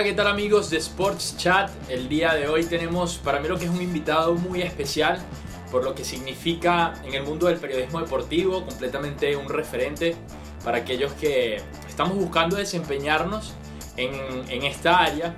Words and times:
Hola, 0.00 0.08
¿qué 0.08 0.16
tal 0.16 0.28
amigos 0.28 0.70
de 0.70 0.78
Sports 0.78 1.36
Chat? 1.36 1.70
El 1.90 2.08
día 2.08 2.32
de 2.32 2.48
hoy 2.48 2.64
tenemos 2.64 3.18
para 3.18 3.38
mí 3.38 3.48
lo 3.48 3.58
que 3.58 3.66
es 3.66 3.70
un 3.70 3.82
invitado 3.82 4.34
muy 4.34 4.62
especial 4.62 5.22
por 5.70 5.84
lo 5.84 5.94
que 5.94 6.04
significa 6.04 6.94
en 7.04 7.12
el 7.12 7.22
mundo 7.22 7.48
del 7.48 7.58
periodismo 7.58 8.00
deportivo, 8.00 8.64
completamente 8.64 9.36
un 9.36 9.46
referente 9.46 10.16
para 10.64 10.78
aquellos 10.78 11.12
que 11.12 11.60
estamos 11.86 12.16
buscando 12.16 12.56
desempeñarnos 12.56 13.52
en, 13.98 14.14
en 14.48 14.62
esta 14.62 15.00
área. 15.00 15.36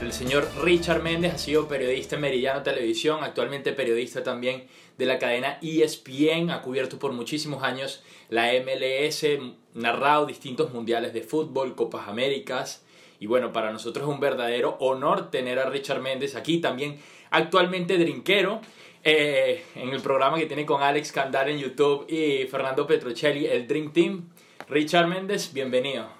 El 0.00 0.14
señor 0.14 0.48
Richard 0.62 1.02
Méndez 1.02 1.34
ha 1.34 1.38
sido 1.38 1.68
periodista 1.68 2.14
en 2.14 2.22
Meridiano 2.22 2.62
Televisión, 2.62 3.22
actualmente 3.22 3.74
periodista 3.74 4.22
también 4.22 4.68
de 4.96 5.04
la 5.04 5.18
cadena 5.18 5.58
ESPN, 5.60 6.48
ha 6.48 6.62
cubierto 6.62 6.98
por 6.98 7.12
muchísimos 7.12 7.62
años 7.62 8.02
la 8.30 8.52
MLS, 8.54 9.26
narrado 9.74 10.24
distintos 10.24 10.72
mundiales 10.72 11.12
de 11.12 11.20
fútbol, 11.20 11.74
Copas 11.74 12.08
Américas, 12.08 12.86
y 13.22 13.26
bueno, 13.26 13.52
para 13.52 13.70
nosotros 13.70 14.02
es 14.02 14.12
un 14.12 14.18
verdadero 14.18 14.76
honor 14.80 15.30
tener 15.30 15.60
a 15.60 15.70
Richard 15.70 16.00
Méndez 16.00 16.34
aquí, 16.34 16.60
también 16.60 17.00
actualmente 17.30 17.96
drinquero, 17.96 18.60
eh, 19.04 19.62
en 19.76 19.90
el 19.90 20.02
programa 20.02 20.40
que 20.40 20.46
tiene 20.46 20.66
con 20.66 20.82
Alex 20.82 21.12
Candar 21.12 21.48
en 21.48 21.56
YouTube 21.60 22.04
y 22.08 22.48
Fernando 22.48 22.84
Petrocelli, 22.84 23.46
el 23.46 23.68
Dream 23.68 23.92
Team. 23.92 24.28
Richard 24.68 25.06
Méndez, 25.06 25.52
bienvenido. 25.52 26.12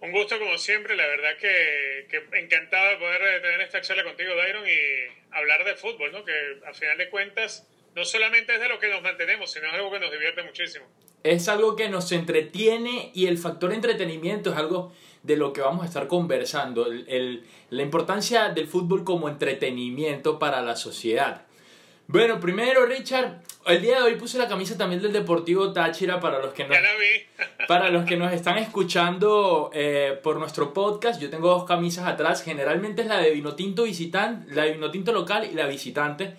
Un 0.00 0.12
gusto 0.12 0.38
como 0.38 0.56
siempre, 0.56 0.96
la 0.96 1.06
verdad 1.06 1.36
que, 1.38 2.06
que 2.08 2.38
encantado 2.38 2.88
de 2.92 2.96
poder 2.96 3.20
eh, 3.20 3.40
tener 3.40 3.60
esta 3.60 3.82
charla 3.82 4.02
contigo, 4.02 4.34
Dairon, 4.34 4.66
y 4.66 4.76
hablar 5.30 5.62
de 5.62 5.74
fútbol, 5.74 6.10
¿no? 6.10 6.24
que 6.24 6.32
al 6.66 6.74
final 6.74 6.96
de 6.96 7.10
cuentas 7.10 7.68
no 7.94 8.06
solamente 8.06 8.54
es 8.54 8.60
de 8.62 8.68
lo 8.70 8.78
que 8.78 8.88
nos 8.88 9.02
mantenemos, 9.02 9.52
sino 9.52 9.66
es 9.66 9.74
algo 9.74 9.92
que 9.92 10.00
nos 10.00 10.10
divierte 10.10 10.42
muchísimo. 10.42 10.86
Es 11.22 11.48
algo 11.48 11.76
que 11.76 11.90
nos 11.90 12.10
entretiene 12.12 13.10
y 13.14 13.26
el 13.26 13.36
factor 13.36 13.74
entretenimiento 13.74 14.52
es 14.52 14.56
algo 14.56 14.94
de 15.22 15.36
lo 15.36 15.52
que 15.52 15.60
vamos 15.60 15.82
a 15.82 15.86
estar 15.86 16.08
conversando, 16.08 16.86
el, 16.86 17.44
la 17.70 17.82
importancia 17.82 18.48
del 18.48 18.66
fútbol 18.66 19.04
como 19.04 19.28
entretenimiento 19.28 20.38
para 20.38 20.62
la 20.62 20.76
sociedad. 20.76 21.42
Bueno, 22.08 22.40
primero, 22.40 22.84
Richard, 22.84 23.40
el 23.64 23.80
día 23.80 23.98
de 23.98 24.02
hoy 24.02 24.16
puse 24.16 24.36
la 24.36 24.48
camisa 24.48 24.76
también 24.76 25.00
del 25.00 25.12
Deportivo 25.12 25.72
Táchira 25.72 26.18
para 26.18 26.40
los 26.40 26.52
que, 26.52 26.66
para 27.68 27.90
los 27.90 28.04
que 28.04 28.16
nos 28.16 28.32
están 28.32 28.58
escuchando 28.58 29.70
eh, 29.72 30.18
por 30.22 30.36
nuestro 30.36 30.74
podcast. 30.74 31.20
Yo 31.20 31.30
tengo 31.30 31.48
dos 31.48 31.64
camisas 31.64 32.06
atrás, 32.06 32.42
generalmente 32.42 33.02
es 33.02 33.08
la 33.08 33.18
de 33.18 33.30
Vinotinto 33.30 33.84
visitante, 33.84 34.52
la 34.52 34.64
de 34.64 34.72
Vinotinto 34.72 35.12
local 35.12 35.48
y 35.50 35.54
la 35.54 35.66
visitante. 35.66 36.34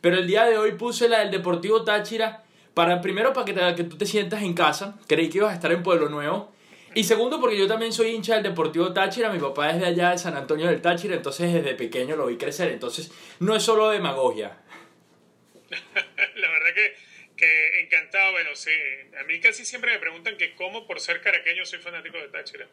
Pero 0.00 0.18
el 0.18 0.26
día 0.26 0.44
de 0.44 0.58
hoy 0.58 0.72
puse 0.72 1.08
la 1.08 1.20
del 1.20 1.30
Deportivo 1.30 1.84
Táchira 1.84 2.42
para 2.74 3.00
primero 3.00 3.32
para 3.32 3.46
que, 3.46 3.54
que 3.76 3.84
tú 3.84 3.96
te 3.96 4.04
sientas 4.04 4.42
en 4.42 4.52
casa. 4.52 4.98
Creí 5.06 5.30
que 5.30 5.38
ibas 5.38 5.52
a 5.52 5.54
estar 5.54 5.72
en 5.72 5.82
Pueblo 5.82 6.08
Nuevo. 6.08 6.53
Y 6.94 7.04
segundo, 7.04 7.40
porque 7.40 7.58
yo 7.58 7.66
también 7.66 7.92
soy 7.92 8.10
hincha 8.10 8.34
del 8.34 8.44
Deportivo 8.44 8.92
Táchira, 8.92 9.30
mi 9.30 9.40
papá 9.40 9.70
es 9.70 9.80
de 9.80 9.86
allá 9.86 10.10
de 10.10 10.18
San 10.18 10.36
Antonio 10.36 10.66
del 10.66 10.80
Táchira, 10.80 11.16
entonces 11.16 11.52
desde 11.52 11.74
pequeño 11.74 12.14
lo 12.14 12.26
vi 12.26 12.36
crecer, 12.36 12.70
entonces 12.70 13.10
no 13.40 13.56
es 13.56 13.62
solo 13.62 13.90
demagogia. 13.90 14.58
La 15.70 16.48
verdad 16.50 16.74
que, 16.74 16.96
que 17.36 17.80
encantado, 17.80 18.32
bueno, 18.32 18.50
sí, 18.54 18.70
a 19.18 19.24
mí 19.24 19.40
casi 19.40 19.64
siempre 19.64 19.92
me 19.92 19.98
preguntan 19.98 20.36
que 20.36 20.54
cómo 20.54 20.86
por 20.86 21.00
ser 21.00 21.20
caraqueño 21.20 21.64
soy 21.64 21.80
fanático 21.80 22.16
de 22.18 22.28
Táchira. 22.28 22.68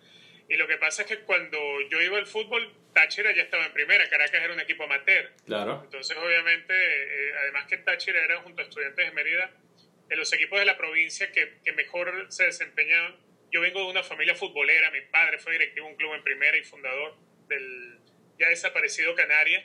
Y 0.47 0.57
lo 0.57 0.67
que 0.67 0.77
pasa 0.77 1.03
es 1.03 1.07
que 1.07 1.19
cuando 1.19 1.57
yo 1.89 2.01
iba 2.01 2.17
al 2.17 2.27
fútbol, 2.27 2.73
Táchira 2.93 3.33
ya 3.33 3.43
estaba 3.43 3.65
en 3.65 3.73
primera, 3.73 4.07
Caracas 4.09 4.41
era 4.43 4.53
un 4.53 4.59
equipo 4.59 4.83
amateur. 4.83 5.31
Claro. 5.45 5.81
Entonces, 5.85 6.17
obviamente, 6.17 6.73
eh, 6.73 7.33
además 7.39 7.67
que 7.67 7.77
Táchira 7.77 8.23
era 8.23 8.41
junto 8.41 8.61
a 8.61 8.65
estudiantes 8.65 9.05
de 9.05 9.11
Mérida, 9.13 9.49
de 10.09 10.15
los 10.17 10.31
equipos 10.33 10.59
de 10.59 10.65
la 10.65 10.77
provincia 10.77 11.31
que, 11.31 11.53
que 11.63 11.71
mejor 11.71 12.27
se 12.29 12.43
desempeñaban 12.43 13.15
yo 13.51 13.61
vengo 13.61 13.79
de 13.81 13.87
una 13.87 14.03
familia 14.03 14.35
futbolera, 14.35 14.89
mi 14.91 15.01
padre 15.01 15.37
fue 15.39 15.53
directivo 15.53 15.85
de 15.85 15.91
un 15.91 15.97
club 15.97 16.13
en 16.15 16.23
primera 16.23 16.57
y 16.57 16.63
fundador 16.63 17.15
del 17.47 17.99
ya 18.39 18.49
desaparecido 18.49 19.13
Canaria. 19.15 19.63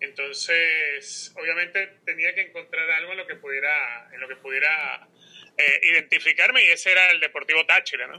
Entonces, 0.00 1.34
obviamente 1.36 1.98
tenía 2.04 2.34
que 2.34 2.42
encontrar 2.42 2.90
algo 2.90 3.12
en 3.12 3.18
lo 3.18 3.26
que 3.26 3.36
pudiera, 3.36 4.08
en 4.12 4.20
lo 4.20 4.28
que 4.28 4.36
pudiera 4.36 5.08
eh, 5.56 5.80
identificarme 5.82 6.64
y 6.64 6.68
ese 6.68 6.92
era 6.92 7.10
el 7.10 7.20
Deportivo 7.20 7.64
Táchira, 7.66 8.06
¿no? 8.06 8.16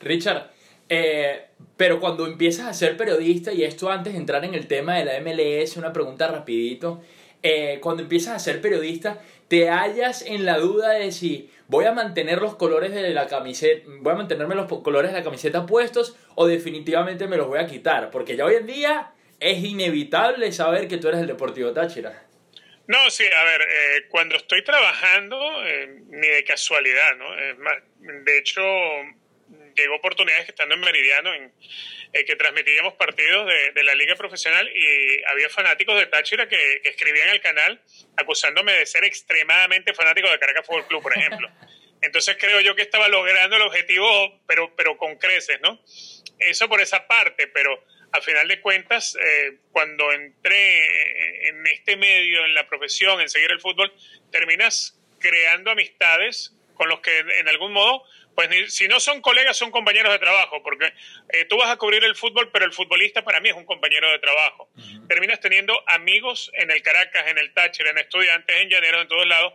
Richard, 0.00 0.50
eh, 0.88 1.46
pero 1.76 2.00
cuando 2.00 2.26
empiezas 2.26 2.66
a 2.66 2.74
ser 2.74 2.96
periodista, 2.96 3.52
y 3.52 3.64
esto 3.64 3.90
antes 3.90 4.12
de 4.12 4.18
entrar 4.18 4.44
en 4.44 4.54
el 4.54 4.66
tema 4.66 4.98
de 4.98 5.04
la 5.04 5.20
MLS, 5.20 5.76
una 5.76 5.92
pregunta 5.92 6.28
rapidito, 6.28 7.02
eh, 7.42 7.78
cuando 7.80 8.02
empiezas 8.02 8.34
a 8.34 8.38
ser 8.38 8.60
periodista, 8.60 9.22
te 9.48 9.68
hallas 9.68 10.22
en 10.22 10.44
la 10.44 10.58
duda 10.58 10.90
de 10.90 11.12
si 11.12 11.50
voy 11.70 11.84
a 11.84 11.92
mantener 11.92 12.40
los 12.40 12.56
colores 12.56 12.92
de 12.92 13.10
la 13.10 13.28
camiseta, 13.28 13.84
voy 14.00 14.12
a 14.12 14.16
mantenerme 14.16 14.56
los 14.56 14.66
colores 14.66 15.12
de 15.12 15.18
la 15.18 15.24
camiseta 15.24 15.66
puestos 15.66 16.16
o 16.34 16.48
definitivamente 16.48 17.28
me 17.28 17.36
los 17.36 17.46
voy 17.46 17.60
a 17.60 17.66
quitar, 17.66 18.10
porque 18.10 18.34
ya 18.36 18.44
hoy 18.44 18.56
en 18.56 18.66
día 18.66 19.12
es 19.38 19.62
inevitable 19.62 20.50
saber 20.50 20.88
que 20.88 20.98
tú 20.98 21.06
eres 21.06 21.20
el 21.20 21.28
Deportivo 21.28 21.72
Táchira. 21.72 22.26
No, 22.88 23.08
sí, 23.08 23.24
a 23.24 23.44
ver, 23.44 23.62
eh, 23.62 24.06
cuando 24.08 24.34
estoy 24.34 24.64
trabajando, 24.64 25.38
eh, 25.64 26.02
ni 26.08 26.26
de 26.26 26.42
casualidad, 26.42 27.16
¿no? 27.16 27.38
Es 27.38 27.56
más, 27.58 27.76
de 28.00 28.38
hecho, 28.38 28.62
llegó 29.80 29.96
oportunidades 29.96 30.44
que 30.44 30.52
estando 30.52 30.74
en 30.74 30.80
Meridiano, 30.80 31.34
en, 31.34 31.52
eh, 32.12 32.24
que 32.24 32.36
transmitíamos 32.36 32.94
partidos 32.94 33.46
de, 33.46 33.72
de, 33.72 33.82
la 33.82 33.94
liga 33.94 34.14
profesional 34.16 34.68
y 34.74 35.22
había 35.24 35.48
fanáticos 35.48 35.98
de 35.98 36.06
Táchira 36.06 36.48
que, 36.48 36.80
que, 36.82 36.88
escribían 36.88 37.28
el 37.30 37.40
canal 37.40 37.80
acusándome 38.16 38.72
de 38.72 38.86
ser 38.86 39.04
extremadamente 39.04 39.94
fanático 39.94 40.30
de 40.30 40.38
Caracas 40.38 40.66
Fútbol 40.66 40.86
Club, 40.86 41.02
por 41.02 41.16
ejemplo. 41.16 41.48
Entonces 42.02 42.36
creo 42.38 42.60
yo 42.60 42.74
que 42.74 42.82
estaba 42.82 43.08
logrando 43.08 43.56
el 43.56 43.62
objetivo, 43.62 44.40
pero, 44.46 44.74
pero 44.74 44.96
con 44.96 45.16
creces, 45.16 45.60
¿no? 45.60 45.80
Eso 46.38 46.68
por 46.68 46.80
esa 46.80 47.06
parte, 47.06 47.46
pero 47.48 47.84
a 48.12 48.20
final 48.20 48.48
de 48.48 48.60
cuentas, 48.60 49.16
eh, 49.16 49.58
cuando 49.70 50.10
entré 50.12 51.48
en 51.48 51.66
este 51.66 51.96
medio, 51.96 52.44
en 52.44 52.54
la 52.54 52.66
profesión, 52.66 53.20
en 53.20 53.28
seguir 53.28 53.50
el 53.50 53.60
fútbol, 53.60 53.92
terminas 54.32 54.98
creando 55.18 55.70
amistades 55.70 56.54
con 56.74 56.88
los 56.88 57.00
que 57.00 57.16
en 57.18 57.48
algún 57.48 57.72
modo 57.72 58.04
pues 58.48 58.74
si 58.74 58.88
no 58.88 59.00
son 59.00 59.20
colegas, 59.20 59.56
son 59.56 59.70
compañeros 59.70 60.12
de 60.12 60.18
trabajo, 60.18 60.62
porque 60.62 60.92
eh, 61.28 61.44
tú 61.44 61.58
vas 61.58 61.68
a 61.70 61.76
cubrir 61.76 62.02
el 62.04 62.14
fútbol, 62.16 62.50
pero 62.50 62.64
el 62.64 62.72
futbolista 62.72 63.22
para 63.22 63.40
mí 63.40 63.50
es 63.50 63.54
un 63.54 63.66
compañero 63.66 64.10
de 64.10 64.18
trabajo. 64.18 64.70
Terminas 65.08 65.40
teniendo 65.40 65.74
amigos 65.86 66.50
en 66.54 66.70
el 66.70 66.82
Caracas, 66.82 67.26
en 67.26 67.36
el 67.36 67.52
Táchira, 67.52 67.90
en 67.90 67.98
Estudiantes, 67.98 68.56
en 68.56 68.70
Llaneros, 68.70 69.02
en 69.02 69.08
todos 69.08 69.26
lados, 69.26 69.54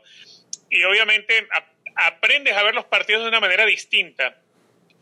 y 0.70 0.84
obviamente 0.84 1.48
aprendes 1.96 2.54
a 2.54 2.64
ver 2.64 2.76
los 2.76 2.86
partidos 2.86 3.24
de 3.24 3.30
una 3.30 3.40
manera 3.40 3.66
distinta. 3.66 4.40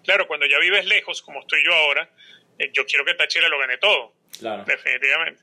Claro, 0.06 0.28
cuando 0.28 0.46
ya 0.46 0.60
vives 0.60 0.86
lejos, 0.86 1.22
como 1.22 1.42
estoy 1.42 1.64
yo 1.66 1.74
ahora, 1.74 2.10
eh, 2.60 2.70
yo 2.72 2.86
quiero 2.86 3.04
que 3.04 3.16
Táchira 3.16 3.50
lo 3.50 3.60
gane 3.60 3.78
todo. 3.80 4.14
Claro. 4.40 4.64
Definitivamente. 4.66 5.42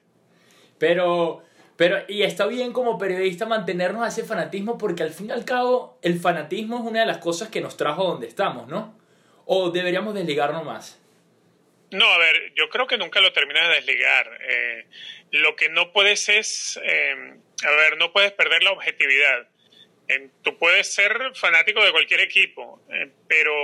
Pero 0.79 1.45
pero, 1.81 2.05
y 2.09 2.25
está 2.25 2.47
bien 2.47 2.75
como 2.75 2.99
periodista 2.99 3.47
mantenernos 3.47 4.03
a 4.03 4.09
ese 4.09 4.23
fanatismo 4.23 4.77
porque 4.77 5.03
al 5.03 5.15
fin 5.15 5.29
y 5.29 5.33
al 5.33 5.47
cabo 5.47 5.99
el 6.03 6.21
fanatismo 6.21 6.77
es 6.77 6.83
una 6.83 7.01
de 7.01 7.07
las 7.07 7.17
cosas 7.17 7.49
que 7.49 7.63
nos 7.63 7.79
trajo 7.79 8.05
donde 8.05 8.27
estamos, 8.27 8.69
¿no? 8.69 9.01
¿O 9.47 9.71
deberíamos 9.71 10.13
desligarnos 10.13 10.63
más? 10.63 11.01
No, 11.91 12.05
a 12.05 12.19
ver, 12.19 12.53
yo 12.55 12.69
creo 12.69 12.87
que 12.87 12.99
nunca 12.99 13.23
lo 13.23 13.33
terminas 13.33 13.67
de 13.67 13.77
desligar. 13.77 14.39
Eh, 14.43 14.87
lo 15.31 15.57
que 15.57 15.71
no 15.71 15.91
puedes 15.91 16.29
es, 16.29 16.79
eh, 16.85 17.35
a 17.65 17.71
ver, 17.71 17.97
no 17.97 18.13
puedes 18.13 18.33
perder 18.33 18.63
la 18.63 18.73
objetividad. 18.73 19.49
Tú 20.43 20.59
puedes 20.59 20.93
ser 20.93 21.33
fanático 21.35 21.83
de 21.83 21.93
cualquier 21.93 22.21
equipo, 22.21 22.83
eh, 22.93 23.09
pero 23.27 23.55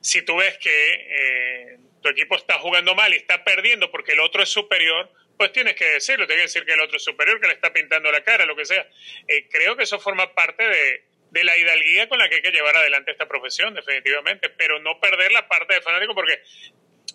si 0.00 0.22
tú 0.22 0.36
ves 0.36 0.56
que 0.58 0.92
eh, 1.08 1.78
tu 2.02 2.08
equipo 2.08 2.36
está 2.36 2.56
jugando 2.60 2.94
mal 2.94 3.12
y 3.12 3.16
está 3.16 3.42
perdiendo 3.42 3.90
porque 3.90 4.12
el 4.12 4.20
otro 4.20 4.44
es 4.44 4.48
superior, 4.48 5.10
pues 5.36 5.52
tienes 5.52 5.74
que 5.74 5.84
decirlo, 5.84 6.26
tienes 6.26 6.42
que 6.42 6.48
decir 6.60 6.64
que 6.64 6.74
el 6.74 6.80
otro 6.80 6.96
es 6.96 7.04
superior, 7.04 7.40
que 7.40 7.48
le 7.48 7.54
está 7.54 7.72
pintando 7.72 8.10
la 8.10 8.22
cara, 8.22 8.46
lo 8.46 8.56
que 8.56 8.64
sea. 8.64 8.86
Eh, 9.26 9.48
creo 9.50 9.76
que 9.76 9.84
eso 9.84 9.98
forma 9.98 10.34
parte 10.34 10.66
de, 10.66 11.04
de, 11.30 11.44
la 11.44 11.56
hidalguía 11.56 12.08
con 12.08 12.18
la 12.18 12.28
que 12.28 12.36
hay 12.36 12.42
que 12.42 12.52
llevar 12.52 12.76
adelante 12.76 13.10
esta 13.10 13.26
profesión, 13.26 13.74
definitivamente, 13.74 14.48
pero 14.50 14.78
no 14.80 15.00
perder 15.00 15.32
la 15.32 15.48
parte 15.48 15.74
de 15.74 15.80
fanático 15.80 16.14
porque, 16.14 16.40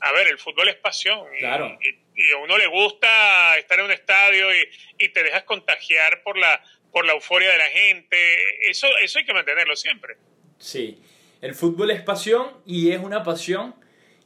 a 0.02 0.12
ver, 0.12 0.28
el 0.28 0.38
fútbol 0.38 0.70
es 0.70 0.76
pasión. 0.76 1.28
Claro. 1.40 1.78
Y, 1.82 2.22
y, 2.22 2.32
a 2.32 2.38
uno 2.38 2.58
le 2.58 2.68
gusta 2.68 3.58
estar 3.58 3.80
en 3.80 3.86
un 3.86 3.92
estadio 3.92 4.54
y, 4.54 4.70
y, 4.98 5.10
te 5.10 5.24
dejas 5.24 5.44
contagiar 5.44 6.22
por 6.24 6.38
la, 6.38 6.62
por 6.92 7.06
la 7.06 7.14
euforia 7.14 7.52
de 7.52 7.58
la 7.58 7.70
gente. 7.70 8.70
Eso, 8.70 8.88
eso 9.02 9.20
hay 9.20 9.26
que 9.26 9.34
mantenerlo 9.34 9.76
siempre. 9.76 10.18
Sí, 10.58 11.02
el 11.42 11.56
fútbol 11.56 11.92
es 11.92 12.02
pasión 12.02 12.62
y 12.66 12.92
es 12.92 13.00
una 13.00 13.24
pasión 13.24 13.76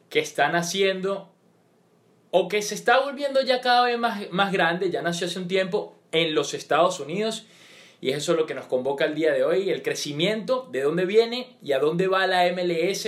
que 0.09 0.19
están 0.19 0.55
haciendo 0.55 1.32
o 2.35 2.47
que 2.47 2.63
se 2.63 2.73
está 2.73 2.99
volviendo 2.99 3.43
ya 3.43 3.61
cada 3.61 3.85
vez 3.85 3.99
más, 3.99 4.31
más 4.31 4.51
grande, 4.51 4.89
ya 4.89 5.03
nació 5.03 5.27
hace 5.27 5.37
un 5.37 5.47
tiempo 5.47 5.95
en 6.11 6.33
los 6.33 6.55
Estados 6.55 6.99
Unidos 6.99 7.45
y 8.01 8.09
eso 8.09 8.31
es 8.31 8.39
lo 8.39 8.47
que 8.47 8.55
nos 8.55 8.65
convoca 8.65 9.05
el 9.05 9.13
día 9.13 9.31
de 9.31 9.43
hoy, 9.43 9.69
el 9.69 9.83
crecimiento, 9.83 10.67
de 10.71 10.81
dónde 10.81 11.05
viene 11.05 11.55
y 11.61 11.73
a 11.73 11.79
dónde 11.79 12.07
va 12.07 12.25
la 12.25 12.51
MLS. 12.51 13.07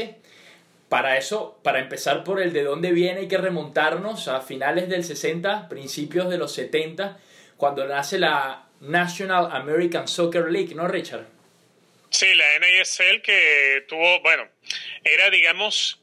Para 0.89 1.17
eso, 1.17 1.59
para 1.63 1.79
empezar 1.79 2.23
por 2.23 2.39
el 2.39 2.53
de 2.53 2.63
dónde 2.63 2.91
viene, 2.91 3.21
hay 3.21 3.27
que 3.27 3.39
remontarnos 3.39 4.27
a 4.27 4.41
finales 4.41 4.89
del 4.89 5.03
60, 5.03 5.69
principios 5.69 6.29
de 6.29 6.37
los 6.37 6.53
70, 6.53 7.17
cuando 7.57 7.87
nace 7.87 8.19
la 8.19 8.67
National 8.79 9.49
American 9.51 10.07
Soccer 10.07 10.51
League, 10.51 10.75
¿no, 10.75 10.87
Richard? 10.87 11.25
Sí, 12.11 12.27
la 12.35 12.59
NASL 12.59 13.23
que 13.23 13.85
tuvo, 13.89 14.21
bueno, 14.21 14.47
era, 15.03 15.31
digamos, 15.31 15.99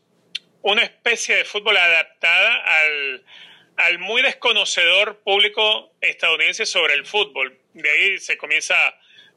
una 0.62 0.82
especie 0.82 1.36
de 1.36 1.44
fútbol 1.44 1.76
adaptada 1.76 2.64
al, 2.64 3.24
al 3.76 3.98
muy 3.98 4.22
desconocedor 4.22 5.20
público 5.22 5.92
estadounidense 6.00 6.66
sobre 6.66 6.94
el 6.94 7.06
fútbol. 7.06 7.58
De 7.74 7.90
ahí 7.90 8.18
se 8.18 8.36
comienza 8.36 8.76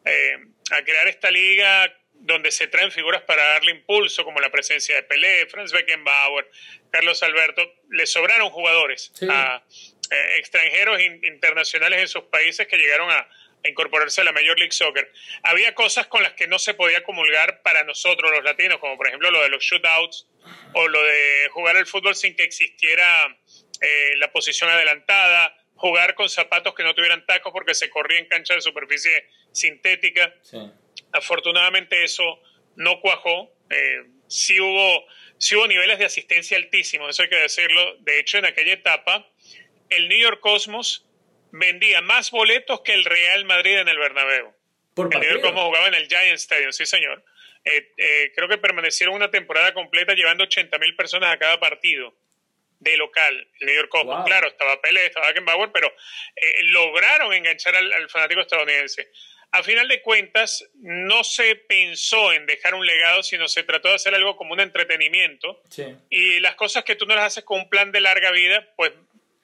eh, 0.05 0.37
a 0.71 0.83
crear 0.83 1.07
esta 1.07 1.31
liga 1.31 1.93
donde 2.13 2.51
se 2.51 2.67
traen 2.67 2.91
figuras 2.91 3.21
para 3.23 3.43
darle 3.43 3.71
impulso, 3.71 4.23
como 4.23 4.39
la 4.39 4.49
presencia 4.49 4.95
de 4.95 5.03
Pelé, 5.03 5.45
Franz 5.47 5.71
Beckenbauer, 5.71 6.49
Carlos 6.89 7.21
Alberto. 7.23 7.61
Le 7.89 8.05
sobraron 8.05 8.49
jugadores 8.49 9.11
a 9.29 9.63
eh, 10.09 10.37
extranjeros 10.37 11.01
internacionales 11.01 12.01
en 12.01 12.07
sus 12.07 12.23
países 12.23 12.67
que 12.67 12.77
llegaron 12.77 13.11
a, 13.11 13.27
incorporarse 13.67 14.21
a 14.21 14.23
la 14.23 14.31
Major 14.31 14.57
League 14.59 14.71
Soccer. 14.71 15.11
Había 15.41 15.73
cosas 15.73 16.05
con 16.05 16.21
las 16.21 16.33
que 16.33 16.45
no 16.47 16.59
se 16.59 16.75
podía 16.75 17.03
comulgar 17.03 17.63
para 17.63 17.83
nosotros 17.83 18.31
los 18.31 18.43
latinos, 18.43 18.77
como 18.77 18.95
por 18.95 19.07
ejemplo 19.07 19.31
lo 19.31 19.41
de 19.41 19.49
los 19.49 19.63
shootouts 19.63 20.27
o 20.73 20.87
lo 20.87 21.03
de 21.03 21.49
jugar 21.51 21.77
al 21.77 21.85
fútbol 21.85 22.15
sin 22.15 22.35
que 22.35 22.43
existiera 22.43 23.37
eh, 23.81 24.15
la 24.17 24.31
posición 24.31 24.69
adelantada, 24.69 25.55
jugar 25.75 26.15
con 26.15 26.29
zapatos 26.29 26.73
que 26.73 26.83
no 26.83 26.95
tuvieran 26.95 27.25
tacos 27.25 27.51
porque 27.51 27.75
se 27.75 27.89
corría 27.89 28.19
en 28.19 28.27
cancha 28.27 28.53
de 28.53 28.61
superficie 28.61 29.29
sintética. 29.51 30.33
Afortunadamente 31.11 32.03
eso 32.03 32.41
no 32.75 32.99
cuajó. 33.01 33.51
Eh, 33.69 34.05
sí, 34.27 34.59
hubo, 34.59 35.05
sí 35.37 35.55
hubo 35.55 35.67
niveles 35.67 35.99
de 35.99 36.05
asistencia 36.05 36.57
altísimos, 36.57 37.09
eso 37.09 37.23
hay 37.23 37.29
que 37.29 37.35
decirlo. 37.35 37.97
De 37.99 38.19
hecho, 38.19 38.37
en 38.37 38.45
aquella 38.45 38.73
etapa, 38.73 39.29
el 39.89 40.07
New 40.09 40.17
York 40.17 40.39
Cosmos 40.39 41.05
vendía 41.51 42.01
más 42.01 42.31
boletos 42.31 42.81
que 42.81 42.93
el 42.93 43.05
Real 43.05 43.45
Madrid 43.45 43.79
en 43.79 43.87
el 43.87 43.97
Bernabéu. 43.97 44.53
el 44.97 45.19
New 45.19 45.29
York 45.29 45.41
Cosmos 45.41 45.65
jugaba 45.65 45.87
en 45.87 45.95
el 45.95 46.07
Giant 46.07 46.37
Stadium, 46.37 46.71
sí 46.71 46.85
señor. 46.85 47.23
Eh, 47.65 47.93
eh, 47.97 48.31
creo 48.35 48.47
que 48.47 48.59
permanecieron 48.59 49.15
una 49.15 49.31
temporada 49.31 49.73
completa 49.73 50.13
llevando 50.13 50.43
80 50.43 50.77
mil 50.77 50.95
personas 50.95 51.33
a 51.33 51.37
cada 51.39 51.59
partido 51.59 52.13
de 52.79 52.97
local, 52.97 53.47
el 53.59 53.65
New 53.65 53.75
York 53.75 53.89
Cosmos. 53.89 54.25
Claro, 54.25 54.47
estaba 54.47 54.79
Pelé, 54.81 55.07
estaba 55.07 55.27
Beckenbauer, 55.27 55.71
pero 55.71 55.91
eh, 56.35 56.63
lograron 56.65 57.33
enganchar 57.33 57.75
al, 57.75 58.09
fanático 58.09 58.41
estadounidense. 58.41 59.09
A 59.51 59.63
final 59.63 59.87
de 59.87 60.01
cuentas, 60.01 60.69
no 60.75 61.23
se 61.23 61.55
pensó 61.55 62.33
en 62.33 62.45
dejar 62.45 62.75
un 62.75 62.85
legado, 62.85 63.23
sino 63.23 63.47
se 63.47 63.63
trató 63.63 63.89
de 63.89 63.95
hacer 63.95 64.13
algo 64.13 64.35
como 64.35 64.53
un 64.53 64.59
entretenimiento. 64.59 65.63
Y 66.09 66.39
las 66.41 66.55
cosas 66.55 66.83
que 66.83 66.95
tú 66.95 67.05
no 67.05 67.15
las 67.15 67.25
haces 67.25 67.45
con 67.45 67.61
un 67.61 67.69
plan 67.69 67.91
de 67.91 68.01
larga 68.01 68.31
vida, 68.31 68.67
pues 68.75 68.91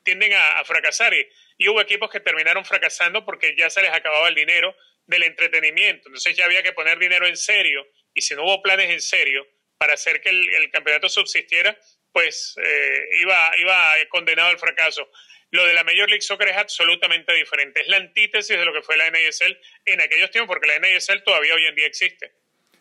tienden 0.04 0.34
a, 0.34 0.64
fracasar. 0.66 1.14
Y, 1.14 1.70
hubo 1.70 1.80
equipos 1.80 2.10
que 2.10 2.20
terminaron 2.20 2.66
fracasando 2.66 3.24
porque 3.24 3.56
ya 3.56 3.70
se 3.70 3.82
les 3.82 3.94
acababa 3.94 4.28
el 4.28 4.36
dinero 4.36 4.76
del 5.06 5.24
entretenimiento. 5.24 6.10
Entonces 6.10 6.36
ya 6.36 6.46
había 6.46 6.62
que 6.62 6.74
poner 6.74 7.00
dinero 7.00 7.26
en 7.26 7.38
serio. 7.38 7.88
Y 8.14 8.22
si 8.22 8.36
no 8.36 8.44
hubo 8.44 8.62
planes 8.62 8.90
en 8.90 9.02
serio 9.02 9.48
para 9.78 9.94
hacer 9.94 10.22
que 10.22 10.30
el, 10.30 10.70
campeonato 10.72 11.10
subsistiera, 11.10 11.78
pues 12.12 12.56
eh, 12.64 13.10
iba, 13.22 13.52
iba 13.58 13.96
condenado 14.10 14.50
al 14.50 14.60
fracaso. 14.60 15.10
Lo 15.52 15.66
de 15.66 15.74
la 15.74 15.84
Major 15.84 16.08
League 16.08 16.22
Soccer 16.22 16.48
es 16.48 16.58
absolutamente 16.58 17.34
diferente. 17.34 17.82
Es 17.82 17.88
la 17.88 17.98
antítesis 17.98 18.58
de 18.58 18.64
lo 18.66 18.74
que 18.74 18.82
fue 18.82 18.96
la 18.96 19.10
NASL 19.10 19.58
en 19.86 20.02
aquellos 20.02 20.32
tiempos, 20.32 20.54
porque 20.54 20.68
la 20.68 20.80
NASL 20.80 21.24
todavía 21.24 21.56
hoy 21.56 21.66
en 21.66 21.76
día 21.76 21.88
existe. 21.88 22.32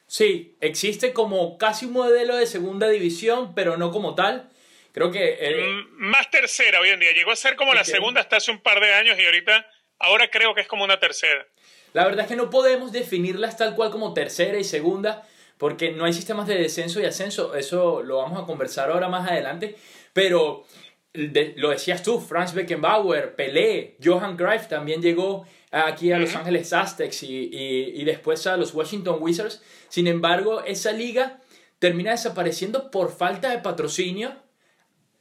Sí, 0.06 0.56
existe 0.60 1.12
como 1.12 1.58
casi 1.58 1.86
un 1.86 1.92
modelo 1.92 2.36
de 2.36 2.46
segunda 2.46 2.88
división, 2.88 3.54
pero 3.54 3.76
no 3.76 3.90
como 3.90 4.14
tal. 4.14 4.50
Creo 4.92 5.10
que... 5.10 5.38
Mm, 5.40 5.98
más 5.98 6.30
tercera 6.30 6.80
hoy 6.80 6.90
en 6.90 7.00
día. 7.00 7.12
Llegó 7.12 7.32
a 7.32 7.36
ser 7.36 7.56
como 7.56 7.74
la 7.74 7.84
segunda 7.84 8.20
hasta 8.20 8.36
hace 8.36 8.50
un 8.50 8.60
par 8.60 8.80
de 8.80 8.92
años 8.92 9.18
y 9.18 9.24
ahorita, 9.24 9.68
ahora 9.98 10.28
creo 10.28 10.54
que 10.54 10.62
es 10.62 10.68
como 10.68 10.84
una 10.84 10.98
tercera. 11.00 11.46
La 11.92 12.04
verdad 12.04 12.20
es 12.22 12.26
que 12.28 12.36
no 12.36 12.50
podemos 12.50 12.92
definirlas 12.92 13.56
tal 13.56 13.74
cual 13.74 13.90
como 13.90 14.14
tercera 14.14 14.58
y 14.58 14.64
segunda, 14.64 15.26
porque 15.58 15.92
no 15.92 16.04
hay 16.04 16.12
sistemas 16.12 16.46
de 16.46 16.56
descenso 16.56 17.00
y 17.00 17.04
ascenso. 17.04 17.54
Eso 17.54 18.02
lo 18.02 18.18
vamos 18.18 18.42
a 18.42 18.46
conversar 18.46 18.90
ahora 18.90 19.08
más 19.08 19.28
adelante. 19.28 19.76
Pero 20.12 20.64
lo 21.12 21.70
decías 21.70 22.02
tú, 22.02 22.20
Franz 22.20 22.54
Beckenbauer, 22.54 23.34
Pelé, 23.34 23.96
Johan 24.02 24.36
Greif 24.36 24.68
también 24.68 25.02
llegó 25.02 25.44
aquí 25.70 26.12
a 26.12 26.18
Los 26.18 26.34
Ángeles 26.36 26.72
Aztecs 26.72 27.22
y, 27.24 27.50
y, 27.52 28.00
y 28.00 28.04
después 28.04 28.46
a 28.46 28.56
los 28.56 28.74
Washington 28.74 29.18
Wizards. 29.20 29.62
Sin 29.88 30.06
embargo, 30.06 30.62
esa 30.64 30.92
liga 30.92 31.40
termina 31.78 32.12
desapareciendo 32.12 32.90
por 32.90 33.10
falta 33.10 33.50
de 33.50 33.58
patrocinio 33.58 34.34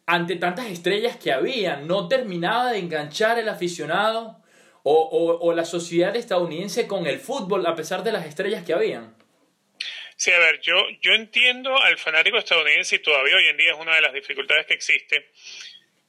ante 0.05 0.35
tantas 0.35 0.67
estrellas 0.67 1.17
que 1.17 1.31
había, 1.31 1.77
no 1.77 2.07
terminaba 2.07 2.71
de 2.71 2.79
enganchar 2.79 3.37
el 3.37 3.47
aficionado 3.47 4.41
o, 4.83 5.53
la 5.53 5.65
sociedad 5.65 6.15
estadounidense 6.15 6.87
con 6.87 7.07
el 7.07 7.19
fútbol 7.19 7.65
a 7.65 7.75
pesar 7.75 8.03
de 8.03 8.11
las 8.11 8.25
estrellas 8.25 8.63
que 8.65 8.73
habían. 8.73 9.15
Sí, 10.15 10.31
a 10.31 10.39
ver, 10.39 10.59
yo, 10.61 10.75
yo 11.01 11.13
entiendo 11.13 11.81
al 11.81 11.97
fanático 11.97 12.37
estadounidense 12.37 12.97
y 12.97 12.99
todavía 12.99 13.35
hoy 13.35 13.47
en 13.47 13.57
día 13.57 13.71
es 13.71 13.77
una 13.79 13.95
de 13.95 14.01
las 14.01 14.13
dificultades 14.13 14.65
que 14.65 14.73
existe. 14.73 15.31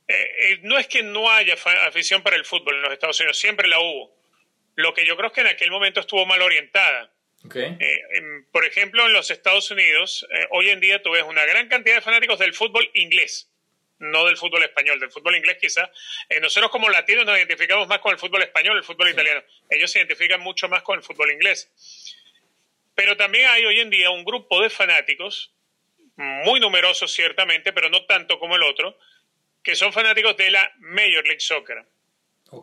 Eh, 0.08 0.14
eh, 0.40 0.58
no 0.62 0.78
es 0.78 0.88
que 0.88 1.02
no 1.02 1.31
haya 1.31 1.55
afición 1.87 2.22
para 2.22 2.37
el 2.37 2.44
fútbol 2.44 2.76
en 2.76 2.82
los 2.82 2.93
Estados 2.93 3.20
Unidos, 3.20 3.38
siempre 3.38 3.69
la 3.69 3.78
hubo. 3.78 4.17
Lo 4.75 4.94
que 4.94 5.06
yo 5.06 5.17
creo 5.17 5.28
es 5.28 5.32
que 5.32 5.43
en 5.43 5.46
aquel 5.46 5.70
momento 5.70 6.00
estuvo 6.00 6.26
mal 6.26 6.43
orientada. 6.43 7.12
Eh, 7.55 8.02
por 8.52 8.64
ejemplo, 8.67 9.06
en 9.06 9.12
los 9.12 9.31
Estados 9.31 9.70
Unidos, 9.70 10.26
hoy 10.50 10.70
en 10.70 10.81
día 10.81 11.02
tú 11.02 11.12
ves 11.12 11.22
una 11.22 11.44
gran 11.46 11.69
cantidad 11.69 11.96
de 11.96 12.02
fanáticos 12.02 12.38
del 12.38 12.52
fútbol 12.52 12.90
inglés 12.94 13.50
no 14.00 14.26
del 14.26 14.37
fútbol 14.37 14.62
español, 14.62 14.99
del 14.99 15.11
fútbol 15.11 15.37
inglés 15.37 15.58
quizás. 15.61 15.88
Eh, 16.29 16.41
nosotros 16.41 16.70
como 16.70 16.88
latinos 16.88 17.25
nos 17.25 17.37
identificamos 17.37 17.87
más 17.87 18.00
con 18.00 18.12
el 18.12 18.19
fútbol 18.19 18.43
español, 18.43 18.76
el 18.76 18.85
fútbol 18.85 19.11
italiano. 19.11 19.43
Ellos 19.69 19.91
se 19.91 19.99
identifican 19.99 20.41
mucho 20.41 20.69
más 20.69 20.82
con 20.82 20.99
el 20.99 21.05
fútbol 21.05 21.31
inglés. 21.31 21.70
Pero 22.94 23.17
también 23.17 23.49
hay 23.49 23.64
hoy 23.64 23.81
en 23.81 23.91
día 23.91 24.11
un 24.11 24.25
grupo 24.25 24.61
de 24.62 24.70
fanáticos, 24.70 25.55
muy 26.17 26.61
numerosos 26.61 27.12
ciertamente, 27.12 27.73
pero 27.73 27.88
no 27.88 28.05
tanto 28.05 28.38
como 28.38 28.56
el 28.56 28.62
otro, 28.62 28.99
que 29.62 29.75
son 29.75 29.93
fanáticos 29.93 30.37
de 30.37 30.50
la 30.50 30.73
Major 30.79 31.25
League 31.25 31.41
Soccer. 31.41 31.87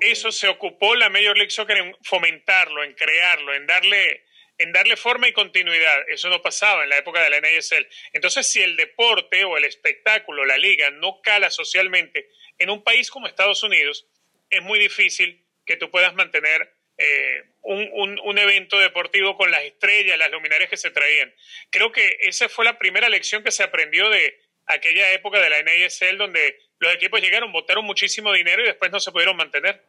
Eso 0.02 0.32
se 0.32 0.48
ocupó 0.48 0.96
la 0.96 1.10
Major 1.10 1.38
League 1.38 1.52
Soccer 1.52 1.78
en 1.78 1.96
fomentarlo, 2.04 2.84
en 2.84 2.94
crearlo, 2.94 3.54
en 3.54 3.66
darle 3.66 4.26
en 4.58 4.72
darle 4.72 4.98
forma 4.98 5.28
y 5.28 5.34
continuidad. 5.34 6.10
Eso 6.10 6.30
no 6.30 6.42
pasaba 6.42 6.84
en 6.84 6.90
la 6.90 6.98
época 6.98 7.22
de 7.22 7.30
la 7.30 7.42
NASL. 7.42 7.88
Entonces, 8.14 8.48
si 8.48 8.62
el 8.62 8.76
deporte 8.76 9.44
o 9.44 9.58
el 9.58 9.66
espectáculo, 9.66 10.46
la 10.46 10.58
liga, 10.58 10.90
no 10.92 11.22
cala 11.22 11.50
socialmente 11.50 12.30
en 12.58 12.70
un 12.70 12.84
país 12.84 13.12
como 13.12 13.28
Estados 13.28 13.64
Unidos, 13.64 14.08
es 14.50 14.62
muy 14.64 14.80
difícil 14.80 15.44
que 15.66 15.78
tú 15.78 15.92
puedas 15.92 16.16
mantener 16.16 16.74
eh, 16.98 17.44
un, 17.62 18.20
un, 18.24 18.38
evento 18.40 18.80
deportivo 18.80 19.38
con 19.38 19.52
las 19.52 19.62
estrellas, 19.62 20.18
las 20.18 20.32
luminarias 20.32 20.70
que 20.70 20.78
se 20.78 20.90
traían. 20.90 21.32
Creo 21.70 21.92
que 21.92 22.18
esa 22.22 22.50
fue 22.50 22.66
la 22.66 22.80
primera 22.80 23.10
lección 23.10 23.44
que 23.44 23.52
se 23.52 23.62
aprendió 23.62 24.10
de 24.10 24.40
aquella 24.66 25.12
época 25.14 25.40
de 25.40 25.50
la 25.50 25.62
NASL, 25.62 26.18
donde 26.18 26.60
los 26.80 26.94
equipos 26.94 27.22
llegaron, 27.22 27.52
botaron 27.52 27.86
muchísimo 27.86 28.34
dinero 28.34 28.64
y 28.64 28.68
después 28.68 28.92
no 28.92 29.00
se 29.00 29.12
pudieron 29.12 29.38
mantener. 29.38 29.84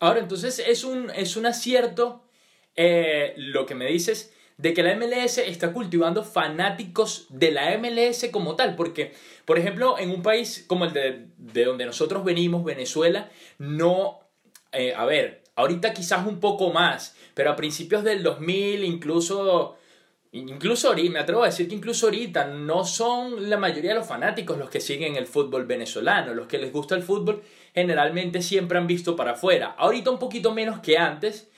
Ahora, 0.00 0.18
entonces 0.18 0.58
es 0.58 0.82
un, 0.82 1.10
es 1.10 1.36
un 1.36 1.46
acierto 1.46 2.28
eh, 2.76 3.34
lo 3.36 3.66
que 3.66 3.74
me 3.74 3.86
dices 3.86 4.32
de 4.58 4.74
que 4.74 4.82
la 4.82 4.94
MLS 4.94 5.38
está 5.38 5.72
cultivando 5.72 6.22
fanáticos 6.22 7.26
de 7.30 7.50
la 7.50 7.76
MLS 7.78 8.28
como 8.30 8.54
tal, 8.54 8.76
porque, 8.76 9.12
por 9.44 9.58
ejemplo, 9.58 9.98
en 9.98 10.10
un 10.10 10.22
país 10.22 10.64
como 10.68 10.84
el 10.84 10.92
de, 10.92 11.26
de 11.36 11.64
donde 11.64 11.84
nosotros 11.84 12.24
venimos, 12.24 12.64
Venezuela, 12.64 13.28
no, 13.58 14.20
eh, 14.70 14.94
a 14.94 15.04
ver, 15.04 15.42
ahorita 15.56 15.92
quizás 15.92 16.26
un 16.26 16.38
poco 16.38 16.72
más, 16.72 17.16
pero 17.34 17.50
a 17.50 17.56
principios 17.56 18.04
del 18.04 18.22
2000, 18.22 18.84
incluso, 18.84 19.76
incluso 20.32 20.88
ahorita, 20.88 21.12
me 21.12 21.18
atrevo 21.18 21.42
a 21.42 21.46
decir 21.46 21.68
que 21.68 21.74
incluso 21.74 22.06
ahorita 22.06 22.46
no 22.46 22.84
son 22.84 23.50
la 23.50 23.56
mayoría 23.56 23.90
de 23.90 23.98
los 23.98 24.06
fanáticos 24.06 24.58
los 24.58 24.70
que 24.70 24.80
siguen 24.80 25.16
el 25.16 25.26
fútbol 25.26 25.66
venezolano, 25.66 26.34
los 26.34 26.46
que 26.46 26.58
les 26.58 26.72
gusta 26.72 26.94
el 26.94 27.02
fútbol 27.02 27.42
generalmente 27.74 28.42
siempre 28.42 28.78
han 28.78 28.86
visto 28.86 29.16
para 29.16 29.32
afuera, 29.32 29.74
ahorita 29.78 30.10
un 30.10 30.18
poquito 30.18 30.52
menos 30.54 30.80
que 30.80 30.98
antes, 30.98 31.50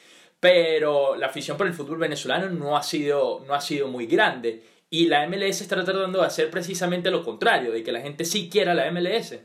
pero 0.44 1.16
la 1.16 1.28
afición 1.28 1.56
por 1.56 1.66
el 1.66 1.72
fútbol 1.72 1.96
venezolano 1.96 2.50
no 2.50 2.76
ha 2.76 2.82
sido, 2.82 3.42
no 3.46 3.54
ha 3.54 3.62
sido 3.62 3.88
muy 3.88 4.04
grande. 4.04 4.60
Y 4.90 5.06
la 5.06 5.26
MLS 5.26 5.62
está 5.62 5.82
tratando 5.82 6.20
de 6.20 6.26
hacer 6.26 6.50
precisamente 6.50 7.10
lo 7.10 7.24
contrario, 7.24 7.72
de 7.72 7.82
que 7.82 7.90
la 7.90 8.02
gente 8.02 8.26
sí 8.26 8.50
quiera 8.52 8.74
la 8.74 8.90
MLS. 8.90 9.40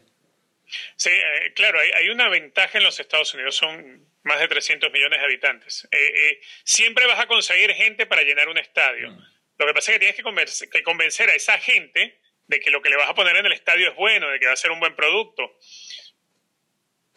Sí, 0.97 1.09
eh, 1.09 1.53
claro, 1.55 1.79
hay, 1.95 2.09
una 2.09 2.27
ventaja 2.27 2.79
en 2.79 2.83
los 2.83 2.99
Estados 2.99 3.33
Unidos, 3.33 3.55
son 3.55 4.09
más 4.23 4.41
de 4.41 4.49
300 4.49 4.91
millones 4.91 5.19
de 5.19 5.25
habitantes. 5.25 5.87
Eh, 5.89 5.97
eh, 5.97 6.41
siempre 6.65 7.07
vas 7.07 7.21
a 7.21 7.27
conseguir 7.27 7.71
gente 7.75 8.05
para 8.05 8.23
llenar 8.23 8.49
un 8.49 8.57
estadio. 8.57 9.11
Mm. 9.11 9.23
Lo 9.57 9.67
que 9.67 9.73
pasa 9.73 9.93
es 9.93 9.95
que 9.95 9.99
tienes 9.99 10.17
que 10.17 10.23
convencer, 10.23 10.69
que 10.69 10.83
convencer 10.83 11.29
a 11.29 11.33
esa 11.33 11.57
gente 11.59 12.19
de 12.45 12.59
que 12.59 12.71
lo 12.71 12.81
que 12.81 12.89
le 12.89 12.97
vas 12.97 13.09
a 13.09 13.15
poner 13.15 13.37
en 13.37 13.45
el 13.45 13.53
estadio 13.53 13.87
es 13.87 13.95
bueno, 13.95 14.27
de 14.27 14.37
que 14.37 14.47
va 14.47 14.51
a 14.53 14.57
ser 14.57 14.71
un 14.71 14.81
buen 14.81 14.97
producto. 14.97 15.49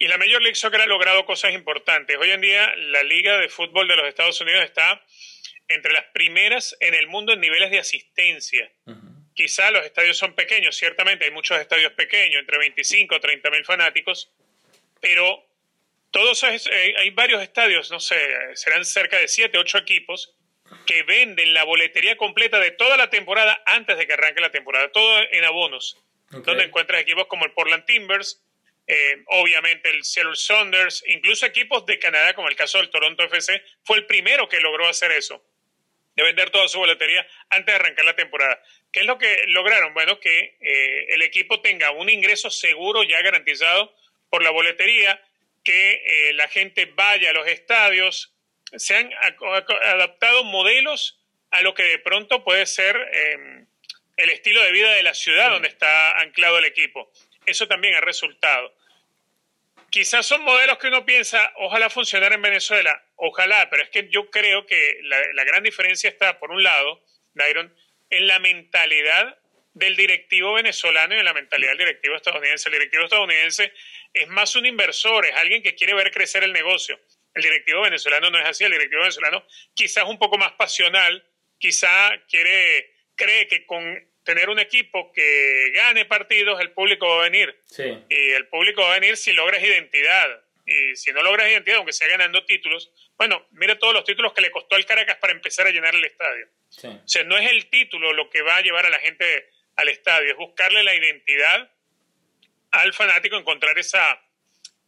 Y 0.02 0.08
la 0.08 0.18
Major 0.18 0.42
League 0.42 0.56
Soccer 0.56 0.80
ha 0.80 0.86
logrado 0.86 1.24
cosas 1.24 1.52
importantes. 1.52 2.16
Hoy 2.18 2.32
en 2.32 2.40
día 2.40 2.74
la 2.74 3.04
Liga 3.04 3.38
de 3.38 3.48
Fútbol 3.48 3.86
de 3.86 3.94
los 3.94 4.08
Estados 4.08 4.40
Unidos 4.40 4.64
está 4.64 5.00
entre 5.68 5.92
las 5.92 6.06
primeras 6.12 6.76
en 6.80 6.94
el 6.94 7.06
mundo 7.06 7.32
en 7.32 7.40
niveles 7.40 7.70
de 7.70 7.78
asistencia. 7.78 8.68
Quizá 9.32 9.70
los 9.70 9.86
estadios 9.86 10.18
son 10.18 10.34
pequeños, 10.34 10.76
ciertamente 10.76 11.26
hay 11.26 11.30
muchos 11.30 11.56
estadios 11.60 11.92
pequeños, 11.92 12.40
entre 12.40 12.58
25 12.58 13.14
o 13.14 13.20
30 13.20 13.48
mil 13.50 13.64
fanáticos, 13.64 14.32
pero 15.00 15.46
todos 16.10 16.42
eh, 16.42 16.94
hay 16.98 17.10
varios 17.10 17.40
estadios, 17.40 17.92
no 17.92 18.00
sé, 18.00 18.18
serán 18.56 18.84
cerca 18.84 19.18
de 19.18 19.28
7, 19.28 19.56
8 19.56 19.78
equipos 19.78 20.34
que 20.84 21.04
venden 21.04 21.54
la 21.54 21.62
boletería 21.62 22.16
completa 22.16 22.58
de 22.58 22.72
toda 22.72 22.96
la 22.96 23.08
temporada 23.08 23.62
antes 23.66 23.96
de 23.96 24.04
que 24.08 24.14
arranque 24.14 24.40
la 24.40 24.50
temporada, 24.50 24.90
todo 24.90 25.20
en 25.30 25.44
abonos. 25.44 26.02
donde 26.28 26.64
encuentras 26.64 27.00
equipos 27.00 27.28
como 27.28 27.44
el 27.44 27.52
Portland 27.52 27.84
Timbers, 27.84 28.42
eh, 28.86 29.22
obviamente 29.26 29.90
el 29.90 30.04
Seattle 30.04 30.36
Saunders, 30.36 31.04
incluso 31.06 31.46
equipos 31.46 31.86
de 31.86 31.98
Canadá, 31.98 32.34
como 32.34 32.48
el 32.48 32.56
caso 32.56 32.78
del 32.78 32.90
Toronto 32.90 33.24
FC, 33.24 33.62
fue 33.84 33.98
el 33.98 34.06
primero 34.06 34.48
que 34.48 34.60
logró 34.60 34.88
hacer 34.88 35.12
eso, 35.12 35.44
de 36.14 36.22
vender 36.22 36.50
toda 36.50 36.68
su 36.68 36.78
boletería 36.78 37.26
antes 37.50 37.66
de 37.66 37.72
arrancar 37.80 38.04
la 38.04 38.16
temporada. 38.16 38.62
¿Qué 38.92 39.00
es 39.00 39.06
lo 39.06 39.18
que 39.18 39.44
lograron? 39.48 39.94
Bueno, 39.94 40.18
que 40.20 40.56
eh, 40.60 41.06
el 41.10 41.22
equipo 41.22 41.60
tenga 41.60 41.90
un 41.92 42.10
ingreso 42.10 42.50
seguro 42.50 43.02
ya 43.02 43.22
garantizado 43.22 43.94
por 44.28 44.42
la 44.42 44.50
boletería, 44.50 45.22
que 45.64 46.02
eh, 46.04 46.32
la 46.34 46.48
gente 46.48 46.86
vaya 46.86 47.30
a 47.30 47.34
los 47.34 47.46
estadios, 47.46 48.34
se 48.76 48.96
han 48.96 49.12
adaptado 49.84 50.44
modelos 50.44 51.20
a 51.50 51.62
lo 51.62 51.74
que 51.74 51.82
de 51.82 51.98
pronto 51.98 52.42
puede 52.42 52.66
ser 52.66 52.96
em, 53.12 53.66
el 54.16 54.30
estilo 54.30 54.62
de 54.62 54.72
vida 54.72 54.92
de 54.94 55.02
la 55.02 55.14
ciudad 55.14 55.50
donde 55.50 55.68
está 55.68 56.18
anclado 56.20 56.58
el 56.58 56.64
equipo. 56.64 57.12
Eso 57.46 57.66
también 57.66 57.94
ha 57.94 58.00
resultado. 58.00 58.74
Quizás 59.90 60.24
son 60.24 60.42
modelos 60.42 60.78
que 60.78 60.86
uno 60.86 61.04
piensa, 61.04 61.52
ojalá 61.56 61.90
funcionara 61.90 62.34
en 62.34 62.42
Venezuela, 62.42 63.04
ojalá, 63.16 63.68
pero 63.68 63.82
es 63.82 63.90
que 63.90 64.08
yo 64.08 64.30
creo 64.30 64.64
que 64.64 65.00
la, 65.02 65.44
gran 65.44 65.62
diferencia 65.62 66.08
está, 66.08 66.38
por 66.38 66.50
un 66.50 66.62
lado, 66.62 67.04
Dairon, 67.34 67.74
en 68.08 68.26
la 68.26 68.38
mentalidad 68.38 69.38
del 69.74 69.96
directivo 69.96 70.54
venezolano 70.54 71.14
y 71.14 71.18
en 71.18 71.24
la 71.24 71.34
mentalidad 71.34 71.72
del 71.72 71.78
directivo 71.78 72.16
estadounidense. 72.16 72.68
El 72.68 72.74
directivo 72.74 73.04
estadounidense 73.04 73.72
es 74.14 74.28
más 74.28 74.56
un 74.56 74.66
inversor, 74.66 75.26
es 75.26 75.34
alguien 75.36 75.62
que 75.62 75.74
quiere 75.74 75.94
ver 75.94 76.10
crecer 76.10 76.42
el 76.42 76.52
negocio. 76.52 76.98
El 77.34 77.42
directivo 77.42 77.82
venezolano 77.82 78.30
no 78.30 78.38
es 78.38 78.46
así, 78.46 78.64
el 78.64 78.72
directivo 78.72 79.00
venezolano 79.00 79.44
quizás 79.74 80.04
un 80.04 80.18
poco 80.18 80.38
más 80.38 80.52
pasional, 80.52 81.22
quizá 81.58 82.12
quiere, 82.28 82.94
cree 83.14 83.46
que 83.46 83.66
con 83.66 84.11
tener 84.24 84.48
un 84.50 84.58
equipo 84.58 85.12
que 85.12 85.72
gane 85.74 86.04
partidos, 86.04 86.60
el 86.60 86.70
público 86.70 87.06
va 87.08 87.20
a 87.20 87.30
venir. 87.30 87.60
Y 88.08 88.30
el 88.32 88.46
público 88.48 88.82
va 88.82 88.92
a 88.92 89.00
venir 89.00 89.16
si 89.16 89.32
logras 89.32 89.62
identidad. 89.62 90.42
Y 90.64 90.94
si 90.94 91.12
no 91.12 91.22
logras 91.22 91.50
identidad, 91.50 91.78
aunque 91.78 91.92
sea 91.92 92.08
ganando 92.08 92.44
títulos, 92.44 92.92
bueno, 93.18 93.46
mire 93.52 93.76
todos 93.76 93.92
los 93.92 94.04
títulos 94.04 94.32
que 94.32 94.40
le 94.40 94.50
costó 94.50 94.76
al 94.76 94.86
Caracas 94.86 95.16
para 95.16 95.32
empezar 95.32 95.66
a 95.66 95.70
llenar 95.70 95.94
el 95.94 96.04
estadio. 96.04 96.46
O 96.84 97.08
sea, 97.08 97.24
no 97.24 97.36
es 97.36 97.50
el 97.50 97.66
título 97.68 98.12
lo 98.12 98.30
que 98.30 98.42
va 98.42 98.56
a 98.56 98.62
llevar 98.62 98.86
a 98.86 98.90
la 98.90 98.98
gente 98.98 99.24
al 99.76 99.88
estadio, 99.88 100.30
es 100.30 100.36
buscarle 100.36 100.82
la 100.84 100.94
identidad 100.94 101.70
al 102.70 102.92
fanático, 102.92 103.36
encontrar 103.36 103.78
esa, 103.78 104.22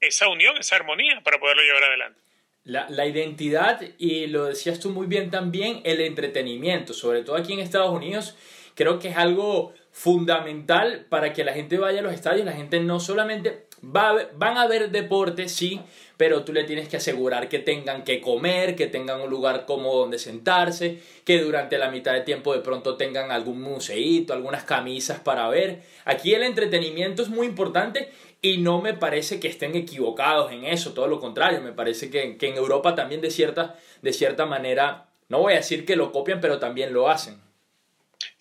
esa 0.01 0.29
unión, 0.29 0.57
esa 0.59 0.77
armonía 0.77 1.21
para 1.23 1.39
poderlo 1.39 1.63
llevar 1.63 1.85
adelante. 1.85 2.21
La, 2.65 2.89
la, 2.89 3.07
identidad 3.07 3.81
y 3.99 4.27
lo 4.27 4.47
decías 4.47 4.81
tú 4.81 4.89
muy 4.89 5.07
bien 5.07 5.31
también, 5.31 5.83
el 5.85 6.01
entretenimiento, 6.01 6.95
sobre 6.95 7.23
todo 7.23 7.37
aquí 7.37 7.53
en 7.53 7.61
Estados 7.61 7.91
Unidos, 7.91 8.37
creo 8.75 8.99
que 8.99 9.09
es 9.09 9.17
algo 9.17 9.73
fundamental 9.91 11.07
para 11.09 11.33
que 11.33 11.45
la 11.45 11.53
gente 11.53 11.79
vaya 11.79 12.01
a 12.01 12.03
los 12.03 12.13
estadios, 12.13 12.45
la 12.45 12.53
gente 12.53 12.81
no 12.81 12.99
solamente 12.99 13.67
va 13.85 14.17
van 14.35 14.57
a 14.57 14.67
ver 14.67 14.91
deporte, 14.91 15.49
sí, 15.49 15.81
pero 16.17 16.45
tú 16.45 16.53
le 16.53 16.65
tienes 16.65 16.89
que 16.89 16.97
asegurar 16.97 17.49
que 17.49 17.59
tengan 17.59 18.03
que 18.05 18.21
comer, 18.21 18.77
que 18.77 18.87
tengan 18.87 19.21
un 19.21 19.31
lugar 19.31 19.67
cómodo 19.67 20.01
donde 20.01 20.19
sentarse, 20.19 21.01
que 21.25 21.41
durante 21.41 21.79
la 21.79 21.91
mitad 21.91 22.13
de 22.13 22.23
tiempo 22.23 22.55
de 22.55 22.61
pronto 22.61 22.97
tengan 22.97 23.31
algún 23.31 23.61
museíto, 23.61 24.33
algunas 24.33 24.65
camisas 24.65 25.21
para 25.21 25.49
ver. 25.49 25.83
Aquí 26.05 26.35
el 26.35 26.43
entretenimiento 26.43 27.23
es 27.23 27.29
muy 27.29 27.47
importante 27.47 28.11
y 28.43 28.59
no 28.59 28.81
me 28.81 28.95
parece 28.95 29.41
que 29.41 29.49
estén 29.49 29.75
equivocados 29.75 30.53
en 30.53 30.65
eso, 30.65 30.93
todo 30.93 31.07
lo 31.07 31.21
contrario, 31.21 31.61
me 31.61 31.73
parece 31.73 32.11
que, 32.11 32.37
en 32.41 32.57
Europa 32.57 32.95
también 32.95 33.21
de 33.21 33.31
cierta, 33.31 33.79
de 34.03 34.13
cierta 34.13 34.45
manera, 34.45 35.09
no 35.29 35.39
voy 35.39 35.55
a 35.55 35.57
decir 35.57 35.87
que 35.87 35.97
lo 35.97 36.13
copian, 36.13 36.41
pero 36.41 36.59
también 36.59 36.93
lo 36.93 37.09
hacen. 37.09 37.44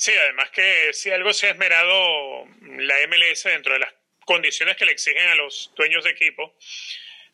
Sí, 0.03 0.11
además 0.11 0.49
que 0.49 0.91
si 0.91 1.11
algo 1.11 1.31
se 1.31 1.47
ha 1.47 1.51
esmerado 1.51 2.45
la 2.59 2.95
MLS 3.07 3.45
dentro 3.45 3.71
de 3.71 3.79
las 3.79 3.93
condiciones 4.25 4.75
que 4.75 4.83
le 4.83 4.91
exigen 4.91 5.29
a 5.29 5.35
los 5.35 5.71
dueños 5.77 6.03
de 6.03 6.09
equipo, 6.09 6.57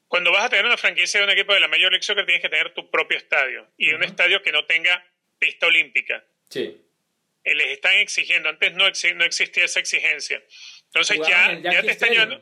cuando 0.08 0.32
vas 0.32 0.46
a 0.46 0.50
tener 0.50 0.68
una 0.68 0.78
franquicia 0.78 1.20
de 1.20 1.26
un 1.26 1.32
equipo 1.32 1.52
de 1.52 1.62
la 1.62 1.68
Major 1.68 1.90
League 1.90 2.04
Soccer 2.04 2.28
tienes 2.28 2.44
que 2.44 2.50
tener 2.50 2.72
tu 2.76 2.92
propio 2.92 3.18
estadio 3.18 3.66
y 3.76 3.92
un 3.92 4.04
estadio 4.04 4.44
que 4.44 4.52
no 4.52 4.66
tenga 4.66 5.04
pista 5.40 5.66
olímpica. 5.66 6.24
Sí. 6.48 6.80
Eh, 7.44 7.56
les 7.56 7.70
están 7.70 7.96
exigiendo, 7.96 8.50
antes 8.50 8.72
no, 8.74 8.86
no 9.16 9.26
existía 9.26 9.66
esa 9.66 9.80
exigencia. 9.80 10.40
Entonces 10.86 11.20
ya, 11.28 11.60
ya 11.64 11.82
te 11.82 11.90
están 11.90 12.12
llevando 12.12 12.40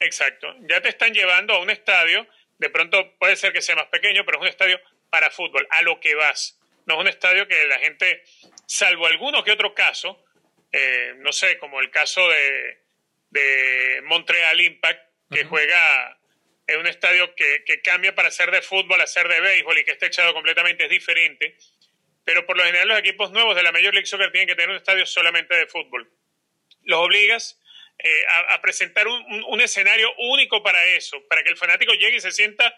Exacto. 0.00 0.56
Ya 0.60 0.80
te 0.80 0.88
están 0.88 1.12
llevando 1.12 1.52
a 1.52 1.58
un 1.58 1.68
estadio, 1.68 2.26
de 2.56 2.70
pronto 2.70 3.14
puede 3.18 3.36
ser 3.36 3.52
que 3.52 3.60
sea 3.60 3.76
más 3.76 3.88
pequeño, 3.88 4.24
pero 4.24 4.38
es 4.38 4.42
un 4.42 4.48
estadio 4.48 4.80
para 5.10 5.30
fútbol, 5.30 5.66
a 5.68 5.82
lo 5.82 6.00
que 6.00 6.14
vas. 6.14 6.58
No 6.86 6.94
es 6.94 7.00
un 7.00 7.08
estadio 7.08 7.48
que 7.48 7.66
la 7.66 7.78
gente, 7.78 8.22
salvo 8.66 9.06
alguno 9.06 9.44
que 9.44 9.52
otro 9.52 9.74
caso, 9.74 10.24
eh, 10.72 11.14
no 11.18 11.32
sé, 11.32 11.58
como 11.58 11.80
el 11.80 11.90
caso 11.90 12.28
de, 12.28 12.82
de 13.30 14.02
Montreal 14.04 14.60
Impact, 14.60 15.10
que 15.30 15.44
juega 15.44 16.18
en 16.66 16.80
un 16.80 16.86
estadio 16.86 17.34
que, 17.34 17.64
que, 17.64 17.80
cambia 17.80 18.14
para 18.14 18.30
ser 18.30 18.50
de 18.50 18.62
fútbol 18.62 19.00
a 19.00 19.06
ser 19.06 19.28
de 19.28 19.40
béisbol 19.40 19.78
y 19.78 19.84
que 19.84 19.90
está 19.92 20.06
echado 20.06 20.32
completamente, 20.32 20.84
es 20.84 20.90
diferente. 20.90 21.56
Pero 22.24 22.46
por 22.46 22.56
lo 22.56 22.64
general 22.64 22.88
los 22.88 22.98
equipos 22.98 23.30
nuevos 23.32 23.54
de 23.54 23.62
la 23.62 23.72
Major 23.72 23.92
League 23.92 24.06
Soccer 24.06 24.32
tienen 24.32 24.48
que 24.48 24.54
tener 24.54 24.70
un 24.70 24.76
estadio 24.76 25.04
solamente 25.04 25.54
de 25.54 25.66
fútbol. 25.66 26.10
Los 26.82 27.00
obligas 27.00 27.60
eh, 27.98 28.26
a, 28.28 28.60
presentar 28.60 29.06
un, 29.06 29.60
escenario 29.60 30.12
único 30.18 30.62
para 30.62 30.84
eso, 30.86 31.22
para 31.28 31.42
que 31.42 31.50
el 31.50 31.56
fanático 31.56 31.92
llegue 31.92 32.16
y 32.16 32.20
se 32.20 32.32
sienta 32.32 32.76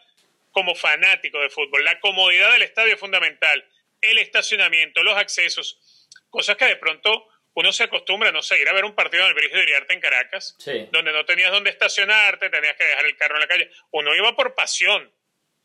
como 0.52 0.74
fanático 0.74 1.40
de 1.40 1.48
fútbol. 1.48 1.84
La 1.84 1.98
comodidad 2.00 2.52
del 2.52 2.62
estadio 2.62 2.94
es 2.94 3.00
fundamental, 3.00 3.64
el 4.00 4.18
estacionamiento, 4.18 5.02
los 5.02 5.16
accesos, 5.16 6.08
cosas 6.30 6.56
que 6.56 6.66
de 6.66 6.76
pronto 6.76 7.28
uno 7.54 7.72
se 7.72 7.84
acostumbra, 7.84 8.30
no 8.32 8.42
sé, 8.42 8.60
ir 8.60 8.68
a 8.68 8.74
ver 8.74 8.84
un 8.84 8.94
partido 8.94 9.22
en 9.22 9.28
el 9.28 9.34
Brigio 9.34 9.56
de 9.56 9.62
Iriarte 9.62 9.94
en 9.94 10.00
Caracas, 10.00 10.56
donde 10.92 11.12
no 11.12 11.24
tenías 11.24 11.50
dónde 11.50 11.70
estacionarte, 11.70 12.50
tenías 12.50 12.76
que 12.76 12.84
dejar 12.84 13.06
el 13.06 13.16
carro 13.16 13.36
en 13.36 13.40
la 13.40 13.46
calle. 13.48 13.70
Uno 13.92 14.14
iba 14.14 14.36
por 14.36 14.54
pasión, 14.54 15.10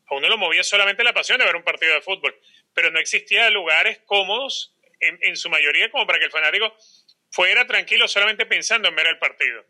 a 0.06 0.14
uno 0.14 0.28
lo 0.28 0.38
movía 0.38 0.64
solamente 0.64 1.04
la 1.04 1.12
pasión 1.12 1.38
de 1.38 1.44
ver 1.44 1.56
un 1.56 1.62
partido 1.62 1.94
de 1.94 2.00
fútbol, 2.00 2.34
pero 2.72 2.90
no 2.90 2.98
existía 2.98 3.50
lugares 3.50 4.00
cómodos 4.06 4.74
en, 5.00 5.18
en 5.20 5.36
su 5.36 5.50
mayoría 5.50 5.90
como 5.90 6.06
para 6.06 6.18
que 6.18 6.24
el 6.24 6.30
fanático 6.30 6.74
fuera 7.30 7.66
tranquilo 7.66 8.06
solamente 8.08 8.46
pensando 8.46 8.88
en 8.88 8.96
ver 8.96 9.08
el 9.08 9.18
partido. 9.18 9.64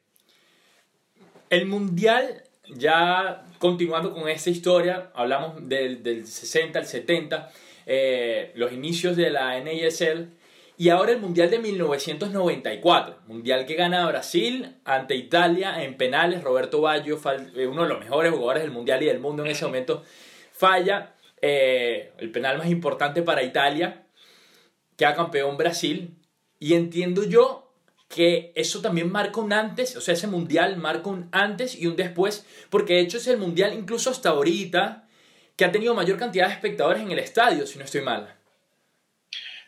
El 1.49 1.66
Mundial, 1.66 2.45
ya 2.69 3.42
continuando 3.59 4.14
con 4.14 4.28
esta 4.28 4.49
historia, 4.50 5.11
hablamos 5.14 5.69
del, 5.69 6.02
del 6.02 6.26
60 6.26 6.78
al 6.78 6.87
70, 6.87 7.52
eh, 7.87 8.53
los 8.55 8.73
inicios 8.73 9.17
de 9.17 9.31
la 9.31 9.59
NASL, 9.61 10.29
y 10.77 10.89
ahora 10.89 11.12
el 11.12 11.21
Mundial 11.21 11.51
de 11.51 11.59
1994, 11.59 13.21
Mundial 13.27 13.67
que 13.67 13.75
gana 13.75 14.07
Brasil 14.07 14.77
ante 14.85 15.15
Italia 15.15 15.83
en 15.85 15.97
penales, 15.97 16.43
Roberto 16.43 16.81
Baggio, 16.81 17.21
eh, 17.55 17.67
uno 17.67 17.83
de 17.83 17.89
los 17.89 18.01
mejores 18.01 18.33
jugadores 18.33 18.62
del 18.62 18.73
Mundial 18.73 19.03
y 19.03 19.07
del 19.07 19.21
mundo 19.21 19.45
en 19.45 19.51
ese 19.51 19.65
momento, 19.65 20.03
falla 20.53 21.15
eh, 21.41 22.12
el 22.19 22.31
penal 22.31 22.59
más 22.59 22.69
importante 22.69 23.23
para 23.23 23.43
Italia, 23.43 24.07
queda 24.97 25.15
campeón 25.15 25.57
Brasil, 25.57 26.17
y 26.59 26.75
entiendo 26.75 27.25
yo 27.25 27.73
que 28.09 28.53
eso 28.55 28.81
también 28.81 29.11
marca 29.11 29.41
un 29.41 29.53
antes, 29.53 29.97
o 29.97 30.01
sea, 30.01 30.15
ese 30.15 30.27
mundial 30.27 30.77
marca 30.77 31.09
un 31.09 31.29
antes 31.33 31.81
y 31.81 31.87
un 31.87 31.97
después, 31.97 32.47
porque 32.71 32.95
de 32.95 33.01
hecho 33.01 33.17
es 33.17 33.27
el 33.27 33.39
mundial 33.39 33.73
incluso 33.73 34.11
hasta 34.11 34.31
ahorita 34.31 35.09
que 35.57 35.65
ha 35.65 35.73
tenido 35.73 35.95
mayor 35.95 36.19
cantidad 36.19 36.49
de 36.49 36.55
espectadores 36.55 37.03
en 37.03 37.11
el 37.11 37.19
estadio, 37.19 37.67
si 37.67 37.79
no 37.79 37.85
estoy 37.85 38.01
mal. 38.03 38.39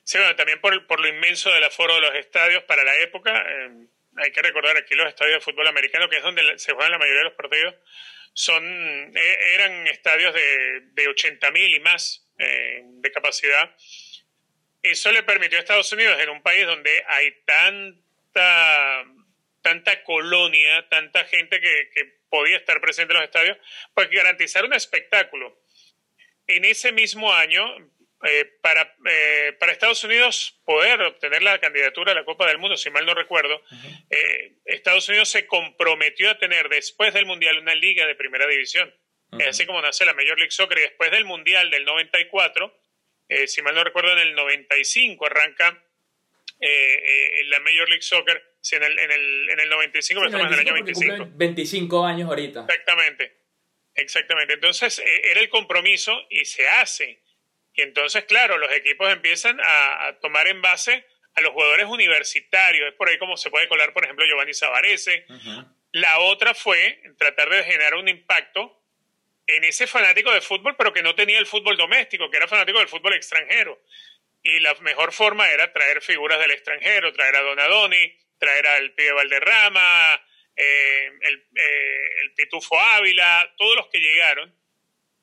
Sí, 0.02 0.18
bueno, 0.18 0.36
también 0.36 0.60
por, 0.60 0.86
por 0.86 1.00
lo 1.00 1.08
inmenso 1.08 1.50
del 1.50 1.64
aforo 1.64 1.94
de 1.94 2.00
los 2.00 2.14
estadios 2.14 2.62
para 2.64 2.84
la 2.84 2.94
época. 2.98 3.44
Eh, 3.48 3.86
hay 4.16 4.30
que 4.30 4.42
recordar 4.42 4.76
aquí 4.76 4.94
los 4.94 5.08
estadios 5.08 5.36
de 5.36 5.40
fútbol 5.40 5.66
americano, 5.66 6.08
que 6.08 6.16
es 6.16 6.22
donde 6.22 6.58
se 6.58 6.72
juegan 6.72 6.92
la 6.92 6.98
mayoría 6.98 7.20
de 7.20 7.24
los 7.24 7.34
partidos, 7.34 7.74
son, 8.32 8.64
eh, 8.64 9.54
eran 9.54 9.86
estadios 9.88 10.34
de, 10.34 10.82
de 10.92 11.08
80.000 11.08 11.76
y 11.76 11.80
más 11.80 12.26
eh, 12.38 12.82
de 12.84 13.12
capacidad 13.12 13.74
eso 14.84 15.10
le 15.12 15.22
permitió 15.22 15.56
a 15.56 15.60
Estados 15.62 15.90
Unidos, 15.92 16.20
en 16.20 16.28
un 16.28 16.42
país 16.42 16.66
donde 16.66 16.90
hay 17.08 17.32
tanta, 17.46 19.04
tanta 19.62 20.02
colonia, 20.04 20.86
tanta 20.88 21.24
gente 21.24 21.60
que, 21.60 22.24
podía 22.28 22.56
estar 22.56 22.80
presente 22.80 23.12
en 23.12 23.20
los 23.20 23.28
estadios, 23.28 23.56
pues 23.94 24.10
garantizar 24.10 24.64
un 24.64 24.74
espectáculo. 24.74 25.56
En 26.46 26.64
ese 26.64 26.92
mismo 26.92 27.32
año, 27.32 27.64
eh, 28.24 28.50
para, 28.60 28.94
eh, 29.06 29.56
para, 29.58 29.72
Estados 29.72 30.02
Unidos 30.04 30.60
poder 30.64 31.00
obtener 31.02 31.42
la 31.42 31.58
candidatura 31.58 32.12
a 32.12 32.14
la 32.14 32.24
Copa 32.24 32.46
del 32.46 32.58
Mundo, 32.58 32.76
si 32.76 32.90
mal 32.90 33.06
no 33.06 33.14
recuerdo, 33.14 33.62
eh, 34.10 34.52
Estados 34.64 35.08
Unidos 35.08 35.28
se 35.30 35.46
comprometió 35.46 36.30
a 36.30 36.38
tener 36.38 36.68
después 36.68 37.12
del 37.14 37.26
Mundial 37.26 37.58
una 37.58 37.74
liga 37.74 38.06
de 38.06 38.14
primera 38.14 38.46
división. 38.46 38.94
Es 39.38 39.48
así 39.48 39.66
como 39.66 39.82
nace 39.82 40.04
la 40.04 40.14
Major 40.14 40.38
League 40.38 40.52
Soccer 40.52 40.78
y 40.78 40.82
después 40.82 41.10
del 41.10 41.24
Mundial 41.24 41.68
del 41.68 41.84
94 41.84 42.72
eh, 43.28 43.46
si 43.46 43.62
mal 43.62 43.74
no 43.74 43.84
recuerdo, 43.84 44.12
en 44.12 44.18
el 44.18 44.34
95 44.34 45.26
arranca 45.26 45.82
eh, 46.60 46.66
eh, 46.68 47.44
la 47.46 47.58
Major 47.60 47.88
League 47.88 48.02
Soccer, 48.02 48.42
en, 48.72 48.82
el, 48.82 48.98
en, 48.98 49.10
el, 49.10 49.50
en 49.50 49.60
el 49.60 49.68
95, 49.68 50.20
pero 50.20 50.28
estamos 50.30 50.46
en 50.46 50.52
el 50.54 50.60
año 50.60 50.74
25. 50.74 51.28
25 51.34 52.04
años 52.04 52.28
ahorita. 52.28 52.60
Exactamente, 52.60 52.93
exactamente. 53.94 54.54
Entonces 54.54 55.02
era 55.22 55.40
el 55.40 55.48
compromiso 55.48 56.26
y 56.30 56.44
se 56.44 56.68
hace. 56.68 57.22
Y 57.74 57.82
entonces, 57.82 58.24
claro, 58.24 58.58
los 58.58 58.70
equipos 58.72 59.12
empiezan 59.12 59.58
a, 59.60 60.16
tomar 60.20 60.46
en 60.46 60.62
base 60.62 61.04
a 61.34 61.40
los 61.40 61.52
jugadores 61.52 61.86
universitarios. 61.86 62.88
Es 62.88 62.94
por 62.94 63.08
ahí 63.08 63.18
como 63.18 63.36
se 63.36 63.50
puede 63.50 63.68
colar, 63.68 63.92
por 63.92 64.04
ejemplo, 64.04 64.24
Giovanni 64.26 64.54
Savarese. 64.54 65.26
La 65.90 66.20
otra 66.20 66.54
fue 66.54 67.02
tratar 67.18 67.48
de 67.50 67.64
generar 67.64 67.94
un 67.94 68.08
impacto 68.08 68.80
en 69.46 69.64
ese 69.64 69.86
fanático 69.86 70.32
de 70.32 70.40
fútbol, 70.40 70.76
pero 70.76 70.92
que 70.92 71.02
no 71.02 71.14
tenía 71.14 71.38
el 71.38 71.46
fútbol 71.46 71.76
doméstico, 71.76 72.30
que 72.30 72.36
era 72.36 72.48
fanático 72.48 72.78
del 72.78 72.88
fútbol 72.88 73.14
extranjero. 73.14 73.82
Y 74.42 74.60
la 74.60 74.74
mejor 74.80 75.12
forma 75.12 75.48
era 75.50 75.72
traer 75.72 76.00
figuras 76.00 76.38
del 76.38 76.52
extranjero, 76.52 77.12
traer 77.12 77.36
a 77.36 77.42
Donadoni, 77.42 78.16
traer 78.38 78.66
al 78.66 78.92
Pide 78.92 79.12
Valderrama, 79.12 80.22
eh, 80.56 81.10
el, 81.20 81.34
eh, 81.54 82.22
el, 82.22 82.32
Pitufo 82.34 82.78
Ávila, 82.78 83.54
todos 83.56 83.76
los 83.76 83.88
que 83.88 83.98
llegaron, 83.98 84.54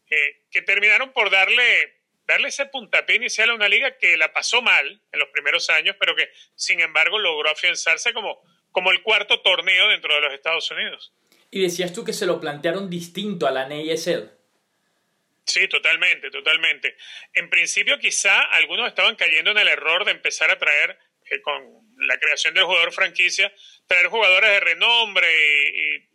eh, 0.10 0.42
que 0.52 0.62
terminaron 0.62 1.14
por 1.14 1.30
darle, 1.30 2.02
darle 2.26 2.50
ese 2.50 2.66
puntapié 2.66 3.16
inicial 3.16 3.50
a 3.50 3.56
una 3.56 3.70
liga 3.70 3.98
que 3.98 4.18
la 4.18 4.34
pasó 4.34 4.62
mal 4.62 5.02
en 5.12 5.20
los 5.20 5.30
primeros 5.30 5.70
años, 5.70 5.96
pero 6.00 6.16
que 6.16 6.30
sin 6.56 6.82
embargo 6.82 7.18
logró 7.18 7.50
afianzarse 7.50 8.14
como, 8.14 8.42
como 8.72 8.92
el 8.92 9.02
cuarto 9.02 9.42
torneo 9.42 9.88
dentro 9.90 10.14
de 10.14 10.22
los 10.22 10.34
Estados 10.34 10.70
Unidos. 10.72 11.14
Y 11.50 11.62
decías 11.62 11.94
tú 11.94 12.04
que 12.04 12.14
se 12.14 12.26
lo 12.26 12.40
plantearon 12.40 12.90
distinto 12.90 13.48
a 13.48 13.52
la 13.52 13.68
NASL. 13.68 14.32
Sí, 15.46 15.68
totalmente, 15.68 16.30
totalmente. 16.30 16.96
En 17.34 17.50
principio 17.50 18.00
quizá 18.00 18.40
algunos 18.42 18.88
estaban 18.88 19.16
cayendo 19.16 19.52
en 19.52 19.58
el 19.58 19.68
error 19.68 20.06
de 20.06 20.12
empezar 20.12 20.50
a 20.50 20.58
traer, 20.58 20.98
eh, 21.30 21.42
con 21.42 21.82
la 21.98 22.18
creación 22.20 22.54
del 22.54 22.64
jugador 22.64 22.92
franquicia, 22.94 23.54
traer 23.92 24.08
jugadores 24.08 24.50
de 24.50 24.60
renombre 24.62 25.28
y, 25.28 26.10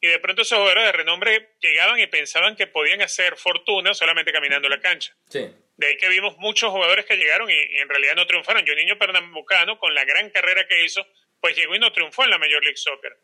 y, 0.00 0.08
de 0.08 0.18
pronto 0.20 0.42
esos 0.42 0.58
jugadores 0.58 0.84
de 0.84 0.92
renombre 0.92 1.56
llegaban 1.60 1.98
y 1.98 2.06
pensaban 2.06 2.54
que 2.54 2.68
podían 2.68 3.02
hacer 3.02 3.36
fortuna 3.36 3.94
solamente 3.94 4.32
caminando 4.32 4.68
la 4.68 4.80
cancha. 4.80 5.12
Sí. 5.28 5.50
De 5.76 5.86
ahí 5.88 5.96
que 5.96 6.08
vimos 6.08 6.36
muchos 6.38 6.70
jugadores 6.70 7.04
que 7.04 7.16
llegaron 7.16 7.50
y, 7.50 7.54
en 7.54 7.88
realidad 7.88 8.14
no 8.14 8.26
triunfaron. 8.26 8.64
Yo, 8.64 8.76
niño 8.76 8.96
pernambucano, 8.96 9.78
con 9.78 9.92
la 9.92 10.04
gran 10.04 10.30
carrera 10.30 10.68
que 10.68 10.84
hizo, 10.84 11.04
pues 11.40 11.56
llegó 11.56 11.74
y 11.74 11.80
no 11.80 11.92
triunfó 11.92 12.22
en 12.22 12.30
la 12.30 12.38
Major 12.38 12.62
League 12.62 12.76
Soccer. 12.76 13.16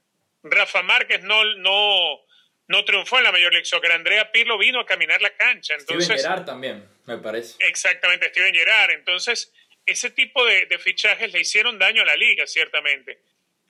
Rafa 0.42 0.82
Márquez 0.82 1.22
no, 1.22 1.44
no, 1.56 2.26
no 2.66 2.84
triunfó 2.84 3.18
en 3.18 3.24
la 3.24 3.32
Major 3.32 3.52
League 3.52 3.66
Soccer. 3.66 3.92
Andrea 3.92 4.32
Pirlo 4.32 4.58
vino 4.58 4.80
a 4.80 4.86
caminar 4.86 5.22
la 5.22 5.36
cancha. 5.36 5.74
Entonces, 5.74 6.06
Steven 6.06 6.22
Gerrard 6.22 6.44
también, 6.44 6.88
me 7.06 7.18
parece. 7.18 7.54
Exactamente, 7.60 8.30
Steven 8.30 8.52
Gerrard. 8.52 8.90
Entonces, 8.92 9.52
ese 9.86 10.10
tipo 10.10 10.44
de, 10.44 10.66
de, 10.66 10.78
fichajes 10.78 11.32
le 11.32 11.40
hicieron 11.40 11.78
daño 11.78 12.02
a 12.02 12.06
la 12.06 12.16
liga, 12.16 12.48
ciertamente. 12.48 13.20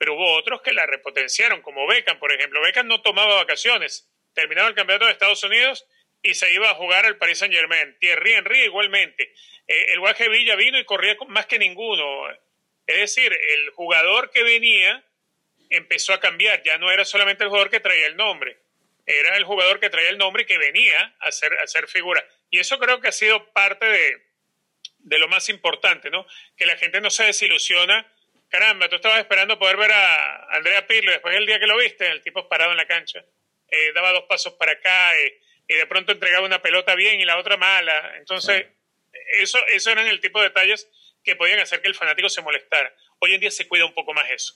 Pero 0.01 0.15
hubo 0.15 0.33
otros 0.33 0.63
que 0.63 0.73
la 0.73 0.87
repotenciaron, 0.87 1.61
como 1.61 1.85
Beckham, 1.85 2.17
por 2.17 2.31
ejemplo. 2.31 2.59
Beckham 2.59 2.87
no 2.87 3.03
tomaba 3.03 3.35
vacaciones. 3.35 4.09
Terminaba 4.33 4.67
el 4.67 4.73
campeonato 4.73 5.05
de 5.05 5.11
Estados 5.11 5.43
Unidos 5.43 5.85
y 6.23 6.33
se 6.33 6.51
iba 6.51 6.71
a 6.71 6.73
jugar 6.73 7.05
al 7.05 7.17
Paris 7.17 7.37
Saint 7.37 7.53
Germain. 7.53 7.95
Thierry 7.99 8.33
Henry 8.33 8.61
igualmente. 8.61 9.31
Eh, 9.67 9.85
el 9.89 9.99
Guaje 9.99 10.27
Villa 10.27 10.55
vino 10.55 10.79
y 10.79 10.85
corría 10.85 11.15
más 11.27 11.45
que 11.45 11.59
ninguno. 11.59 12.27
Es 12.87 12.97
decir, 12.97 13.31
el 13.31 13.69
jugador 13.69 14.31
que 14.31 14.41
venía 14.41 15.05
empezó 15.69 16.13
a 16.13 16.19
cambiar. 16.19 16.63
Ya 16.63 16.79
no 16.79 16.89
era 16.89 17.05
solamente 17.05 17.43
el 17.43 17.51
jugador 17.51 17.69
que 17.69 17.79
traía 17.79 18.07
el 18.07 18.17
nombre, 18.17 18.57
era 19.05 19.37
el 19.37 19.43
jugador 19.43 19.79
que 19.79 19.91
traía 19.91 20.09
el 20.09 20.17
nombre 20.17 20.41
y 20.41 20.45
que 20.47 20.57
venía 20.57 21.15
a 21.19 21.31
ser, 21.31 21.53
a 21.53 21.87
figura. 21.87 22.25
Y 22.49 22.57
eso 22.57 22.79
creo 22.79 22.99
que 23.01 23.09
ha 23.09 23.11
sido 23.11 23.53
parte 23.53 23.85
de, 23.85 24.25
de 24.97 25.19
lo 25.19 25.27
más 25.27 25.47
importante, 25.49 26.09
¿no? 26.09 26.25
Que 26.57 26.65
la 26.65 26.75
gente 26.75 27.01
no 27.01 27.11
se 27.11 27.25
desilusiona. 27.25 28.11
Caramba, 28.51 28.89
tú 28.89 28.97
estabas 28.97 29.19
esperando 29.19 29.57
poder 29.57 29.77
ver 29.77 29.91
a 29.93 30.57
Andrea 30.57 30.85
Pirlo, 30.85 31.09
después 31.09 31.33
el 31.37 31.45
día 31.45 31.57
que 31.57 31.67
lo 31.67 31.77
viste, 31.77 32.05
el 32.05 32.21
tipo 32.21 32.49
parado 32.49 32.71
en 32.71 32.77
la 32.77 32.85
cancha, 32.85 33.23
eh, 33.69 33.93
daba 33.95 34.11
dos 34.11 34.25
pasos 34.27 34.53
para 34.55 34.73
acá 34.73 35.17
eh, 35.17 35.39
y 35.69 35.75
de 35.75 35.85
pronto 35.87 36.11
entregaba 36.11 36.45
una 36.45 36.61
pelota 36.61 36.93
bien 36.95 37.21
y 37.21 37.23
la 37.23 37.37
otra 37.37 37.55
mala. 37.55 38.17
Entonces, 38.17 38.65
eso, 39.39 39.57
eso 39.67 39.89
eran 39.89 40.05
el 40.07 40.19
tipo 40.19 40.39
de 40.39 40.49
detalles 40.49 40.89
que 41.23 41.37
podían 41.37 41.61
hacer 41.61 41.81
que 41.81 41.87
el 41.87 41.95
fanático 41.95 42.27
se 42.27 42.41
molestara. 42.41 42.93
Hoy 43.19 43.33
en 43.35 43.39
día 43.39 43.51
se 43.51 43.69
cuida 43.69 43.85
un 43.85 43.93
poco 43.93 44.13
más 44.13 44.29
eso. 44.29 44.55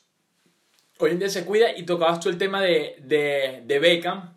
Hoy 0.97 1.11
en 1.11 1.19
día 1.19 1.29
se 1.29 1.45
cuida 1.45 1.71
y 1.71 1.85
tocabas 1.85 2.19
tú 2.19 2.27
el 2.27 2.37
tema 2.37 2.61
de, 2.61 2.95
de, 2.99 3.61
de 3.63 3.79
Beckham. 3.79 4.35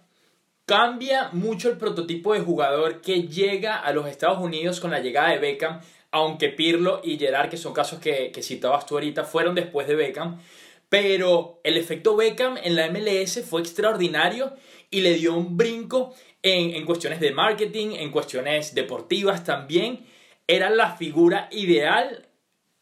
Cambia 0.67 1.31
mucho 1.33 1.69
el 1.69 1.79
prototipo 1.79 2.33
de 2.33 2.41
jugador 2.41 3.01
que 3.01 3.23
llega 3.23 3.79
a 3.81 3.93
los 3.93 4.07
Estados 4.07 4.39
Unidos 4.39 4.79
con 4.79 4.93
la 4.93 5.01
llegada 5.01 5.31
de 5.31 5.39
Beckham, 5.39 5.81
aunque 6.11 6.49
Pirlo 6.49 7.01
y 7.05 7.19
Gerard, 7.19 7.51
que 7.51 7.57
son 7.57 7.73
casos 7.73 8.01
que, 8.01 8.31
que 8.33 8.43
citabas 8.43 8.87
tú 8.87 8.95
ahorita, 8.95 9.25
fueron 9.25 9.55
después 9.55 9.87
de 9.87 9.95
Beckham. 9.95 10.41
Pero 10.89 11.61
el 11.65 11.77
efecto 11.77 12.17
Beckham 12.17 12.57
en 12.57 12.77
la 12.77 12.91
MLS 12.91 13.45
fue 13.49 13.61
extraordinario 13.61 14.55
y 14.91 15.03
le 15.03 15.15
dio 15.15 15.35
un 15.35 15.57
brinco 15.57 16.15
en, 16.43 16.75
en, 16.75 16.87
cuestiones 16.87 17.21
de 17.21 17.33
marketing, 17.33 17.89
en 17.93 18.11
cuestiones 18.11 18.75
deportivas 18.75 19.45
también. 19.45 20.07
Era 20.47 20.71
la 20.71 20.97
figura 20.97 21.49
ideal, 21.51 22.27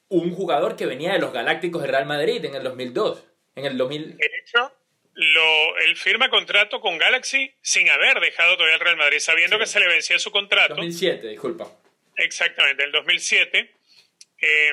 un 0.08 0.32
jugador 0.32 0.76
que 0.76 0.86
venía 0.86 1.12
de 1.12 1.18
los 1.18 1.32
Galácticos 1.32 1.82
de 1.82 1.88
Real 1.88 2.06
Madrid 2.06 2.44
en 2.44 2.54
el 2.54 2.62
2002 2.62 3.24
en 3.56 3.64
el 3.64 3.76
2000. 3.76 4.16
De 4.16 4.30
hecho, 4.40 4.72
lo, 5.14 5.78
él 5.78 5.96
firma 5.96 6.30
contrato 6.30 6.80
con 6.80 6.98
Galaxy 6.98 7.52
sin 7.62 7.88
haber 7.88 8.20
dejado 8.20 8.54
todavía 8.54 8.76
el 8.76 8.80
Real 8.80 8.96
Madrid, 8.96 9.18
sabiendo 9.18 9.56
sí. 9.56 9.60
que 9.60 9.66
se 9.66 9.80
le 9.80 9.88
vencía 9.88 10.18
su 10.18 10.30
contrato. 10.30 10.74
2007, 10.74 11.26
disculpa. 11.28 11.68
Exactamente, 12.16 12.84
el 12.84 12.92
2007. 12.92 13.72
Eh, 14.38 14.72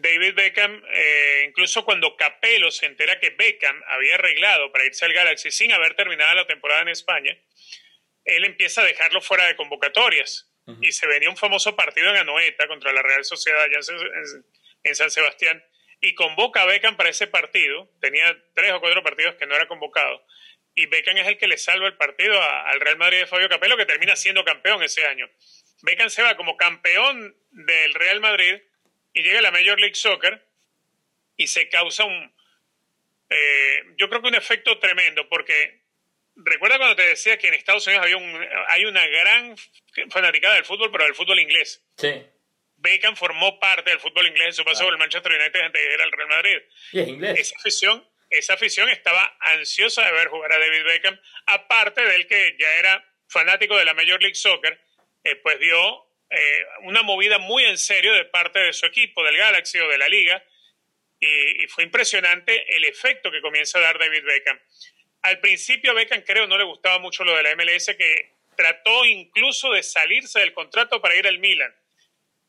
David 0.00 0.34
Beckham, 0.34 0.82
eh, 0.92 1.44
incluso 1.48 1.84
cuando 1.84 2.16
Capello 2.16 2.70
se 2.70 2.86
entera 2.86 3.20
que 3.20 3.30
Beckham 3.30 3.80
había 3.86 4.16
arreglado 4.16 4.72
para 4.72 4.84
irse 4.84 5.04
al 5.04 5.12
Galaxy 5.12 5.50
sin 5.50 5.72
haber 5.72 5.94
terminado 5.94 6.34
la 6.34 6.46
temporada 6.46 6.82
en 6.82 6.88
España, 6.88 7.36
él 8.24 8.44
empieza 8.44 8.82
a 8.82 8.84
dejarlo 8.84 9.20
fuera 9.20 9.46
de 9.46 9.56
convocatorias. 9.56 10.48
Uh 10.66 10.72
-huh. 10.72 10.86
Y 10.86 10.92
se 10.92 11.06
venía 11.06 11.30
un 11.30 11.36
famoso 11.36 11.74
partido 11.76 12.10
en 12.10 12.16
Anoeta 12.16 12.66
contra 12.66 12.92
la 12.92 13.02
Real 13.02 13.24
Sociedad 13.24 13.62
allá 13.62 13.78
en, 13.78 14.44
en 14.84 14.94
San 14.94 15.10
Sebastián 15.10 15.62
y 16.00 16.14
convoca 16.14 16.62
a 16.62 16.66
Beckham 16.66 16.96
para 16.96 17.10
ese 17.10 17.26
partido. 17.26 17.88
Tenía 18.00 18.36
tres 18.54 18.72
o 18.72 18.80
cuatro 18.80 19.02
partidos 19.02 19.36
que 19.36 19.46
no 19.46 19.54
era 19.54 19.68
convocado. 19.68 20.24
Y 20.74 20.86
Beckham 20.86 21.16
es 21.18 21.26
el 21.26 21.38
que 21.38 21.48
le 21.48 21.58
salva 21.58 21.86
el 21.86 21.96
partido 21.96 22.40
a, 22.40 22.70
al 22.70 22.80
Real 22.80 22.96
Madrid 22.96 23.18
de 23.18 23.26
Fabio 23.26 23.48
Capello, 23.48 23.76
que 23.76 23.86
termina 23.86 24.16
siendo 24.16 24.44
campeón 24.44 24.82
ese 24.82 25.04
año. 25.04 25.28
Beckham 25.82 26.10
se 26.10 26.22
va 26.22 26.36
como 26.36 26.56
campeón 26.56 27.36
del 27.50 27.94
Real 27.94 28.20
Madrid 28.20 28.60
y 29.12 29.22
llega 29.22 29.38
a 29.38 29.42
la 29.42 29.50
Major 29.50 29.78
League 29.78 29.94
Soccer 29.94 30.44
y 31.36 31.46
se 31.46 31.68
causa 31.68 32.04
un, 32.04 32.32
eh, 33.30 33.84
yo 33.96 34.08
creo 34.08 34.20
que 34.20 34.28
un 34.28 34.34
efecto 34.34 34.78
tremendo, 34.78 35.28
porque 35.28 35.80
recuerda 36.36 36.78
cuando 36.78 36.96
te 36.96 37.06
decía 37.06 37.38
que 37.38 37.48
en 37.48 37.54
Estados 37.54 37.86
Unidos 37.86 38.04
había 38.04 38.16
un, 38.16 38.48
hay 38.68 38.84
una 38.84 39.06
gran 39.06 39.56
fanaticada 40.10 40.54
del 40.56 40.64
fútbol, 40.64 40.90
pero 40.90 41.04
del 41.04 41.14
fútbol 41.14 41.38
inglés. 41.38 41.82
Sí. 41.96 42.22
Beckham 42.76 43.14
formó 43.14 43.60
parte 43.60 43.90
del 43.90 44.00
fútbol 44.00 44.26
inglés 44.26 44.48
en 44.48 44.52
su 44.54 44.64
paso 44.64 44.84
por 44.84 44.92
el 44.92 44.98
Manchester 44.98 45.32
United 45.32 45.60
antes 45.60 45.82
de 45.82 45.94
ir 45.94 46.00
al 46.00 46.12
Real 46.12 46.28
Madrid. 46.28 46.58
Y 46.92 47.00
es 47.00 47.08
inglés. 47.08 47.38
Esa 47.38 47.56
afición, 47.58 48.08
esa 48.30 48.54
afición 48.54 48.88
estaba 48.88 49.36
ansiosa 49.40 50.04
de 50.06 50.12
ver 50.12 50.28
jugar 50.28 50.52
a 50.52 50.58
David 50.58 50.84
Beckham, 50.84 51.20
aparte 51.46 52.04
del 52.04 52.26
que 52.26 52.56
ya 52.58 52.74
era 52.76 53.06
fanático 53.28 53.76
de 53.76 53.84
la 53.84 53.94
Major 53.94 54.20
League 54.20 54.34
Soccer, 54.34 54.80
eh, 55.24 55.36
pues 55.36 55.58
dio 55.58 56.06
eh, 56.30 56.66
una 56.82 57.02
movida 57.02 57.38
muy 57.38 57.64
en 57.64 57.78
serio 57.78 58.14
de 58.14 58.24
parte 58.24 58.58
de 58.58 58.72
su 58.72 58.86
equipo, 58.86 59.24
del 59.24 59.36
Galaxy 59.36 59.78
o 59.78 59.88
de 59.88 59.98
la 59.98 60.08
liga, 60.08 60.44
y, 61.18 61.66
fue 61.68 61.84
impresionante 61.84 62.74
el 62.76 62.84
efecto 62.84 63.30
que 63.30 63.42
comienza 63.42 63.78
a 63.78 63.82
dar 63.82 63.98
David 63.98 64.24
Beckham. 64.24 64.58
Al 65.22 65.38
principio 65.40 65.94
Beckham 65.94 66.22
creo 66.22 66.46
no 66.46 66.56
le 66.56 66.64
gustaba 66.64 66.98
mucho 66.98 67.24
lo 67.24 67.36
de 67.36 67.42
la 67.42 67.54
MLS, 67.56 67.94
que 67.98 68.38
trató 68.56 69.04
incluso 69.04 69.72
de 69.72 69.82
salirse 69.82 70.40
del 70.40 70.54
contrato 70.54 71.00
para 71.00 71.14
ir 71.16 71.26
al 71.26 71.38
Milan 71.38 71.74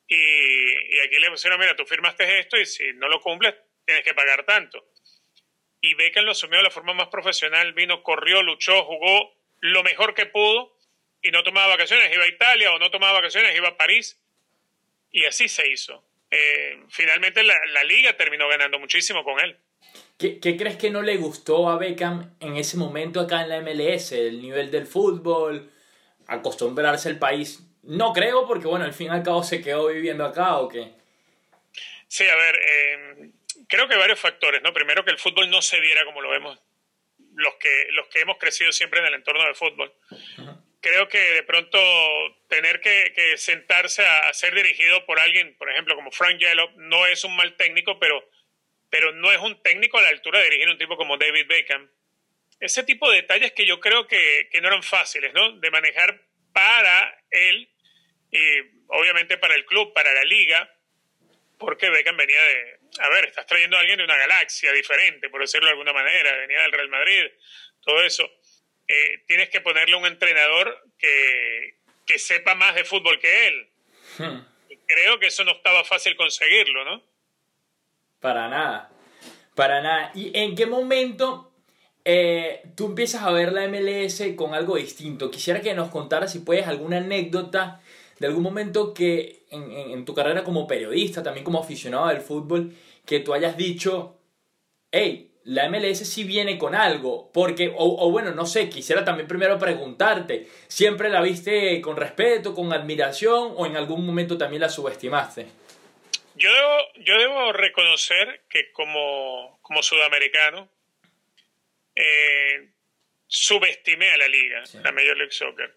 y, 0.07 0.15
y, 0.15 0.99
aquí 0.99 1.19
le 1.19 1.29
pusieron, 1.29 1.59
mira, 1.59 1.75
tú 1.75 1.85
firmaste 1.85 2.39
esto 2.39 2.59
y 2.59 2.65
si 2.65 2.93
no 2.93 3.07
lo 3.07 3.21
cumples, 3.21 3.55
tienes 3.85 4.03
que 4.03 4.13
pagar 4.13 4.45
tanto. 4.45 4.85
Y 5.79 5.93
Beckham 5.95 6.25
lo 6.25 6.31
asumió 6.31 6.57
de 6.57 6.63
la 6.63 6.69
forma 6.69 6.93
más 6.93 7.07
profesional, 7.07 7.73
vino, 7.73 8.03
corrió, 8.03 8.43
luchó, 8.43 8.83
jugó 8.83 9.33
lo 9.59 9.83
mejor 9.83 10.13
que 10.13 10.25
pudo 10.25 10.77
y 11.21 11.31
no 11.31 11.43
tomaba 11.43 11.67
vacaciones, 11.67 12.13
iba 12.13 12.23
a 12.23 12.27
Italia 12.27 12.71
o 12.71 12.79
no 12.79 12.89
tomaba 12.89 13.13
vacaciones, 13.13 13.55
iba 13.55 13.69
a 13.69 13.77
París 13.77 14.19
y 15.11 15.25
así 15.25 15.47
se 15.47 15.69
hizo. 15.69 16.03
Eh, 16.29 16.79
finalmente 16.89 17.43
la, 17.43 17.55
la, 17.73 17.83
liga 17.83 18.15
terminó 18.15 18.47
ganando 18.47 18.79
muchísimo 18.79 19.23
con 19.23 19.39
él. 19.39 19.57
¿Qué, 20.17 20.39
¿Qué, 20.39 20.55
crees 20.55 20.77
que 20.77 20.89
no 20.89 21.01
le 21.01 21.17
gustó 21.17 21.69
a 21.69 21.77
Beckham 21.77 22.35
en 22.39 22.55
ese 22.55 22.77
momento 22.77 23.19
acá 23.19 23.41
en 23.41 23.49
la 23.49 23.61
MLS? 23.61 24.13
El 24.13 24.41
nivel 24.41 24.71
del 24.71 24.87
fútbol, 24.87 25.71
acostumbrarse 26.27 27.09
al 27.09 27.19
país 27.19 27.59
no 27.83 28.13
creo, 28.13 28.47
porque 28.47 28.67
bueno, 28.67 28.85
al 28.85 28.93
fin 28.93 29.07
y 29.07 29.09
al 29.09 29.23
cabo 29.23 29.43
se 29.43 29.61
quedó 29.61 29.87
viviendo 29.87 30.23
acá 30.23 30.57
o 30.57 30.69
qué. 30.69 30.93
Sí, 32.07 32.27
a 32.27 32.35
ver, 32.35 32.55
eh, 32.63 33.31
creo 33.67 33.87
que 33.87 33.97
varios 33.97 34.19
factores, 34.19 34.61
¿no? 34.61 34.71
Primero 34.71 35.03
que 35.03 35.11
el 35.11 35.17
fútbol 35.17 35.49
no 35.49 35.61
se 35.61 35.79
viera 35.79 36.05
como 36.05 36.21
lo 36.21 36.29
vemos 36.29 36.59
los 37.35 37.55
que, 37.55 37.87
los 37.91 38.07
que 38.07 38.21
hemos 38.21 38.37
crecido 38.37 38.71
siempre 38.71 38.99
en 38.99 39.07
el 39.07 39.13
entorno 39.15 39.43
del 39.43 39.55
fútbol. 39.55 39.93
Uh 40.11 40.15
-huh. 40.15 40.61
Creo 40.81 41.07
que 41.07 41.19
de 41.19 41.43
pronto 41.43 41.79
tener 42.49 42.81
que, 42.81 43.13
que 43.15 43.37
sentarse 43.37 44.05
a, 44.05 44.33
ser 44.33 44.53
dirigido 44.55 45.05
por 45.05 45.19
alguien, 45.19 45.55
por 45.57 45.69
ejemplo, 45.71 45.95
como 45.95 46.11
Frank 46.11 46.39
Yellow, 46.39 46.71
no 46.77 47.05
es 47.05 47.23
un 47.23 47.35
mal 47.35 47.55
técnico, 47.55 47.99
pero, 47.99 48.27
pero 48.89 49.11
no 49.11 49.31
es 49.31 49.39
un 49.39 49.61
técnico 49.61 49.99
a 49.99 50.01
la 50.01 50.09
altura 50.09 50.39
de 50.39 50.45
dirigir 50.45 50.69
un 50.69 50.77
tipo 50.77 50.97
como 50.97 51.17
David 51.17 51.47
Beckham. 51.47 51.89
Ese 52.59 52.83
tipo 52.83 53.09
de 53.09 53.17
detalles 53.17 53.53
que 53.53 53.65
yo 53.65 53.79
creo 53.79 54.07
que, 54.07 54.49
que 54.51 54.59
no 54.59 54.67
eran 54.67 54.83
fáciles, 54.83 55.33
¿no? 55.33 55.57
De 55.59 55.71
manejar 55.71 56.19
para 56.51 57.23
él 57.29 57.69
y 58.31 58.39
obviamente 58.87 59.37
para 59.37 59.55
el 59.55 59.65
club, 59.65 59.93
para 59.93 60.13
la 60.13 60.23
liga, 60.23 60.73
porque 61.59 61.89
Beckham 61.89 62.17
venía 62.17 62.41
de, 62.41 62.79
a 62.99 63.09
ver, 63.09 63.25
estás 63.25 63.45
trayendo 63.45 63.77
a 63.77 63.81
alguien 63.81 63.97
de 63.97 64.03
una 64.03 64.17
galaxia 64.17 64.71
diferente, 64.71 65.29
por 65.29 65.41
decirlo 65.41 65.67
de 65.67 65.71
alguna 65.71 65.93
manera, 65.93 66.35
venía 66.37 66.61
del 66.61 66.71
Real 66.71 66.89
Madrid, 66.89 67.25
todo 67.81 68.03
eso. 68.03 68.29
Eh, 68.91 69.23
tienes 69.25 69.49
que 69.49 69.61
ponerle 69.61 69.95
un 69.95 70.05
entrenador 70.05 70.83
que, 70.97 71.75
que 72.05 72.19
sepa 72.19 72.55
más 72.55 72.75
de 72.75 72.83
fútbol 72.83 73.19
que 73.19 73.47
él. 73.47 73.69
Hmm. 74.17 74.41
Creo 74.85 75.17
que 75.17 75.27
eso 75.27 75.45
no 75.45 75.53
estaba 75.53 75.85
fácil 75.85 76.17
conseguirlo, 76.17 76.83
¿no? 76.83 77.01
Para 78.19 78.49
nada, 78.49 78.91
para 79.55 79.81
nada. 79.81 80.11
¿Y 80.13 80.37
en 80.37 80.55
qué 80.55 80.65
momento 80.65 81.53
eh, 82.03 82.63
tú 82.75 82.87
empiezas 82.87 83.23
a 83.23 83.31
ver 83.31 83.53
la 83.53 83.65
MLS 83.69 84.21
con 84.35 84.53
algo 84.53 84.75
distinto? 84.75 85.31
Quisiera 85.31 85.61
que 85.61 85.73
nos 85.73 85.89
contaras 85.89 86.33
si 86.33 86.39
puedes 86.39 86.67
alguna 86.67 86.97
anécdota 86.97 87.81
de 88.19 88.27
algún 88.27 88.43
momento 88.43 88.93
que 88.93 89.45
en, 89.51 89.71
en, 89.71 90.03
tu 90.03 90.13
carrera 90.13 90.43
como 90.43 90.67
periodista, 90.67 91.23
también 91.23 91.45
como 91.45 91.61
aficionado 91.61 92.09
del 92.09 92.19
fútbol, 92.19 92.75
que 93.05 93.21
tú 93.21 93.33
hayas 93.33 93.55
dicho, 93.55 94.19
hey, 94.91 95.30
la 95.43 95.69
MLS 95.69 95.99
sí 96.07 96.23
viene 96.23 96.57
con 96.57 96.75
algo, 96.75 97.31
porque, 97.33 97.71
o, 97.75 98.11
bueno, 98.11 98.31
no 98.31 98.45
sé, 98.45 98.69
quisiera 98.69 99.03
también 99.03 99.27
primero 99.27 99.57
preguntarte, 99.57 100.47
¿siempre 100.67 101.09
la 101.09 101.21
viste 101.21 101.81
con 101.81 101.97
respeto, 101.97 102.53
con 102.53 102.71
admiración 102.73 103.53
o 103.55 103.65
en 103.65 103.75
algún 103.75 104.05
momento 104.05 104.37
también 104.37 104.61
la 104.61 104.69
subestimaste? 104.69 105.47
Yo 106.35 106.53
debo, 106.53 106.77
yo 107.05 107.17
debo 107.17 107.53
reconocer 107.53 108.41
que 108.49 108.71
como, 108.71 109.59
como 109.61 109.81
sudamericano 109.81 110.69
eh, 111.95 112.69
subestimé 113.27 114.11
a 114.11 114.17
la 114.17 114.27
liga, 114.27 114.63
la 114.83 114.91
Major 114.91 115.17
League 115.17 115.31
Soccer. 115.31 115.75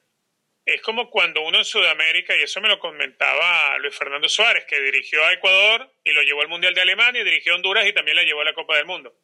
Es 0.67 0.81
como 0.81 1.11
cuando 1.11 1.43
uno 1.43 1.59
en 1.59 1.65
Sudamérica, 1.65 2.35
y 2.37 2.43
eso 2.43 2.61
me 2.61 2.69
lo 2.69 2.79
comentaba 2.79 3.77
Luis 3.79 3.95
Fernando 3.95 4.29
Suárez, 4.29 4.65
que 4.65 4.81
dirigió 4.81 5.25
a 5.25 5.33
Ecuador 5.33 5.93
y 6.03 6.13
lo 6.13 6.23
llevó 6.23 6.41
al 6.41 6.49
Mundial 6.49 6.75
de 6.75 6.81
Alemania, 6.81 7.21
y 7.21 7.25
dirigió 7.25 7.53
a 7.53 7.57
Honduras 7.57 7.87
y 7.87 7.93
también 7.93 8.17
la 8.17 8.23
llevó 8.23 8.41
a 8.41 8.45
la 8.45 8.55
Copa 8.55 8.77
del 8.77 8.87
Mundo. 8.87 9.15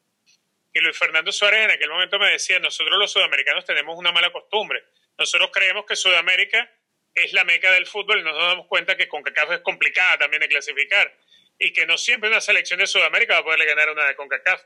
Y 0.73 0.81
Luis 0.81 0.97
Fernando 0.97 1.33
Suárez 1.33 1.65
en 1.65 1.71
aquel 1.71 1.91
momento 1.91 2.19
me 2.19 2.31
decía, 2.31 2.59
nosotros 2.61 2.99
los 2.99 3.13
sudamericanos 3.13 3.65
tenemos 3.65 3.97
una 3.99 4.13
mala 4.13 4.31
costumbre. 4.31 4.85
Nosotros 5.19 5.51
creemos 5.53 5.85
que 5.85 5.97
Sudamérica 5.97 6.71
es 7.15 7.33
la 7.33 7.45
meca 7.45 7.73
del 7.73 7.87
fútbol 7.87 8.21
y 8.21 8.23
nos 8.23 8.37
damos 8.37 8.67
cuenta 8.67 8.97
que 8.97 9.09
CONCACAF 9.09 9.53
es 9.53 9.61
complicada 9.61 10.19
también 10.19 10.41
de 10.41 10.49
clasificar 10.49 11.13
y 11.59 11.73
que 11.73 11.87
no 11.87 11.99
siempre 11.99 12.31
una 12.31 12.41
selección 12.41 12.79
de 12.79 12.87
Sudamérica 12.87 13.35
va 13.35 13.41
a 13.41 13.45
poderle 13.45 13.67
ganar 13.67 13.91
una 13.91 14.07
de 14.07 14.15
CONCACAF. 14.15 14.63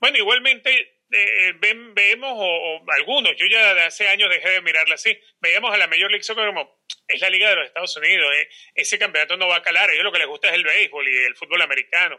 Bueno, 0.00 0.18
igualmente 0.18 0.96
eh, 1.12 1.54
vemos, 1.58 2.32
o, 2.34 2.84
algunos, 2.98 3.36
yo 3.36 3.46
ya 3.46 3.74
de 3.74 3.82
hace 3.82 4.08
años 4.08 4.30
dejé 4.30 4.50
de 4.50 4.62
mirarla 4.62 4.94
así, 4.94 5.16
veíamos 5.40 5.72
a 5.72 5.76
la 5.76 5.86
Major 5.86 6.10
League 6.10 6.24
Soccer 6.24 6.46
como, 6.46 6.82
es 7.06 7.20
la 7.20 7.30
Liga 7.30 7.50
de 7.50 7.56
los 7.56 7.66
Estados 7.66 7.96
Unidos, 7.98 8.34
eh, 8.34 8.48
ese 8.74 8.98
campeonato 8.98 9.36
no 9.36 9.46
va 9.46 9.56
a 9.56 9.62
calar, 9.62 9.90
a 9.90 9.92
ellos 9.92 10.04
lo 10.04 10.10
que 10.10 10.18
les 10.18 10.26
gusta 10.26 10.48
es 10.48 10.54
el 10.54 10.64
béisbol 10.64 11.06
y 11.06 11.16
el 11.26 11.36
fútbol 11.36 11.62
americano. 11.62 12.18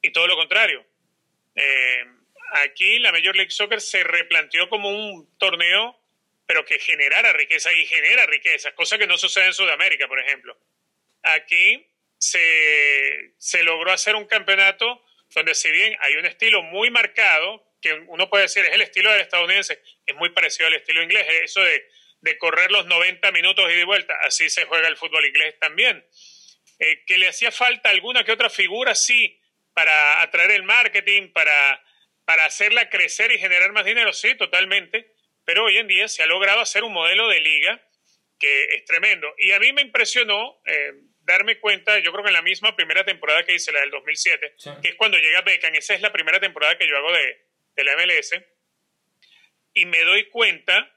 Y 0.00 0.12
todo 0.12 0.28
lo 0.28 0.36
contrario. 0.36 0.86
Eh, 1.60 2.04
aquí 2.52 3.00
la 3.00 3.10
Major 3.10 3.34
League 3.34 3.50
Soccer 3.50 3.80
se 3.80 4.04
replanteó 4.04 4.68
como 4.68 4.90
un 4.90 5.36
torneo, 5.38 6.00
pero 6.46 6.64
que 6.64 6.78
generara 6.78 7.32
riqueza 7.32 7.72
y 7.72 7.84
genera 7.84 8.26
riqueza, 8.26 8.74
cosa 8.74 8.96
que 8.96 9.08
no 9.08 9.18
sucede 9.18 9.46
en 9.46 9.54
Sudamérica, 9.54 10.06
por 10.06 10.20
ejemplo. 10.20 10.56
Aquí 11.22 11.84
se, 12.16 13.34
se 13.38 13.62
logró 13.64 13.90
hacer 13.90 14.14
un 14.14 14.26
campeonato 14.26 15.04
donde 15.34 15.54
si 15.54 15.70
bien 15.70 15.96
hay 16.00 16.14
un 16.14 16.26
estilo 16.26 16.62
muy 16.62 16.90
marcado, 16.90 17.64
que 17.82 17.92
uno 17.92 18.30
puede 18.30 18.44
decir 18.44 18.64
es 18.64 18.72
el 18.72 18.82
estilo 18.82 19.10
del 19.10 19.20
estadounidense, 19.20 19.82
es 20.06 20.14
muy 20.16 20.30
parecido 20.30 20.68
al 20.68 20.74
estilo 20.74 21.02
inglés, 21.02 21.26
eso 21.42 21.60
de, 21.60 21.88
de 22.20 22.38
correr 22.38 22.70
los 22.70 22.86
90 22.86 23.30
minutos 23.32 23.70
y 23.70 23.74
de 23.74 23.84
vuelta, 23.84 24.14
así 24.22 24.48
se 24.48 24.64
juega 24.64 24.88
el 24.88 24.96
fútbol 24.96 25.26
inglés 25.26 25.58
también. 25.58 26.06
Eh, 26.78 27.04
que 27.06 27.18
le 27.18 27.28
hacía 27.28 27.50
falta 27.50 27.90
alguna 27.90 28.22
que 28.22 28.30
otra 28.30 28.48
figura, 28.48 28.94
sí, 28.94 29.37
para 29.78 30.22
atraer 30.22 30.50
el 30.50 30.64
marketing, 30.64 31.28
para, 31.32 31.80
para 32.24 32.46
hacerla 32.46 32.90
crecer 32.90 33.30
y 33.30 33.38
generar 33.38 33.70
más 33.70 33.84
dinero, 33.84 34.12
sí, 34.12 34.34
totalmente, 34.34 35.14
pero 35.44 35.66
hoy 35.66 35.78
en 35.78 35.86
día 35.86 36.08
se 36.08 36.20
ha 36.24 36.26
logrado 36.26 36.60
hacer 36.60 36.82
un 36.82 36.92
modelo 36.92 37.28
de 37.28 37.38
liga 37.38 37.80
que 38.40 38.64
es 38.74 38.84
tremendo. 38.86 39.32
Y 39.38 39.52
a 39.52 39.60
mí 39.60 39.72
me 39.72 39.82
impresionó 39.82 40.60
eh, 40.66 40.94
darme 41.20 41.60
cuenta, 41.60 41.96
yo 42.00 42.10
creo 42.10 42.24
que 42.24 42.30
en 42.30 42.34
la 42.34 42.42
misma 42.42 42.74
primera 42.74 43.04
temporada 43.04 43.44
que 43.44 43.54
hice, 43.54 43.70
la 43.70 43.78
del 43.78 43.92
2007, 43.92 44.56
que 44.82 44.88
es 44.88 44.96
cuando 44.96 45.16
llega 45.16 45.42
Beckham, 45.42 45.72
esa 45.76 45.94
es 45.94 46.00
la 46.00 46.10
primera 46.10 46.40
temporada 46.40 46.76
que 46.76 46.88
yo 46.88 46.96
hago 46.96 47.12
de, 47.12 47.46
de 47.76 47.84
la 47.84 47.94
MLS, 47.98 48.32
y 49.74 49.86
me 49.86 50.02
doy 50.02 50.28
cuenta 50.28 50.92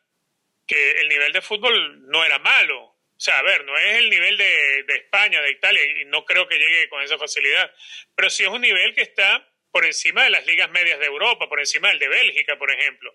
que 0.66 1.02
el 1.02 1.08
nivel 1.08 1.34
de 1.34 1.42
fútbol 1.44 2.10
no 2.10 2.26
era 2.26 2.40
malo. 2.40 2.91
O 3.22 3.24
sea, 3.24 3.38
a 3.38 3.44
ver, 3.44 3.64
no 3.66 3.78
es 3.78 3.98
el 3.98 4.10
nivel 4.10 4.36
de, 4.36 4.84
de, 4.88 4.96
España, 4.96 5.40
de 5.44 5.52
Italia, 5.52 5.86
y 6.02 6.06
no 6.06 6.26
creo 6.26 6.48
que 6.48 6.58
llegue 6.58 6.90
con 6.90 7.04
esa 7.04 7.20
facilidad, 7.20 7.72
pero 8.16 8.32
sí 8.32 8.42
es 8.42 8.50
un 8.50 8.62
nivel 8.62 8.96
que 8.96 9.04
está 9.04 9.48
por 9.70 9.86
encima 9.86 10.24
de 10.24 10.32
las 10.32 10.44
ligas 10.48 10.72
medias 10.72 10.98
de 10.98 11.06
Europa, 11.06 11.48
por 11.48 11.60
encima 11.60 11.90
del 11.90 12.00
de 12.00 12.08
Bélgica, 12.08 12.58
por 12.58 12.72
ejemplo, 12.72 13.14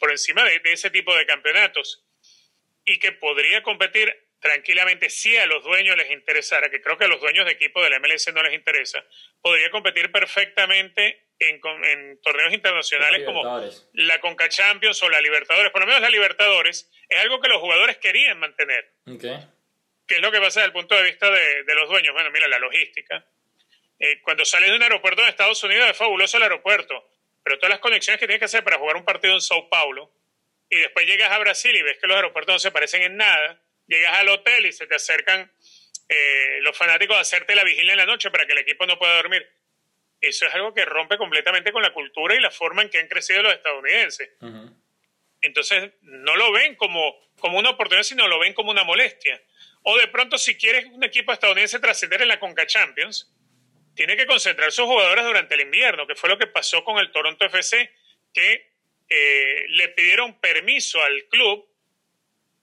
por 0.00 0.10
encima 0.10 0.42
de, 0.42 0.58
de 0.58 0.72
ese 0.72 0.90
tipo 0.90 1.14
de 1.14 1.24
campeonatos, 1.26 2.04
y 2.84 2.98
que 2.98 3.12
podría 3.12 3.62
competir 3.62 4.21
tranquilamente, 4.42 5.08
si 5.08 5.36
a 5.36 5.46
los 5.46 5.62
dueños 5.62 5.96
les 5.96 6.10
interesara, 6.10 6.68
que 6.68 6.82
creo 6.82 6.98
que 6.98 7.04
a 7.04 7.08
los 7.08 7.20
dueños 7.20 7.46
de 7.46 7.52
equipo 7.52 7.80
de 7.80 7.88
la 7.88 8.00
MLS 8.00 8.30
no 8.34 8.42
les 8.42 8.52
interesa, 8.52 9.02
podría 9.40 9.70
competir 9.70 10.10
perfectamente 10.10 11.28
en, 11.38 11.60
torneos 12.20 12.52
internacionales 12.52 13.22
como 13.24 13.42
la 13.92 14.20
Conca 14.20 14.48
Champions 14.48 15.00
o 15.04 15.08
la 15.08 15.20
Libertadores. 15.20 15.70
Por 15.70 15.82
lo 15.82 15.86
menos 15.86 16.02
la 16.02 16.10
Libertadores 16.10 16.90
es 17.08 17.20
algo 17.20 17.40
que 17.40 17.48
los 17.48 17.60
jugadores 17.60 17.98
querían 17.98 18.40
mantener. 18.40 18.92
¿Qué 20.06 20.16
es 20.16 20.20
lo 20.20 20.32
que 20.32 20.40
pasa 20.40 20.60
desde 20.60 20.66
el 20.66 20.72
punto 20.72 20.96
de 20.96 21.04
vista 21.04 21.30
de, 21.30 21.74
los 21.74 21.88
dueños? 21.88 22.12
Bueno, 22.12 22.30
mira, 22.32 22.48
la 22.48 22.58
logística. 22.58 23.24
Eh, 24.00 24.20
cuando 24.22 24.44
sales 24.44 24.70
de 24.70 24.76
un 24.76 24.82
aeropuerto 24.82 25.22
en 25.22 25.28
Estados 25.28 25.62
Unidos 25.62 25.88
es 25.88 25.96
fabuloso 25.96 26.36
el 26.38 26.42
aeropuerto, 26.42 27.08
pero 27.44 27.58
todas 27.58 27.70
las 27.70 27.78
conexiones 27.78 28.18
que 28.18 28.26
tienes 28.26 28.40
que 28.40 28.46
hacer 28.46 28.64
para 28.64 28.78
jugar 28.78 28.96
un 28.96 29.04
partido 29.04 29.34
en 29.34 29.40
Sao 29.40 29.68
Paulo 29.68 30.12
y 30.68 30.78
después 30.78 31.06
llegas 31.06 31.30
a 31.30 31.38
Brasil 31.38 31.76
y 31.76 31.82
ves 31.82 31.98
que 31.98 32.08
los 32.08 32.16
aeropuertos 32.16 32.56
no 32.56 32.58
se 32.58 32.72
parecen 32.72 33.02
en 33.02 33.16
nada 33.16 33.61
llegas 33.86 34.14
al 34.14 34.28
hotel 34.28 34.66
y 34.66 34.72
se 34.72 34.86
te 34.86 34.94
acercan 34.94 35.50
eh, 36.08 36.58
los 36.62 36.76
fanáticos 36.76 37.16
a 37.16 37.20
hacerte 37.20 37.54
la 37.54 37.64
vigilia 37.64 37.92
en 37.92 37.98
la 37.98 38.06
noche 38.06 38.30
para 38.30 38.46
que 38.46 38.52
el 38.52 38.58
equipo 38.58 38.86
no 38.86 38.98
pueda 38.98 39.16
dormir. 39.16 39.48
Eso 40.20 40.46
es 40.46 40.54
algo 40.54 40.72
que 40.72 40.84
rompe 40.84 41.18
completamente 41.18 41.72
con 41.72 41.82
la 41.82 41.92
cultura 41.92 42.34
y 42.34 42.40
la 42.40 42.50
forma 42.50 42.82
en 42.82 42.90
que 42.90 42.98
han 42.98 43.08
crecido 43.08 43.42
los 43.42 43.52
estadounidenses. 43.52 44.30
Entonces, 45.40 45.92
no 46.02 46.36
lo 46.36 46.52
ven 46.52 46.76
como, 46.76 47.16
como 47.40 47.58
una 47.58 47.70
oportunidad, 47.70 48.04
sino 48.04 48.28
lo 48.28 48.38
ven 48.38 48.54
como 48.54 48.70
una 48.70 48.84
molestia. 48.84 49.42
O 49.82 49.98
de 49.98 50.06
pronto, 50.06 50.38
si 50.38 50.56
quieres 50.56 50.86
un 50.86 51.02
equipo 51.02 51.32
estadounidense 51.32 51.80
trascender 51.80 52.22
en 52.22 52.28
la 52.28 52.38
Conca 52.38 52.66
Champions, 52.66 53.34
tiene 53.94 54.16
que 54.16 54.26
concentrar 54.26 54.70
sus 54.70 54.86
jugadores 54.86 55.24
durante 55.24 55.54
el 55.54 55.62
invierno, 55.62 56.06
que 56.06 56.14
fue 56.14 56.30
lo 56.30 56.38
que 56.38 56.46
pasó 56.46 56.84
con 56.84 56.98
el 56.98 57.10
Toronto 57.10 57.44
FC, 57.44 57.92
que 58.32 58.70
eh, 59.08 59.64
le 59.68 59.88
pidieron 59.88 60.40
permiso 60.40 61.02
al 61.02 61.24
club 61.24 61.68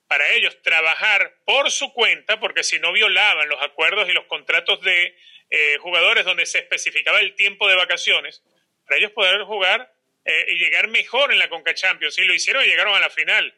para 0.10 0.28
ellos 0.34 0.60
trabajar 0.64 1.36
por 1.46 1.70
su 1.70 1.94
cuenta, 1.94 2.40
porque 2.40 2.64
si 2.64 2.80
no 2.80 2.92
violaban 2.92 3.48
los 3.48 3.62
acuerdos 3.62 4.10
y 4.10 4.12
los 4.12 4.26
contratos 4.26 4.82
de 4.82 5.16
eh, 5.52 5.78
jugadores 5.78 6.26
donde 6.26 6.48
se 6.48 6.58
especificaba 6.58 7.20
el 7.20 7.36
tiempo 7.36 7.70
de 7.70 7.76
vacaciones, 7.76 8.42
para 8.86 8.98
ellos 8.98 9.12
poder 9.12 9.44
jugar 9.44 9.94
eh, 10.26 10.48
y 10.50 10.56
llegar 10.56 10.88
mejor 10.88 11.32
en 11.32 11.38
la 11.38 11.48
Conca 11.48 11.76
Champions. 11.76 12.18
Y 12.18 12.26
lo 12.26 12.34
hicieron 12.34 12.66
y 12.66 12.68
llegaron 12.68 12.96
a 12.96 13.00
la 13.00 13.12
final. 13.12 13.54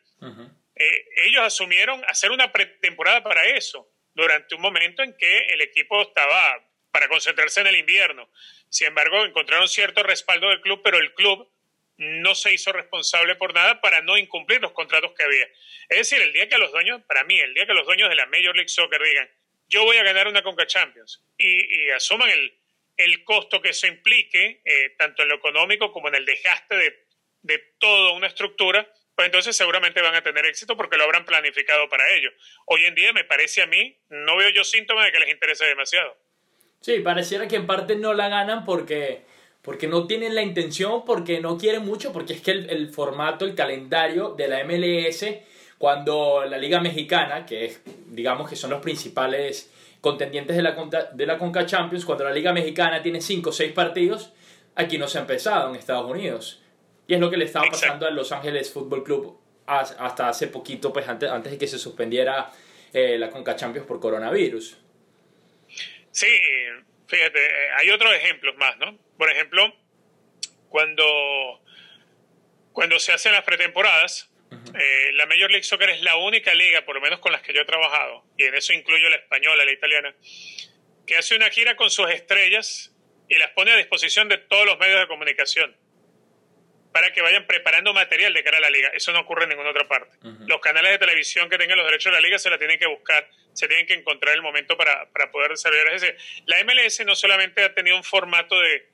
Eh, 0.75 1.05
ellos 1.23 1.41
asumieron 1.41 2.03
hacer 2.09 2.31
una 2.31 2.51
pretemporada 2.51 3.23
para 3.23 3.43
eso, 3.43 3.89
durante 4.13 4.53
un 4.53 4.61
momento 4.61 5.03
en 5.03 5.15
que 5.15 5.37
el 5.51 5.61
equipo 5.61 6.01
estaba 6.01 6.67
para 6.91 7.07
concentrarse 7.07 7.61
en 7.61 7.67
el 7.67 7.77
invierno. 7.77 8.29
Sin 8.67 8.87
embargo, 8.87 9.23
encontraron 9.23 9.69
cierto 9.69 10.03
respaldo 10.03 10.49
del 10.49 10.59
club, 10.59 10.81
pero 10.83 10.97
el 10.97 11.13
club 11.13 11.49
no 11.97 12.36
se 12.36 12.54
hizo 12.54 12.71
responsable 12.71 13.36
por 13.36 13.54
nada 13.54 13.82
para 13.82 14.01
no 14.01 14.17
incumplir 14.17 14.62
los 14.62 14.71
contratos 14.71 15.13
que 15.13 15.23
había. 15.23 15.45
Es 15.89 15.97
decir, 15.97 16.21
el 16.21 16.34
día 16.34 16.49
que 16.49 16.58
los 16.58 16.71
dueños, 16.71 17.01
para 17.04 17.23
mí, 17.23 17.39
el 17.39 17.54
día 17.54 17.65
que 17.65 17.73
los 17.73 17.86
dueños 17.86 18.10
de 18.10 18.15
la 18.15 18.25
Major 18.25 18.56
League 18.56 18.69
Soccer 18.69 19.01
digan, 19.01 19.30
yo 19.67 19.84
voy 19.84 19.97
a 19.97 20.04
ganar 20.04 20.27
una 20.27 20.43
Conca 20.43 20.67
Champions 20.67 21.23
y, 21.38 21.89
asuman 21.91 22.30
el, 22.30 22.58
el, 22.97 23.23
costo 23.23 23.62
que 23.62 23.69
eso 23.69 23.88
implique, 23.88 24.62
eh, 24.65 24.95
tanto 24.97 25.21
en 25.23 25.30
lo 25.30 25.36
económico 25.36 25.91
como 25.91 26.10
en 26.10 26.15
el 26.15 26.25
desgaste 26.25 26.75
de, 26.75 27.06
de 27.41 27.58
toda 27.80 28.13
una 28.13 28.27
estructura, 28.27 28.91
pues 29.15 29.25
entonces 29.25 29.56
seguramente 29.56 30.01
van 30.01 30.15
a 30.15 30.23
tener 30.23 30.45
éxito 30.45 30.75
porque 30.75 30.97
lo 30.97 31.04
habrán 31.04 31.25
planificado 31.25 31.88
para 31.89 32.10
ello. 32.13 32.32
Hoy 32.65 32.86
en 32.86 32.95
día 32.95 33.13
me 33.13 33.23
parece 33.23 33.62
a 33.62 33.67
mí, 33.67 33.97
no 34.10 34.38
veo 34.38 34.49
yo 34.49 34.63
síntomas 34.63 35.06
de 35.06 35.12
que 35.12 35.19
les 35.19 35.30
interese 35.30 35.65
demasiado. 35.65 36.17
Sí, 36.82 36.99
pareciera 36.99 37.47
que 37.47 37.58
en 37.58 37.67
parte 37.67 37.95
no 37.95 38.13
la 38.13 38.30
ganan 38.30 38.65
porque 38.65 39.21
porque 39.62 39.88
no 39.88 40.08
tienen 40.08 40.36
la 40.36 40.41
intención, 40.41 41.06
porque 41.06 41.39
no 41.39 41.58
quieren 41.58 41.86
mucho, 41.86 42.12
porque 42.12 42.34
es 42.34 42.41
que 42.41 42.52
el, 42.52 42.89
formato, 42.89 43.45
el 43.45 43.56
calendario 43.56 44.30
de 44.30 44.47
la 44.47 44.63
MLS, 44.63 45.26
cuando 45.78 46.45
la 46.45 46.58
Liga 46.58 46.82
Mexicana, 46.82 47.45
que 47.45 47.65
es, 47.65 47.82
digamos 48.08 48.50
que 48.50 48.56
son 48.56 48.71
los 48.71 48.82
principales 48.82 49.71
contendientes 50.02 50.56
de 50.56 50.63
la, 50.63 51.10
de 51.13 51.26
la 51.26 51.38
Conca 51.38 51.65
Champions, 51.65 52.06
cuando 52.06 52.24
la 52.24 52.32
Liga 52.32 52.54
Mexicana 52.54 53.02
tiene 53.02 53.21
5 53.21 53.50
o 53.50 53.54
6 53.54 53.71
partidos, 53.74 54.34
aquí 54.76 54.97
no 54.97 55.08
se 55.08 55.19
ha 55.19 55.21
empezado 55.21 55.69
en 55.69 55.76
Estados 55.76 56.10
Unidos. 56.10 56.62
Y 57.08 57.13
es 57.13 57.19
lo 57.19 57.30
que 57.30 57.38
le 57.38 57.45
estaba 57.45 57.65
pasando 57.69 58.08
al 58.08 58.15
Los 58.15 58.32
Ángeles 58.32 58.71
Football 58.71 59.04
Club 59.04 59.38
hasta 59.67 60.28
hace 60.28 60.47
poquito, 60.47 60.91
pues 60.91 61.08
antes, 61.08 61.30
antes 61.30 61.52
de 61.52 61.58
que 61.58 61.67
se 61.67 61.78
suspendiera 61.78 62.52
eh, 62.93 63.17
la 63.17 63.30
Conca 63.30 63.56
Champions 63.56 63.88
por 63.88 64.00
coronavirus. 64.00 64.78
Sí, 66.12 66.28
fíjate, 67.08 67.39
eh, 67.39 67.69
hay 67.80 67.89
otros 67.89 68.13
ejemplos 68.13 68.56
más, 68.58 68.78
¿no? 68.78 68.97
Por 69.21 69.29
ejemplo, 69.29 69.71
cuando, 70.67 71.62
cuando 72.71 72.97
se 72.97 73.13
hacen 73.13 73.34
las 73.34 73.43
pretemporadas, 73.43 74.31
eh, 74.51 75.12
la 75.13 75.27
Major 75.27 75.51
League 75.51 75.62
Soccer 75.62 75.91
es 75.91 76.01
la 76.01 76.15
única 76.15 76.55
liga, 76.55 76.84
por 76.86 76.95
lo 76.95 77.01
menos 77.01 77.19
con 77.19 77.31
las 77.31 77.43
que 77.43 77.53
yo 77.53 77.62
he 77.62 77.65
trabajado, 77.65 78.25
y 78.36 78.45
en 78.45 78.55
eso 78.55 78.73
incluyo 78.73 79.12
la 79.12 79.17
española, 79.17 79.63
la 79.63 79.73
italiana, 79.73 80.15
que 81.05 81.17
hace 81.17 81.36
una 81.36 81.51
gira 81.51 81.75
con 81.75 81.91
sus 81.91 82.10
estrellas 82.10 82.95
y 83.29 83.38
las 83.38 83.51
pone 83.51 83.71
a 83.71 83.75
disposición 83.75 84.27
de 84.27 84.39
todos 84.39 84.65
los 84.65 84.79
medios 84.79 85.01
de 85.01 85.07
comunicación 85.07 85.77
para 86.91 87.13
que 87.13 87.21
vayan 87.21 87.45
preparando 87.45 87.93
material 87.93 88.34
de 88.34 88.43
cara 88.43 88.57
a 88.57 88.62
la 88.62 88.71
liga. 88.71 88.89
Eso 88.95 89.12
no 89.13 89.19
ocurre 89.19 89.43
en 89.43 89.49
ninguna 89.49 89.69
otra 89.69 89.88
parte. 89.88 90.17
Los 90.47 90.60
canales 90.62 90.93
de 90.93 90.97
televisión 90.97 91.47
que 91.47 91.60
tengan 91.60 91.77
los 91.77 91.86
derechos 91.86 92.12
de 92.12 92.19
la 92.19 92.21
liga 92.21 92.39
se 92.39 92.49
la 92.49 92.57
tienen 92.57 92.79
que 92.79 92.88
buscar, 92.88 93.29
se 93.53 93.67
tienen 93.67 93.86
que 93.86 93.93
encontrar 93.93 94.34
el 94.34 94.41
momento 94.41 94.75
para, 94.75 95.12
para 95.12 95.29
poder 95.29 95.51
desarrollar. 95.51 95.93
Es 95.93 96.01
decir, 96.01 96.17
la 96.47 96.63
MLS 96.63 97.05
no 97.05 97.15
solamente 97.15 97.63
ha 97.63 97.71
tenido 97.75 97.95
un 97.95 98.03
formato 98.03 98.60
de, 98.60 98.69
de 98.69 98.90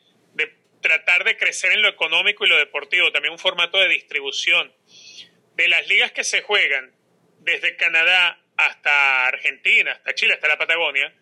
tratar 0.87 1.23
de 1.23 1.37
crecer 1.37 1.71
en 1.71 1.81
lo 1.81 1.89
económico 1.89 2.45
y 2.45 2.49
lo 2.49 2.57
deportivo, 2.57 3.11
también 3.11 3.33
un 3.33 3.39
formato 3.39 3.77
de 3.77 3.89
distribución. 3.89 4.73
De 5.55 5.67
las 5.67 5.87
ligas 5.87 6.11
que 6.11 6.23
se 6.23 6.41
juegan, 6.41 6.93
desde 7.39 7.75
Canadá 7.75 8.39
hasta 8.57 9.27
Argentina, 9.27 9.91
hasta 9.91 10.15
Chile, 10.15 10.33
hasta 10.33 10.47
la 10.47 10.57
Patagonia, 10.57 11.13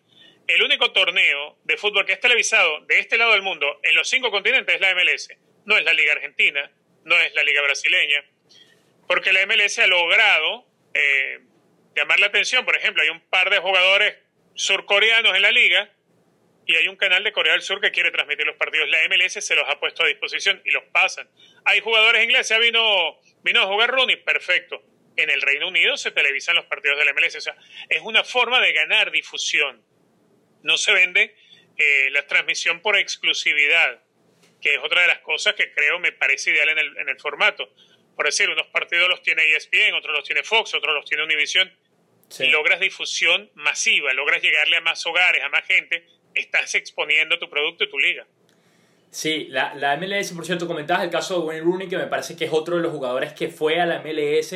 el 0.46 0.62
único 0.62 0.92
torneo 0.92 1.58
de 1.64 1.76
fútbol 1.76 2.06
que 2.06 2.12
es 2.12 2.20
televisado 2.20 2.80
de 2.86 3.00
este 3.00 3.18
lado 3.18 3.32
del 3.32 3.42
mundo 3.42 3.80
en 3.82 3.94
los 3.94 4.08
cinco 4.08 4.30
continentes 4.30 4.76
es 4.76 4.80
la 4.80 4.94
MLS 4.94 5.28
no 5.66 5.76
es 5.76 5.84
la 5.84 5.92
Liga 5.92 6.12
Argentina, 6.12 6.70
no 7.04 7.18
es 7.18 7.34
la 7.34 7.42
Liga 7.42 7.60
Brasileña, 7.60 8.24
porque 9.06 9.32
la 9.32 9.44
MLS 9.46 9.78
ha 9.80 9.86
logrado 9.86 10.64
eh, 10.94 11.40
llamar 11.94 12.20
la 12.20 12.26
atención. 12.26 12.64
Por 12.64 12.76
ejemplo, 12.76 13.02
hay 13.02 13.10
un 13.10 13.20
par 13.20 13.50
de 13.50 13.58
jugadores 13.58 14.16
surcoreanos 14.54 15.36
en 15.36 15.42
la 15.42 15.50
liga 15.50 15.92
y 16.66 16.74
hay 16.74 16.88
un 16.88 16.96
canal 16.96 17.22
de 17.22 17.32
Corea 17.32 17.52
del 17.52 17.62
Sur 17.62 17.80
que 17.80 17.92
quiere 17.92 18.10
transmitir 18.10 18.44
los 18.44 18.56
partidos. 18.56 18.88
La 18.88 18.98
MLS 19.08 19.32
se 19.34 19.54
los 19.54 19.68
ha 19.68 19.78
puesto 19.78 20.02
a 20.02 20.06
disposición 20.06 20.60
y 20.64 20.72
los 20.72 20.84
pasan. 20.92 21.28
Hay 21.64 21.80
jugadores 21.80 22.24
ingleses, 22.24 22.58
vino, 22.58 23.18
vino 23.42 23.62
a 23.62 23.66
jugar 23.66 23.90
Rooney, 23.90 24.16
perfecto. 24.16 24.82
En 25.16 25.30
el 25.30 25.40
Reino 25.40 25.68
Unido 25.68 25.96
se 25.96 26.10
televisan 26.10 26.56
los 26.56 26.66
partidos 26.66 26.98
de 26.98 27.04
la 27.04 27.12
MLS. 27.12 27.36
O 27.36 27.40
sea, 27.40 27.56
es 27.88 28.02
una 28.02 28.24
forma 28.24 28.60
de 28.60 28.72
ganar 28.72 29.12
difusión. 29.12 29.82
No 30.62 30.76
se 30.76 30.92
vende 30.92 31.36
eh, 31.78 32.08
la 32.10 32.26
transmisión 32.26 32.80
por 32.80 32.96
exclusividad 32.96 34.02
que 34.60 34.74
es 34.74 34.80
otra 34.82 35.02
de 35.02 35.08
las 35.08 35.20
cosas 35.20 35.54
que 35.54 35.70
creo 35.70 35.98
me 36.00 36.12
parece 36.12 36.50
ideal 36.50 36.70
en 36.70 36.78
el, 36.78 36.96
en 36.98 37.08
el 37.08 37.20
formato. 37.20 37.72
Por 38.16 38.26
decir, 38.26 38.48
unos 38.48 38.66
partidos 38.68 39.08
los 39.08 39.22
tiene 39.22 39.54
ESPN, 39.54 39.94
otros 39.94 40.12
los 40.16 40.24
tiene 40.24 40.42
Fox, 40.42 40.74
otros 40.74 40.94
los 40.94 41.04
tiene 41.04 41.22
Univision. 41.22 41.72
Y 42.40 42.46
logras 42.46 42.80
difusión 42.80 43.48
masiva, 43.54 44.12
logras 44.12 44.42
llegarle 44.42 44.78
a 44.78 44.80
más 44.80 45.06
hogares, 45.06 45.44
a 45.44 45.48
más 45.48 45.64
gente, 45.64 46.04
estás 46.36 46.74
exponiendo 46.74 47.38
tu 47.38 47.48
producto 47.48 47.84
y 47.84 47.90
tu 47.90 47.98
liga. 47.98 48.26
Sí, 49.10 49.46
la, 49.50 49.74
la 49.74 49.96
MLS, 49.96 50.32
por 50.32 50.44
cierto, 50.44 50.66
comentabas 50.66 51.04
el 51.04 51.10
caso 51.10 51.40
de 51.40 51.46
Wayne 51.46 51.62
Rooney, 51.62 51.88
que 51.88 51.96
me 51.96 52.06
parece 52.06 52.36
que 52.36 52.44
es 52.44 52.52
otro 52.52 52.76
de 52.76 52.82
los 52.82 52.92
jugadores 52.92 53.32
que 53.32 53.48
fue 53.48 53.80
a 53.80 53.86
la 53.86 54.00
MLS 54.00 54.54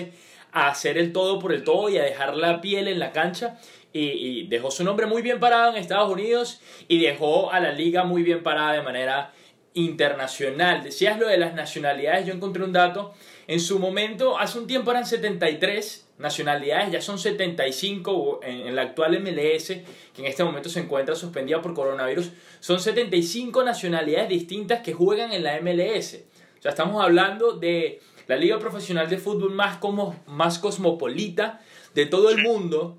a 0.52 0.68
hacer 0.68 0.98
el 0.98 1.12
todo 1.12 1.38
por 1.38 1.52
el 1.52 1.64
todo 1.64 1.88
y 1.88 1.96
a 1.98 2.02
dejar 2.02 2.36
la 2.36 2.60
piel 2.60 2.88
en 2.88 2.98
la 2.98 3.12
cancha. 3.12 3.58
Y, 3.92 4.02
y, 4.02 4.46
dejó 4.46 4.70
su 4.70 4.84
nombre 4.84 5.06
muy 5.06 5.20
bien 5.20 5.40
parado 5.40 5.72
en 5.72 5.76
Estados 5.76 6.12
Unidos 6.12 6.60
y 6.86 7.00
dejó 7.00 7.50
a 7.50 7.58
la 7.58 7.72
liga 7.72 8.04
muy 8.04 8.22
bien 8.22 8.42
parada 8.42 8.74
de 8.74 8.82
manera 8.82 9.32
internacional. 9.74 10.82
Decías 10.82 11.18
lo 11.18 11.26
de 11.26 11.38
las 11.38 11.54
nacionalidades, 11.54 12.26
yo 12.26 12.34
encontré 12.34 12.62
un 12.62 12.72
dato. 12.72 13.14
En 13.46 13.60
su 13.60 13.78
momento, 13.78 14.38
hace 14.38 14.58
un 14.58 14.66
tiempo 14.66 14.90
eran 14.90 15.06
73 15.06 16.09
nacionalidades, 16.20 16.92
ya 16.92 17.00
son 17.00 17.18
75 17.18 18.40
en, 18.42 18.68
en 18.68 18.76
la 18.76 18.82
actual 18.82 19.20
MLS, 19.20 19.66
que 19.66 20.18
en 20.18 20.26
este 20.26 20.44
momento 20.44 20.68
se 20.68 20.80
encuentra 20.80 21.14
suspendida 21.14 21.60
por 21.60 21.74
coronavirus. 21.74 22.30
Son 22.60 22.80
75 22.80 23.64
nacionalidades 23.64 24.28
distintas 24.28 24.80
que 24.80 24.92
juegan 24.92 25.32
en 25.32 25.42
la 25.42 25.60
MLS. 25.60 26.20
O 26.58 26.62
sea, 26.62 26.70
estamos 26.70 27.02
hablando 27.02 27.54
de 27.54 28.00
la 28.26 28.36
liga 28.36 28.58
profesional 28.58 29.08
de 29.08 29.18
fútbol 29.18 29.52
más, 29.52 29.78
como, 29.78 30.22
más 30.26 30.58
cosmopolita 30.58 31.60
de 31.94 32.06
todo 32.06 32.30
el 32.30 32.42
mundo. 32.42 32.98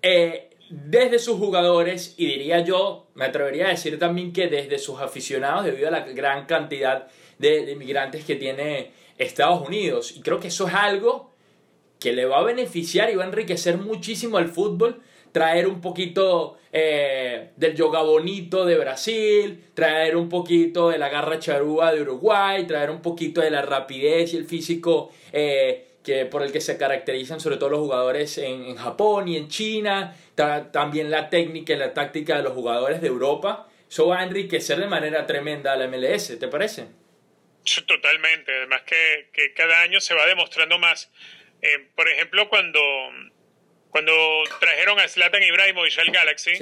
Eh, 0.00 0.48
desde 0.70 1.18
sus 1.18 1.36
jugadores 1.36 2.14
y 2.16 2.24
diría 2.24 2.60
yo, 2.60 3.08
me 3.14 3.26
atrevería 3.26 3.66
a 3.66 3.70
decir 3.70 3.98
también 3.98 4.32
que 4.32 4.48
desde 4.48 4.78
sus 4.78 5.00
aficionados 5.00 5.66
debido 5.66 5.88
a 5.88 5.90
la 5.90 6.00
gran 6.00 6.46
cantidad 6.46 7.08
de, 7.38 7.70
inmigrantes 7.70 8.24
que 8.24 8.36
tiene 8.36 8.92
Estados 9.18 9.66
Unidos. 9.66 10.16
Y 10.16 10.22
creo 10.22 10.40
que 10.40 10.48
eso 10.48 10.66
es 10.66 10.74
algo 10.74 11.31
que 12.02 12.12
le 12.12 12.24
va 12.24 12.38
a 12.38 12.42
beneficiar 12.42 13.10
y 13.10 13.14
va 13.14 13.24
a 13.24 13.28
enriquecer 13.28 13.78
muchísimo 13.78 14.38
al 14.38 14.48
fútbol. 14.48 15.00
Traer 15.30 15.66
un 15.66 15.80
poquito 15.80 16.58
eh, 16.72 17.52
del 17.56 17.74
yoga 17.74 18.02
bonito 18.02 18.66
de 18.66 18.76
Brasil, 18.76 19.64
traer 19.72 20.16
un 20.16 20.28
poquito 20.28 20.90
de 20.90 20.98
la 20.98 21.08
garra 21.08 21.38
charúa 21.38 21.92
de 21.92 22.02
Uruguay, 22.02 22.66
traer 22.66 22.90
un 22.90 23.00
poquito 23.00 23.40
de 23.40 23.50
la 23.50 23.62
rapidez 23.62 24.34
y 24.34 24.36
el 24.36 24.44
físico 24.44 25.10
eh, 25.32 25.92
que, 26.04 26.26
por 26.26 26.42
el 26.42 26.52
que 26.52 26.60
se 26.60 26.76
caracterizan 26.76 27.40
sobre 27.40 27.56
todo 27.56 27.70
los 27.70 27.80
jugadores 27.80 28.36
en, 28.36 28.74
Japón 28.76 29.28
y 29.28 29.36
en 29.36 29.48
China, 29.48 30.16
también 30.34 31.10
la 31.10 31.30
técnica 31.30 31.72
y 31.72 31.76
la 31.76 31.94
táctica 31.94 32.36
de 32.36 32.42
los 32.42 32.52
jugadores 32.52 33.00
de 33.00 33.08
Europa. 33.08 33.68
Eso 33.88 34.08
va 34.08 34.20
a 34.20 34.24
enriquecer 34.24 34.78
de 34.78 34.86
manera 34.86 35.26
tremenda 35.26 35.72
a 35.72 35.76
la 35.76 35.86
MLS, 35.86 36.38
¿te 36.38 36.48
parece? 36.48 36.86
Totalmente, 37.86 38.52
además 38.54 38.82
que, 38.82 39.28
que 39.32 39.54
cada 39.54 39.82
año 39.82 40.00
se 40.00 40.14
va 40.14 40.26
demostrando 40.26 40.78
más. 40.78 41.10
Eh, 41.62 41.86
por 41.94 42.08
ejemplo, 42.08 42.48
cuando, 42.48 42.80
cuando 43.90 44.12
trajeron 44.60 44.98
a 44.98 45.08
Zlatan 45.08 45.42
Ibrahimovic 45.42 45.98
al 45.98 46.10
Galaxy, 46.10 46.52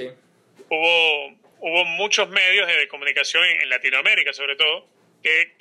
hubo, 0.69 1.27
hubo 1.59 1.85
muchos 1.85 2.29
medios 2.29 2.67
de 2.67 2.87
comunicación 2.87 3.43
en, 3.43 3.69
Latinoamérica, 3.69 4.31
sobre 4.31 4.55
todo, 4.55 4.87
que, 5.23 5.55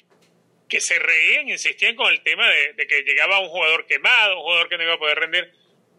que 0.68 0.80
se 0.80 0.98
reían, 0.98 1.48
insistían 1.48 1.96
con 1.96 2.12
el 2.12 2.22
tema 2.22 2.48
de, 2.48 2.74
de, 2.74 2.86
que 2.86 3.02
llegaba 3.02 3.40
un 3.40 3.48
jugador 3.48 3.86
quemado, 3.86 4.36
un 4.36 4.42
jugador 4.42 4.68
que 4.68 4.76
no 4.76 4.84
iba 4.84 4.94
a 4.94 4.98
poder 4.98 5.18
rendir. 5.18 5.52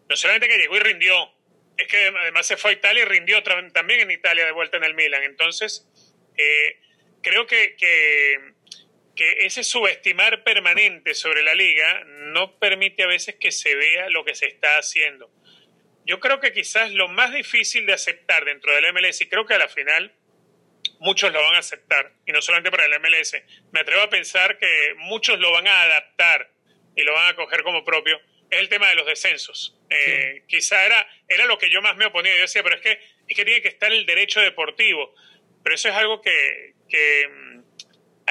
No 0.08 0.16
solamente 0.16 0.48
que 0.48 0.58
llegó 0.58 0.76
y 0.76 0.80
rindió, 0.80 1.32
es 1.76 1.88
que 1.88 2.06
además 2.06 2.46
se 2.46 2.56
fue 2.56 2.70
a 2.70 2.74
Italia 2.74 3.02
y 3.02 3.06
rindió 3.06 3.42
también 3.42 4.00
en 4.00 4.10
Italia 4.10 4.44
de 4.44 4.52
vuelta 4.52 4.76
en 4.76 4.84
el 4.84 4.94
Milan. 4.94 5.22
Entonces, 5.24 5.88
eh, 6.36 6.78
creo 7.22 7.46
que, 7.46 7.76
que, 7.76 8.52
que, 9.14 9.46
ese 9.46 9.64
subestimar 9.64 10.42
permanente 10.44 11.14
sobre 11.14 11.42
la 11.42 11.54
liga 11.54 12.04
no 12.06 12.58
permite 12.58 13.02
a 13.02 13.06
veces 13.06 13.36
que 13.36 13.52
se 13.52 13.74
vea 13.74 14.08
lo 14.10 14.24
que 14.24 14.34
se 14.34 14.46
está 14.46 14.78
haciendo. 14.78 15.30
Yo 16.04 16.18
creo 16.20 16.40
que 16.40 16.52
quizás 16.52 16.90
lo 16.92 17.08
más 17.08 17.32
difícil 17.32 17.86
de 17.86 17.92
aceptar 17.92 18.44
dentro 18.44 18.74
del 18.74 18.92
MLS, 18.92 19.20
y 19.20 19.28
creo 19.28 19.46
que 19.46 19.54
a 19.54 19.58
la 19.58 19.68
final 19.68 20.12
muchos 20.98 21.32
lo 21.32 21.42
van 21.42 21.54
a 21.54 21.58
aceptar, 21.58 22.12
y 22.26 22.32
no 22.32 22.42
solamente 22.42 22.70
para 22.70 22.86
el 22.86 23.00
MLS, 23.00 23.36
me 23.72 23.80
atrevo 23.80 24.02
a 24.02 24.10
pensar 24.10 24.58
que 24.58 24.94
muchos 24.96 25.38
lo 25.38 25.52
van 25.52 25.68
a 25.68 25.82
adaptar 25.82 26.50
y 26.96 27.02
lo 27.02 27.12
van 27.12 27.28
a 27.28 27.36
coger 27.36 27.62
como 27.62 27.84
propio, 27.84 28.20
es 28.52 28.60
el 28.60 28.68
tema 28.68 28.88
de 28.90 28.96
los 28.96 29.06
descensos. 29.06 29.78
Eh, 29.88 30.42
Quizá 30.46 30.84
era, 30.84 31.06
era 31.26 31.46
lo 31.46 31.58
que 31.58 31.70
yo 31.70 31.80
más 31.80 31.96
me 31.96 32.04
oponía. 32.04 32.34
Yo 32.34 32.42
decía, 32.42 32.62
pero 32.62 32.76
es 32.76 32.82
que, 32.82 33.00
es 33.26 33.34
que 33.34 33.44
tiene 33.46 33.62
que 33.62 33.68
estar 33.68 33.90
el 33.90 34.04
derecho 34.04 34.40
deportivo. 34.40 35.14
Pero 35.62 35.74
eso 35.74 35.88
es 35.88 35.94
algo 35.94 36.20
que, 36.20 36.74
que 36.88 37.28
mm, 37.28 37.71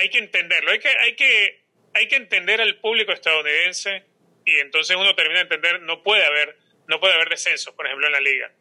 hay 0.01 0.09
que 0.09 0.17
entenderlo. 0.17 0.71
Hay 0.71 0.79
que, 0.79 0.89
hay, 0.89 1.15
que, 1.15 1.63
hay 1.93 2.07
que 2.07 2.15
entender 2.15 2.59
al 2.59 2.77
público 2.77 3.11
estadounidense 3.11 4.03
y 4.45 4.59
entonces 4.59 4.95
uno 4.97 5.15
termina 5.15 5.39
de 5.39 5.43
entender, 5.43 5.81
no 5.81 6.01
puede 6.03 6.25
haber, 6.25 6.57
no 6.87 6.99
puede 6.99 7.13
haber 7.13 7.29
descensos, 7.29 7.73
por 7.75 7.85
ejemplo, 7.85 8.07
en 8.07 8.13
la 8.13 8.19
liga. 8.19 8.51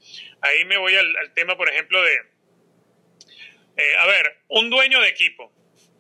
Ahí 0.43 0.65
me 0.67 0.77
voy 0.77 0.95
al, 0.95 1.17
al 1.17 1.33
tema, 1.33 1.57
por 1.57 1.71
ejemplo, 1.71 2.03
de, 2.03 2.15
eh, 3.77 3.97
a 3.99 4.07
ver, 4.07 4.37
un 4.49 4.69
dueño 4.69 5.01
de 5.01 5.09
equipo, 5.09 5.53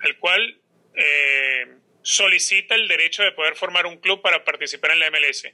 el 0.03 0.19
cual 0.19 0.61
eh, 0.95 1.67
solicita 2.03 2.75
el 2.75 2.89
derecho 2.89 3.23
de 3.23 3.33
poder 3.33 3.57
formar 3.57 3.87
un 3.87 3.99
club 3.99 4.21
para 4.21 4.45
participar 4.45 4.91
en 4.91 5.01
la 5.01 5.11
MLS. 5.11 5.49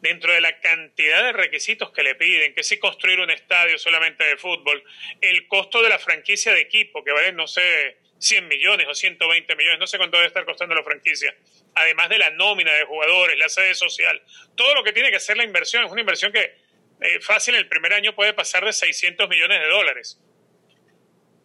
Dentro 0.00 0.32
de 0.32 0.40
la 0.40 0.60
cantidad 0.60 1.24
de 1.24 1.32
requisitos 1.32 1.90
que 1.90 2.02
le 2.02 2.14
piden, 2.14 2.54
que 2.54 2.62
si 2.62 2.78
construir 2.78 3.20
un 3.20 3.30
estadio 3.30 3.78
solamente 3.78 4.24
de 4.24 4.36
fútbol, 4.36 4.82
el 5.20 5.46
costo 5.48 5.82
de 5.82 5.88
la 5.88 5.98
franquicia 5.98 6.54
de 6.54 6.60
equipo, 6.60 7.04
que 7.04 7.12
vale, 7.12 7.32
no 7.32 7.46
sé, 7.46 7.98
100 8.18 8.48
millones 8.48 8.86
o 8.88 8.94
120 8.94 9.56
millones, 9.56 9.78
no 9.78 9.86
sé 9.86 9.96
cuánto 9.98 10.16
debe 10.16 10.28
estar 10.28 10.44
costando 10.44 10.74
la 10.74 10.82
franquicia, 10.82 11.34
además 11.74 12.08
de 12.08 12.18
la 12.18 12.30
nómina 12.30 12.72
de 12.72 12.84
jugadores, 12.84 13.38
la 13.38 13.48
sede 13.48 13.74
social, 13.74 14.20
todo 14.56 14.74
lo 14.74 14.84
que 14.84 14.92
tiene 14.92 15.10
que 15.10 15.20
ser 15.20 15.36
la 15.36 15.44
inversión, 15.44 15.84
es 15.84 15.92
una 15.92 16.00
inversión 16.00 16.32
que 16.32 16.56
eh, 17.00 17.20
fácil 17.20 17.54
en 17.54 17.60
el 17.60 17.68
primer 17.68 17.92
año 17.92 18.14
puede 18.14 18.32
pasar 18.32 18.64
de 18.64 18.72
600 18.72 19.28
millones 19.28 19.60
de 19.60 19.66
dólares. 19.68 20.20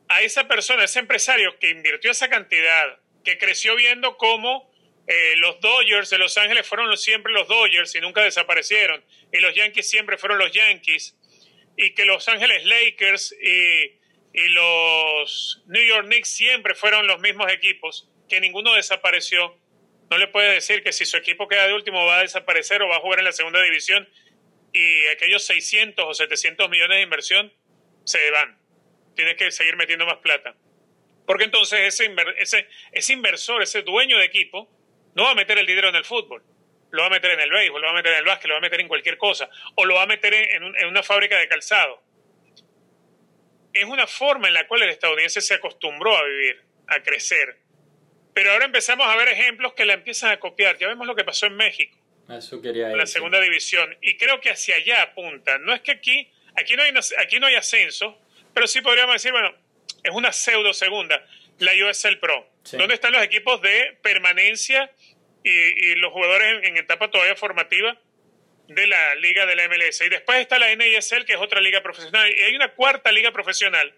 A 0.09 0.21
esa 0.21 0.47
persona, 0.47 0.83
ese 0.83 0.99
empresario 0.99 1.57
que 1.59 1.69
invirtió 1.69 2.11
esa 2.11 2.29
cantidad, 2.29 2.99
que 3.23 3.37
creció 3.37 3.75
viendo 3.75 4.17
cómo 4.17 4.71
eh, 5.07 5.35
los 5.37 5.59
Dodgers 5.59 6.09
de 6.09 6.17
Los 6.17 6.37
Ángeles 6.37 6.67
fueron 6.67 6.95
siempre 6.97 7.31
los 7.33 7.47
Dodgers 7.47 7.93
y 7.95 8.01
nunca 8.01 8.21
desaparecieron, 8.21 9.03
y 9.31 9.39
los 9.39 9.53
Yankees 9.53 9.89
siempre 9.89 10.17
fueron 10.17 10.39
los 10.39 10.51
Yankees, 10.51 11.15
y 11.77 11.93
que 11.93 12.05
Los 12.05 12.27
Ángeles 12.27 12.65
Lakers 12.65 13.35
y, 13.41 14.02
y 14.33 14.49
los 14.49 15.63
New 15.67 15.83
York 15.83 16.07
Knicks 16.07 16.29
siempre 16.29 16.73
fueron 16.73 17.05
los 17.05 17.19
mismos 17.19 17.51
equipos, 17.51 18.09
que 18.27 18.41
ninguno 18.41 18.73
desapareció. 18.73 19.55
No 20.09 20.17
le 20.17 20.27
puede 20.27 20.55
decir 20.55 20.83
que 20.83 20.91
si 20.91 21.05
su 21.05 21.17
equipo 21.17 21.47
queda 21.47 21.67
de 21.67 21.73
último 21.73 22.05
va 22.05 22.17
a 22.17 22.21
desaparecer 22.21 22.81
o 22.81 22.87
va 22.87 22.97
a 22.97 22.99
jugar 22.99 23.19
en 23.19 23.25
la 23.25 23.31
segunda 23.31 23.61
división 23.61 24.09
y 24.73 25.07
aquellos 25.07 25.45
600 25.45 26.05
o 26.05 26.13
700 26.13 26.67
millones 26.69 26.97
de 26.97 27.03
inversión 27.03 27.53
se 28.05 28.31
van. 28.31 28.57
tienes 29.15 29.35
que 29.35 29.51
seguir 29.51 29.75
metiendo 29.75 30.05
más 30.05 30.17
plata. 30.17 30.55
Porque 31.27 31.45
entonces 31.45 31.79
ese, 31.81 32.13
ese, 32.39 32.67
ese 32.91 33.13
inversor, 33.13 33.61
ese 33.61 33.83
dueño 33.83 34.17
de 34.17 34.25
equipo, 34.25 34.67
no 35.13 35.23
va 35.25 35.31
a 35.31 35.35
meter 35.35 35.59
el 35.59 35.67
dinero 35.67 35.89
en 35.89 35.95
el 35.95 36.03
fútbol, 36.03 36.43
lo 36.89 37.01
va 37.01 37.07
a 37.07 37.11
meter 37.11 37.31
en 37.31 37.39
el 37.39 37.51
béisbol, 37.51 37.81
lo 37.81 37.87
va 37.87 37.93
a 37.93 37.95
meter 37.95 38.13
en 38.13 38.17
el 38.17 38.25
básquet, 38.25 38.47
lo 38.47 38.55
va 38.55 38.57
a 38.57 38.61
meter 38.61 38.81
en 38.81 38.87
cualquier 38.87 39.17
cosa, 39.17 39.47
o 39.75 39.85
lo 39.85 39.95
va 39.95 40.03
a 40.03 40.07
meter 40.07 40.33
en, 40.33 40.75
en 40.75 40.87
una 40.87 41.03
fábrica 41.03 41.37
de 41.37 41.47
calzado. 41.47 42.02
Es 43.73 43.85
una 43.85 44.07
forma 44.07 44.47
en 44.47 44.53
la 44.53 44.67
cual 44.67 44.83
el 44.83 44.89
estadounidense 44.89 45.41
se 45.41 45.55
acostumbró 45.55 46.15
a 46.15 46.23
vivir, 46.23 46.61
a 46.87 47.01
crecer. 47.01 47.57
Pero 48.33 48.51
ahora 48.51 48.65
empezamos 48.65 49.07
a 49.07 49.15
ver 49.15 49.29
ejemplos 49.29 49.73
que 49.73 49.85
la 49.85 49.93
empiezan 49.93 50.31
a 50.31 50.39
copiar. 50.39 50.77
Ya 50.77 50.87
vemos 50.87 51.05
lo 51.07 51.15
que 51.15 51.23
pasó 51.23 51.45
en 51.45 51.55
México. 51.55 51.97
Eso 52.29 52.61
quería 52.61 52.89
En 52.89 52.97
la 52.97 53.05
segunda 53.05 53.39
división. 53.39 53.95
Y 54.01 54.17
creo 54.17 54.39
que 54.39 54.49
hacia 54.49 54.75
allá 54.75 55.01
apunta. 55.01 55.57
No 55.57 55.73
es 55.73 55.81
que 55.81 55.91
aquí, 55.91 56.31
aquí 56.55 56.75
no 56.75 56.83
hay, 56.83 56.93
aquí 57.19 57.39
no 57.39 57.47
hay 57.47 57.55
ascenso, 57.55 58.19
pero 58.53 58.67
sí 58.67 58.81
podríamos 58.81 59.15
decir, 59.15 59.31
bueno, 59.31 59.53
es 60.03 60.11
una 60.11 60.31
pseudo 60.31 60.73
segunda, 60.73 61.25
la 61.59 61.71
USL 61.73 62.17
Pro. 62.19 62.49
¿Dónde 62.71 62.93
están 62.93 63.13
los 63.13 63.23
equipos 63.23 63.61
de 63.61 63.97
permanencia 64.01 64.91
y, 65.43 65.95
los 65.95 66.11
jugadores 66.13 66.63
en, 66.63 66.77
etapa 66.77 67.09
todavía 67.11 67.35
formativa 67.35 67.99
de 68.67 68.87
la 68.87 69.15
liga 69.15 69.45
de 69.45 69.55
la 69.55 69.67
MLS? 69.67 70.01
Y 70.01 70.09
después 70.09 70.39
está 70.39 70.59
la 70.59 70.73
NISL, 70.75 71.25
que 71.25 71.33
es 71.33 71.39
otra 71.39 71.61
liga 71.61 71.81
profesional. 71.81 72.31
Y 72.31 72.41
hay 72.41 72.55
una 72.55 72.73
cuarta 72.73 73.11
liga 73.11 73.31
profesional, 73.31 73.93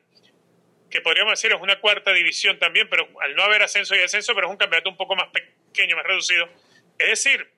que 0.90 1.02
podríamos 1.02 1.34
decir 1.34 1.52
es 1.52 1.62
una 1.62 1.80
cuarta 1.80 2.14
división 2.14 2.60
también, 2.60 2.88
pero 2.90 3.08
al 3.22 3.36
no 3.36 3.44
haber 3.44 3.64
ascenso 3.64 3.96
y 3.96 4.00
descenso, 4.00 4.34
pero 4.36 4.48
es 4.48 4.52
un 4.52 4.58
campeonato 4.58 4.90
un 4.90 4.98
poco 4.98 5.16
más 5.16 5.30
pequeño, 5.30 5.96
más 5.96 6.06
reducido. 6.06 6.48
Es 6.98 7.10
decir, 7.10 7.50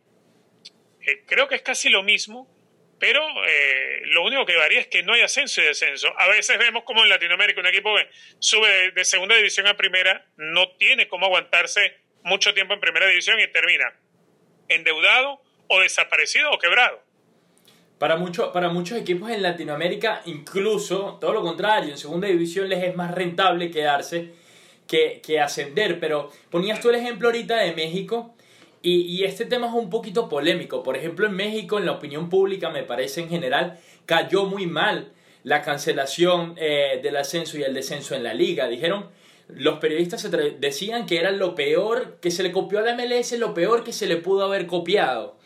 eh, 1.01 1.23
creo 1.25 1.47
que 1.47 1.55
es 1.55 1.61
casi 1.61 1.89
lo 1.89 2.03
mismo 2.03 2.53
pero 2.99 3.21
eh, 3.45 4.01
lo 4.05 4.23
único 4.23 4.45
que 4.45 4.55
varía 4.55 4.79
es 4.79 4.87
que 4.87 5.03
no 5.03 5.13
hay 5.13 5.21
ascenso 5.21 5.61
y 5.61 5.65
descenso. 5.65 6.11
A 6.17 6.27
veces 6.27 6.57
vemos 6.57 6.83
como 6.83 7.03
en 7.03 7.09
Latinoamérica 7.09 7.61
un 7.61 7.67
equipo 7.67 7.95
que 7.95 8.09
sube 8.39 8.91
de, 8.91 9.05
segunda 9.05 9.35
división 9.35 9.67
a 9.67 9.77
primera, 9.77 10.25
no 10.35 10.75
tiene 10.77 11.07
cómo 11.07 11.27
aguantarse 11.27 11.95
mucho 12.23 12.53
tiempo 12.53 12.73
en 12.73 12.79
primera 12.79 13.07
división 13.07 13.39
y 13.39 13.47
termina 13.47 13.93
endeudado 14.67 15.41
o 15.67 15.79
desaparecido 15.79 16.51
o 16.51 16.59
quebrado. 16.59 16.99
Para, 17.97 18.17
mucho, 18.17 18.51
para 18.51 18.69
muchos 18.69 18.97
equipos 18.97 19.31
en 19.31 19.41
Latinoamérica, 19.41 20.21
incluso 20.25 21.17
todo 21.19 21.33
lo 21.33 21.41
contrario, 21.41 21.91
en 21.91 21.97
segunda 21.97 22.27
división 22.27 22.69
les 22.69 22.83
es 22.83 22.95
más 22.95 23.13
rentable 23.13 23.71
quedarse 23.71 24.33
que, 24.85 25.21
que 25.25 25.39
ascender. 25.39 25.99
Pero 25.99 26.31
ponías 26.51 26.79
tú 26.79 26.89
el 26.89 26.95
ejemplo 26.95 27.29
ahorita 27.29 27.57
de 27.57 27.73
México 27.73 28.35
y, 28.81 29.23
este 29.23 29.45
tema 29.45 29.67
es 29.67 29.73
un 29.73 29.89
poquito 29.89 30.29
polémico. 30.29 30.83
Por 30.83 30.95
ejemplo, 30.95 31.27
en 31.27 31.33
México, 31.33 31.77
en 31.77 31.85
la 31.85 31.93
opinión 31.93 32.29
pública, 32.29 32.69
me 32.69 32.83
parece 32.83 33.21
en 33.21 33.29
general, 33.29 33.79
cayó 34.05 34.45
muy 34.45 34.65
mal 34.65 35.11
la 35.43 35.61
cancelación 35.61 36.53
eh, 36.57 36.99
del 37.03 37.17
ascenso 37.17 37.57
y 37.57 37.63
el 37.63 37.73
descenso 37.73 38.15
en 38.15 38.23
la 38.23 38.33
liga. 38.33 38.67
Dijeron, 38.67 39.09
los 39.49 39.79
periodistas 39.79 40.29
decían 40.59 41.05
que 41.05 41.17
era 41.17 41.31
lo 41.31 41.55
peor 41.55 42.17
que 42.21 42.31
se 42.31 42.43
le 42.43 42.51
copió 42.51 42.79
a 42.79 42.81
la 42.83 42.95
MLS, 42.95 43.33
lo 43.33 43.53
peor 43.53 43.83
que 43.83 43.93
se 43.93 44.07
le 44.07 44.17
pudo 44.17 44.45
haber 44.45 44.67
copiado. 44.67 45.36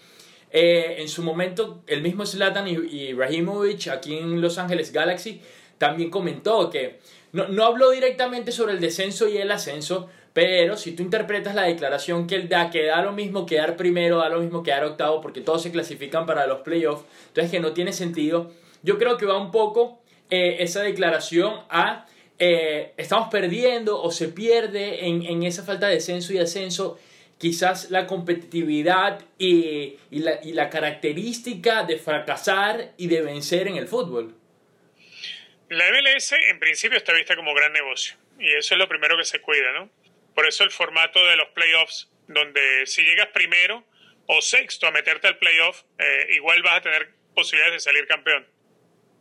Eh, 0.51 0.97
en 0.99 1.07
su 1.07 1.23
momento, 1.23 1.81
el 1.87 2.01
mismo 2.01 2.25
Zlatan 2.25 2.67
y 2.67 2.73
Ibrahimovic 3.09 3.87
aquí 3.87 4.17
en 4.17 4.41
Los 4.41 4.57
Ángeles 4.57 4.91
Galaxy 4.91 5.41
también 5.77 6.09
comentó 6.09 6.69
que 6.69 6.99
no, 7.31 7.47
no 7.47 7.65
habló 7.65 7.91
directamente 7.91 8.51
sobre 8.51 8.73
el 8.73 8.81
descenso 8.81 9.29
y 9.29 9.37
el 9.37 9.49
ascenso, 9.49 10.09
pero 10.33 10.77
si 10.77 10.93
tú 10.93 11.03
interpretas 11.03 11.55
la 11.55 11.63
declaración 11.63 12.27
que 12.27 12.39
da, 12.41 12.69
que 12.69 12.85
da 12.85 13.01
lo 13.01 13.13
mismo 13.13 13.45
quedar 13.45 13.77
primero, 13.77 14.17
da 14.17 14.29
lo 14.29 14.39
mismo 14.39 14.63
quedar 14.63 14.85
octavo, 14.85 15.21
porque 15.21 15.41
todos 15.41 15.61
se 15.61 15.71
clasifican 15.71 16.25
para 16.25 16.47
los 16.47 16.59
playoffs, 16.61 17.05
entonces 17.27 17.51
que 17.51 17.59
no 17.59 17.73
tiene 17.73 17.93
sentido. 17.93 18.51
Yo 18.83 18.97
creo 18.97 19.17
que 19.17 19.25
va 19.25 19.37
un 19.37 19.51
poco 19.51 20.01
eh, 20.29 20.57
esa 20.59 20.81
declaración 20.81 21.61
a 21.69 22.05
eh, 22.39 22.93
estamos 22.97 23.29
perdiendo 23.29 24.01
o 24.01 24.11
se 24.11 24.27
pierde 24.27 25.07
en, 25.07 25.21
en, 25.23 25.43
esa 25.43 25.63
falta 25.63 25.87
de 25.87 25.95
descenso 25.95 26.33
y 26.33 26.39
ascenso 26.39 26.97
quizás 27.41 27.89
la 27.89 28.05
competitividad 28.05 29.19
y, 29.39 29.97
la 30.11 30.69
característica 30.69 31.83
de 31.83 31.97
fracasar 31.97 32.93
y 32.97 33.07
de 33.07 33.23
vencer 33.23 33.67
en 33.67 33.77
el 33.77 33.87
fútbol. 33.87 34.35
La 35.67 35.89
MLS 35.89 36.33
en 36.33 36.59
principio 36.59 36.99
está 36.99 37.13
vista 37.13 37.35
como 37.35 37.55
gran 37.55 37.73
negocio 37.73 38.15
y 38.37 38.45
eso 38.53 38.75
es 38.75 38.77
lo 38.77 38.87
primero 38.87 39.17
que 39.17 39.25
se 39.25 39.41
cuida, 39.41 39.71
¿no? 39.71 39.89
Por 40.35 40.45
eso 40.45 40.63
el 40.63 40.69
formato 40.69 41.25
de 41.25 41.35
los 41.35 41.47
playoffs, 41.49 42.11
donde 42.27 42.85
si 42.85 43.01
llegas 43.01 43.29
primero 43.33 43.83
o 44.27 44.39
sexto 44.39 44.85
a 44.85 44.91
meterte 44.91 45.27
al 45.27 45.39
playoff, 45.39 45.81
eh, 45.97 46.27
igual 46.33 46.61
vas 46.61 46.77
a 46.77 46.81
tener 46.81 47.09
posibilidades 47.33 47.73
de 47.73 47.79
salir 47.79 48.05
campeón. 48.05 48.47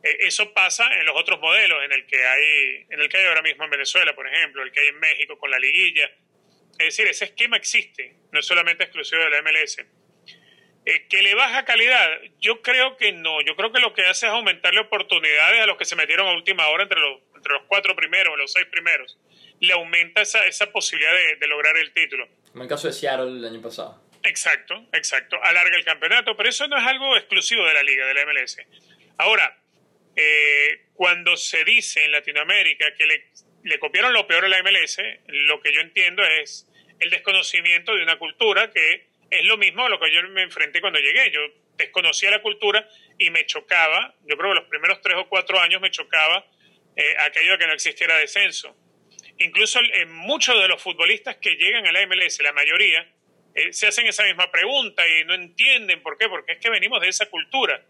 Eh, 0.02 0.16
eso 0.20 0.52
pasa 0.52 0.92
en 0.98 1.06
los 1.06 1.16
otros 1.16 1.40
modelos, 1.40 1.82
en 1.84 1.92
el 1.92 2.04
que 2.04 2.22
hay, 2.22 2.86
en 2.90 3.00
el 3.00 3.08
que 3.08 3.16
hay 3.16 3.24
ahora 3.24 3.40
mismo 3.40 3.64
en 3.64 3.70
Venezuela, 3.70 4.14
por 4.14 4.28
ejemplo, 4.28 4.62
el 4.62 4.72
que 4.72 4.80
hay 4.80 4.88
en 4.88 5.00
México 5.00 5.38
con 5.38 5.50
la 5.50 5.58
liguilla. 5.58 6.10
Es 6.78 6.96
decir, 6.96 7.06
ese 7.06 7.26
esquema 7.26 7.56
existe, 7.56 8.16
no 8.32 8.40
es 8.40 8.46
solamente 8.46 8.84
exclusivo 8.84 9.22
de 9.22 9.30
la 9.30 9.42
MLS. 9.42 9.78
Eh, 10.86 11.06
¿Que 11.08 11.22
le 11.22 11.34
baja 11.34 11.64
calidad? 11.64 12.08
Yo 12.40 12.62
creo 12.62 12.96
que 12.96 13.12
no. 13.12 13.42
Yo 13.42 13.54
creo 13.54 13.70
que 13.70 13.80
lo 13.80 13.92
que 13.92 14.06
hace 14.06 14.26
es 14.26 14.32
aumentarle 14.32 14.80
oportunidades 14.80 15.60
a 15.60 15.66
los 15.66 15.76
que 15.76 15.84
se 15.84 15.94
metieron 15.94 16.26
a 16.26 16.32
última 16.32 16.68
hora 16.68 16.84
entre 16.84 16.98
los, 16.98 17.20
entre 17.36 17.52
los 17.52 17.62
cuatro 17.68 17.94
primeros, 17.94 18.38
los 18.38 18.52
seis 18.52 18.66
primeros 18.66 19.18
le 19.60 19.74
aumenta 19.74 20.22
esa, 20.22 20.44
esa 20.46 20.72
posibilidad 20.72 21.12
de, 21.38 21.46
lograr 21.46 21.76
el 21.76 21.92
título. 21.92 22.28
Como 22.50 22.64
el 22.64 22.68
caso 22.68 22.88
de 22.88 22.94
Seattle 22.94 23.38
el 23.38 23.44
año 23.44 23.62
pasado. 23.62 24.02
Exacto, 24.24 24.86
exacto. 24.92 25.38
Alarga 25.42 25.76
el 25.76 25.84
campeonato, 25.84 26.36
pero 26.36 26.48
eso 26.48 26.66
no 26.66 26.76
es 26.78 26.86
algo 26.86 27.16
exclusivo 27.16 27.64
de 27.66 27.74
la 27.74 27.82
liga, 27.82 28.06
de 28.06 28.14
la 28.14 28.26
MLS. 28.26 28.58
Ahora, 29.18 29.58
eh, 30.16 30.86
cuando 30.94 31.36
se 31.36 31.64
dice 31.64 32.04
en 32.04 32.12
Latinoamérica 32.12 32.94
que 32.96 33.06
le, 33.06 33.30
le 33.62 33.78
copiaron 33.78 34.12
lo 34.12 34.26
peor 34.26 34.44
a 34.44 34.48
la 34.48 34.62
MLS, 34.62 34.98
lo 35.26 35.60
que 35.60 35.72
yo 35.72 35.80
entiendo 35.80 36.22
es 36.24 36.66
el 36.98 37.10
desconocimiento 37.10 37.94
de 37.94 38.02
una 38.02 38.18
cultura 38.18 38.70
que 38.70 39.08
es 39.30 39.44
lo 39.44 39.56
mismo 39.56 39.84
a 39.84 39.88
lo 39.88 40.00
que 40.00 40.12
yo 40.12 40.22
me 40.28 40.42
enfrenté 40.42 40.80
cuando 40.80 40.98
llegué. 40.98 41.30
Yo 41.30 41.40
desconocía 41.76 42.30
la 42.30 42.42
cultura 42.42 42.86
y 43.18 43.30
me 43.30 43.46
chocaba, 43.46 44.14
yo 44.26 44.36
creo 44.36 44.50
que 44.50 44.60
los 44.60 44.68
primeros 44.68 45.00
tres 45.00 45.16
o 45.16 45.28
cuatro 45.28 45.58
años 45.60 45.80
me 45.80 45.90
chocaba 45.90 46.44
eh, 46.96 47.14
aquello 47.20 47.52
de 47.52 47.58
que 47.58 47.66
no 47.66 47.72
existiera 47.72 48.16
descenso 48.16 48.76
incluso 49.40 49.80
en 49.80 50.12
muchos 50.12 50.60
de 50.60 50.68
los 50.68 50.80
futbolistas 50.80 51.36
que 51.36 51.56
llegan 51.56 51.86
a 51.86 51.92
la 51.92 52.06
MLS, 52.06 52.40
la 52.42 52.52
mayoría, 52.52 53.06
eh, 53.54 53.72
se 53.72 53.86
hacen 53.88 54.06
esa 54.06 54.24
misma 54.24 54.50
pregunta 54.50 55.02
y 55.06 55.24
no 55.24 55.34
entienden 55.34 56.02
por 56.02 56.16
qué, 56.16 56.28
porque 56.28 56.52
es 56.52 56.58
que 56.58 56.70
venimos 56.70 57.00
de 57.00 57.08
esa 57.08 57.26
cultura. 57.26 57.82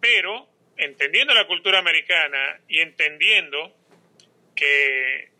Pero 0.00 0.48
entendiendo 0.76 1.34
la 1.34 1.46
cultura 1.46 1.78
americana 1.78 2.60
y 2.68 2.80
entendiendo 2.80 3.74
que, 4.54 5.30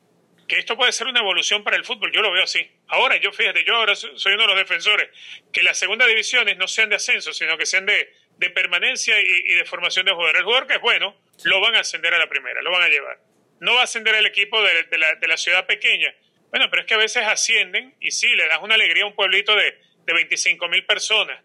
que 0.48 0.58
esto 0.58 0.76
puede 0.76 0.92
ser 0.92 1.06
una 1.06 1.20
evolución 1.20 1.64
para 1.64 1.76
el 1.76 1.84
fútbol, 1.84 2.12
yo 2.12 2.22
lo 2.22 2.32
veo 2.32 2.44
así. 2.44 2.70
Ahora, 2.88 3.16
yo 3.16 3.32
fíjate, 3.32 3.64
yo 3.64 3.76
ahora 3.76 3.94
soy 3.94 4.34
uno 4.34 4.42
de 4.42 4.48
los 4.48 4.56
defensores, 4.56 5.08
que 5.52 5.62
las 5.62 5.78
segundas 5.78 6.08
divisiones 6.08 6.56
no 6.56 6.68
sean 6.68 6.88
de 6.88 6.96
ascenso, 6.96 7.32
sino 7.32 7.56
que 7.56 7.66
sean 7.66 7.86
de, 7.86 8.12
de 8.38 8.50
permanencia 8.50 9.20
y, 9.20 9.52
y, 9.52 9.54
de 9.54 9.64
formación 9.64 10.06
de 10.06 10.12
jugadores. 10.12 10.40
El 10.40 10.44
jugador 10.44 10.66
que 10.66 10.74
es 10.74 10.80
bueno, 10.80 11.16
lo 11.44 11.60
van 11.60 11.74
a 11.76 11.80
ascender 11.80 12.12
a 12.14 12.18
la 12.18 12.28
primera, 12.28 12.62
lo 12.62 12.70
van 12.70 12.82
a 12.82 12.88
llevar 12.88 13.18
no 13.62 13.74
va 13.74 13.82
a 13.82 13.84
ascender 13.84 14.16
el 14.16 14.26
equipo 14.26 14.60
de, 14.60 15.28
la, 15.28 15.36
ciudad 15.36 15.66
pequeña. 15.66 16.12
Bueno, 16.50 16.66
pero 16.68 16.82
es 16.82 16.88
que 16.88 16.94
a 16.94 16.98
veces 16.98 17.24
ascienden 17.24 17.94
y 18.00 18.10
sí, 18.10 18.26
le 18.34 18.48
das 18.48 18.58
una 18.60 18.74
alegría 18.74 19.04
a 19.04 19.06
un 19.06 19.14
pueblito 19.14 19.54
de, 19.54 19.78
de 20.04 20.12
25 20.12 20.66
mil 20.66 20.84
personas. 20.84 21.40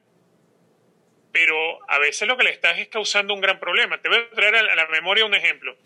Pero 1.32 1.80
a 1.88 2.00
veces 2.00 2.28
lo 2.28 2.36
que 2.36 2.44
le 2.44 2.50
estás 2.50 2.80
es 2.80 2.88
causando 2.88 3.36
un 3.36 3.40
gran 3.40 3.60
problema. 3.60 4.02
Te 4.02 4.10
voy 4.10 4.18
a 4.18 4.30
traer 4.32 4.56
a 4.56 4.76
la 4.76 4.88
memoria 4.88 5.26
un 5.26 5.36
ejemplo. 5.36 5.78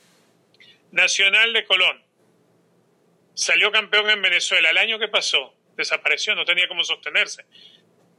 Nacional 0.91 1.53
de 1.53 1.63
Colón. 1.65 2.03
Salió 3.33 3.71
campeón 3.71 4.09
en 4.09 4.21
Venezuela. 4.21 4.69
El 4.69 4.77
año 4.77 4.99
que 4.99 5.07
pasó, 5.07 5.55
desapareció, 5.77 6.35
no 6.35 6.45
tenía 6.45 6.67
cómo 6.67 6.83
sostenerse. 6.83 7.45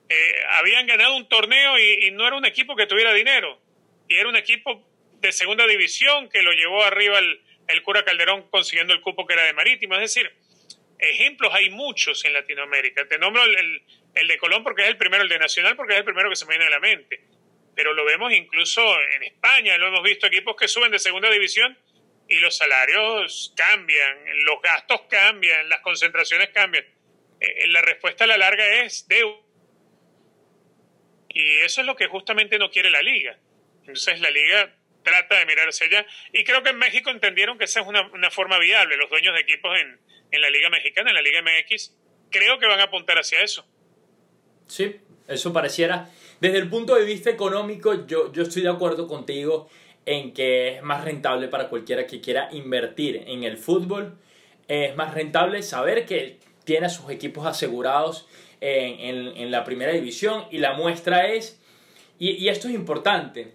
Eh, 0.09 0.43
habían 0.51 0.87
ganado 0.87 1.16
un 1.16 1.29
torneo 1.29 1.79
y, 1.79 2.11
no 2.12 2.27
era 2.27 2.37
un 2.37 2.45
equipo 2.45 2.75
que 2.75 2.87
tuviera 2.87 3.12
dinero. 3.12 3.61
Y 4.09 4.16
era 4.16 4.29
un 4.29 4.37
equipo 4.37 4.87
de 5.20 5.33
segunda 5.33 5.66
división 5.66 6.29
que 6.29 6.43
lo 6.43 6.53
llevó 6.53 6.83
arriba 6.83 7.18
al, 7.18 7.41
el 7.68 7.83
cura 7.83 8.05
Calderón 8.05 8.49
consiguiendo 8.51 8.93
el 8.93 9.01
cupo 9.01 9.27
que 9.27 9.35
era 9.35 9.45
de 9.45 9.53
Marítimo. 9.53 9.95
Es 9.95 10.01
decir, 10.01 10.31
ejemplos 10.99 11.53
hay 11.55 11.70
muchos 11.70 12.25
en 12.25 12.33
Latinoamérica. 12.33 13.07
Te 13.07 13.18
nombro 13.18 13.43
el, 13.45 13.83
de 14.14 14.39
Colón 14.39 14.64
porque 14.64 14.83
es 14.83 14.89
el 14.89 14.97
primero, 14.97 15.23
el 15.23 15.29
de 15.29 15.39
Nacional 15.39 15.77
porque 15.77 15.93
es 15.93 15.99
el 15.99 16.05
primero 16.05 16.31
que 16.31 16.37
se 16.37 16.47
me 16.47 16.53
viene 16.53 16.66
a 16.66 16.70
la 16.70 16.81
mente. 16.81 17.20
Pero 17.75 17.93
lo 17.95 18.05
vemos 18.05 18.33
incluso 18.33 18.83
en 19.14 19.23
España, 19.23 19.79
lo 19.79 19.89
hemos 19.89 20.03
visto 20.03 20.27
equipos 20.27 20.57
que 20.57 20.68
suben 20.68 20.91
de 20.91 20.99
segunda 20.99 21.31
división 21.31 21.77
y 22.33 22.41
los 22.41 22.57
salarios 22.57 23.53
cambian, 23.55 24.24
los 24.47 24.62
gastos 24.62 25.03
cambian, 25.03 25.68
las 25.68 25.80
concentraciones 25.80 26.49
cambian. 26.49 26.83
Eh, 27.39 27.66
la 27.66 27.83
respuesta 27.83 28.24
a 28.24 28.26
la 28.26 28.39
larga 28.39 28.83
es 28.83 29.07
deuda. 29.07 29.37
Y 31.28 31.57
eso 31.59 31.83
es 31.83 31.87
lo 31.87 31.95
que 31.95 32.07
justamente 32.07 32.59
no 32.59 32.70
quiere 32.70 32.89
la 32.89 33.03
liga. 33.03 33.39
Entonces 33.80 34.18
la 34.20 34.30
liga 34.30 34.74
trata 35.03 35.41
de 35.41 35.45
mirar 35.45 35.68
hacia 35.68 35.89
allá. 35.89 36.07
Y 36.33 36.43
creo 36.45 36.62
que 36.62 36.70
en 36.70 36.78
México 36.78 37.11
entendieron 37.11 37.59
que 37.59 37.64
esa 37.64 37.80
es 37.80 37.87
una, 37.87 38.11
una 38.12 38.30
forma 38.30 38.59
viable. 38.59 38.97
Los 38.97 39.11
dueños 39.11 39.35
de 39.35 39.43
equipos 39.43 39.78
en, 39.78 40.01
en, 40.30 40.41
la 40.41 40.49
Liga 40.49 40.70
Mexicana, 40.70 41.11
en 41.11 41.16
la 41.16 41.22
Liga 41.22 41.43
MX, 41.43 41.95
creo 42.30 42.59
que 42.59 42.66
van 42.66 42.80
a 42.80 42.85
apuntar 42.85 43.18
hacia 43.18 43.43
eso. 43.43 43.66
Sí, 44.66 44.97
eso 45.28 45.53
pareciera. 45.53 46.09
Desde 46.41 46.57
el 46.57 46.70
punto 46.70 46.95
de 46.95 47.05
vista 47.05 47.28
económico, 47.28 48.07
yo, 48.07 48.33
yo 48.33 48.43
estoy 48.43 48.62
de 48.62 48.70
acuerdo 48.70 49.07
contigo 49.07 49.68
en 50.07 50.32
que 50.32 50.76
es 50.76 50.82
más 50.82 51.05
rentable 51.05 51.48
para 51.48 51.68
cualquiera 51.68 52.07
que 52.07 52.20
quiera 52.20 52.48
invertir 52.53 53.24
en 53.26 53.44
el 53.44 53.57
fútbol. 53.59 54.16
Es 54.68 54.96
más 54.96 55.14
rentable 55.14 55.62
saber 55.62 56.07
que 56.07 56.38
tiene 56.64 56.86
a 56.86 56.90
sus 56.90 57.11
equipos 57.11 57.46
asegurados 57.46 58.26
en, 58.62 59.50
la 59.50 59.64
primera 59.64 59.92
división 59.92 60.44
y 60.50 60.59
la 60.59 60.74
muestra 60.74 61.28
es, 61.28 61.61
y, 62.18 62.48
esto 62.48 62.68
es 62.68 62.74
importante, 62.74 63.55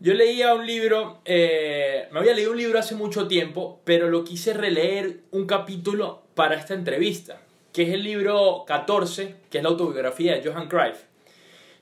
yo 0.00 0.12
leía 0.12 0.54
un 0.54 0.66
libro, 0.66 1.20
eh, 1.24 2.08
me 2.10 2.18
había 2.18 2.34
leído 2.34 2.50
un 2.50 2.58
libro 2.58 2.78
hace 2.78 2.94
mucho 2.94 3.26
tiempo, 3.26 3.80
pero 3.84 4.10
lo 4.10 4.24
quise 4.24 4.52
releer 4.52 5.20
un 5.30 5.46
capítulo 5.46 6.22
para 6.34 6.56
esta 6.56 6.74
entrevista, 6.74 7.40
que 7.72 7.84
es 7.84 7.94
el 7.94 8.02
libro 8.02 8.64
14, 8.66 9.36
que 9.50 9.58
es 9.58 9.64
la 9.64 9.70
autobiografía 9.70 10.34
de 10.34 10.46
Johan 10.46 10.68
Cruyff. 10.68 11.04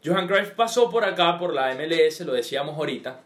Johan 0.05 0.28
Cruyff 0.28 0.50
pasó 0.50 0.90
por 0.90 1.05
acá, 1.05 1.38
por 1.38 1.53
la 1.53 1.74
MLS, 1.74 2.20
lo 2.20 2.32
decíamos 2.32 2.76
ahorita, 2.76 3.22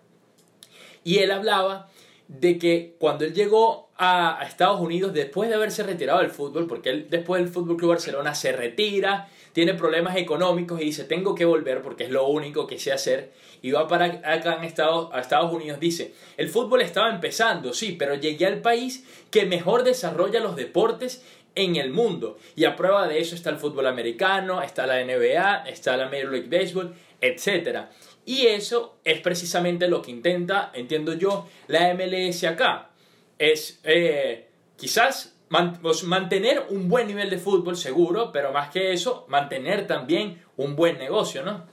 y 1.06 1.18
él 1.20 1.30
hablaba 1.30 1.88
de 2.26 2.58
que 2.58 2.96
cuando 2.98 3.24
él 3.24 3.32
llegó 3.32 3.90
a, 3.96 4.40
Estados 4.44 4.80
Unidos, 4.80 5.14
después 5.14 5.48
de 5.48 5.54
haberse 5.54 5.84
retirado 5.84 6.18
del 6.18 6.32
fútbol, 6.32 6.66
porque 6.66 6.90
él 6.90 7.06
después 7.08 7.40
del 7.40 7.48
Fútbol 7.48 7.76
Club 7.76 7.90
Barcelona 7.90 8.34
se 8.34 8.50
retira, 8.50 9.28
tiene 9.52 9.74
problemas 9.74 10.16
económicos 10.16 10.80
y 10.80 10.86
dice, 10.86 11.04
tengo 11.04 11.36
que 11.36 11.44
volver 11.44 11.80
porque 11.80 12.02
es 12.02 12.10
lo 12.10 12.26
único 12.26 12.66
que 12.66 12.80
sé 12.80 12.92
hacer, 12.92 13.32
y 13.62 13.70
va 13.70 13.86
para 13.86 14.20
acá 14.24 14.56
en 14.56 14.64
Estados, 14.64 15.08
a 15.12 15.20
Estados 15.20 15.52
Unidos, 15.52 15.78
dice, 15.78 16.12
el 16.36 16.48
fútbol 16.48 16.82
estaba 16.82 17.08
empezando, 17.08 17.72
sí, 17.72 17.92
pero 17.96 18.16
llegué 18.16 18.46
al 18.46 18.60
país 18.60 19.06
que 19.30 19.46
mejor 19.46 19.84
desarrolla 19.84 20.40
los 20.40 20.56
deportes 20.56 21.24
en 21.54 21.76
el 21.76 21.90
mundo. 21.90 22.36
Y 22.56 22.64
a 22.64 22.74
prueba 22.74 23.06
de 23.06 23.20
eso 23.20 23.36
está 23.36 23.50
el 23.50 23.58
fútbol 23.58 23.86
americano, 23.86 24.60
está 24.60 24.88
la 24.88 25.02
NBA, 25.04 25.68
está 25.68 25.96
la 25.96 26.06
Major 26.06 26.32
League 26.32 26.48
Baseball, 26.50 26.94
etc. 27.20 27.86
Y 28.26 28.48
eso 28.48 29.00
es 29.04 29.20
precisamente 29.20 29.86
lo 29.86 30.02
que 30.02 30.10
intenta, 30.10 30.72
entiendo 30.74 31.14
yo, 31.14 31.48
la 31.68 31.94
MLS 31.94 32.42
acá. 32.42 32.90
Es 33.38 33.80
eh, 33.84 34.48
quizás 34.76 35.38
pues, 35.80 36.02
mantener 36.02 36.64
un 36.70 36.88
buen 36.88 37.06
nivel 37.06 37.30
de 37.30 37.38
fútbol 37.38 37.76
seguro, 37.76 38.32
pero 38.32 38.50
más 38.50 38.70
que 38.70 38.92
eso, 38.92 39.26
mantener 39.28 39.86
también 39.86 40.42
un 40.56 40.74
buen 40.74 40.98
negocio, 40.98 41.44
¿no? 41.44 41.70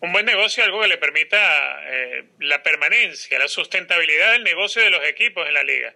Un 0.00 0.10
buen 0.12 0.24
negocio, 0.24 0.64
algo 0.64 0.80
que 0.80 0.88
le 0.88 0.96
permita 0.96 1.36
eh, 1.86 2.24
la 2.40 2.62
permanencia, 2.62 3.38
la 3.38 3.46
sustentabilidad 3.46 4.32
del 4.32 4.44
negocio 4.44 4.82
de 4.82 4.88
los 4.88 5.04
equipos 5.06 5.46
en 5.46 5.52
la 5.52 5.64
liga. 5.64 5.94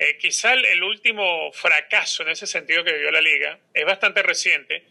Eh, 0.00 0.18
quizá 0.18 0.54
el 0.54 0.82
último 0.82 1.52
fracaso 1.52 2.24
en 2.24 2.30
ese 2.30 2.48
sentido 2.48 2.82
que 2.82 2.92
vivió 2.92 3.12
la 3.12 3.20
liga 3.20 3.60
es 3.72 3.84
bastante 3.84 4.20
reciente, 4.24 4.84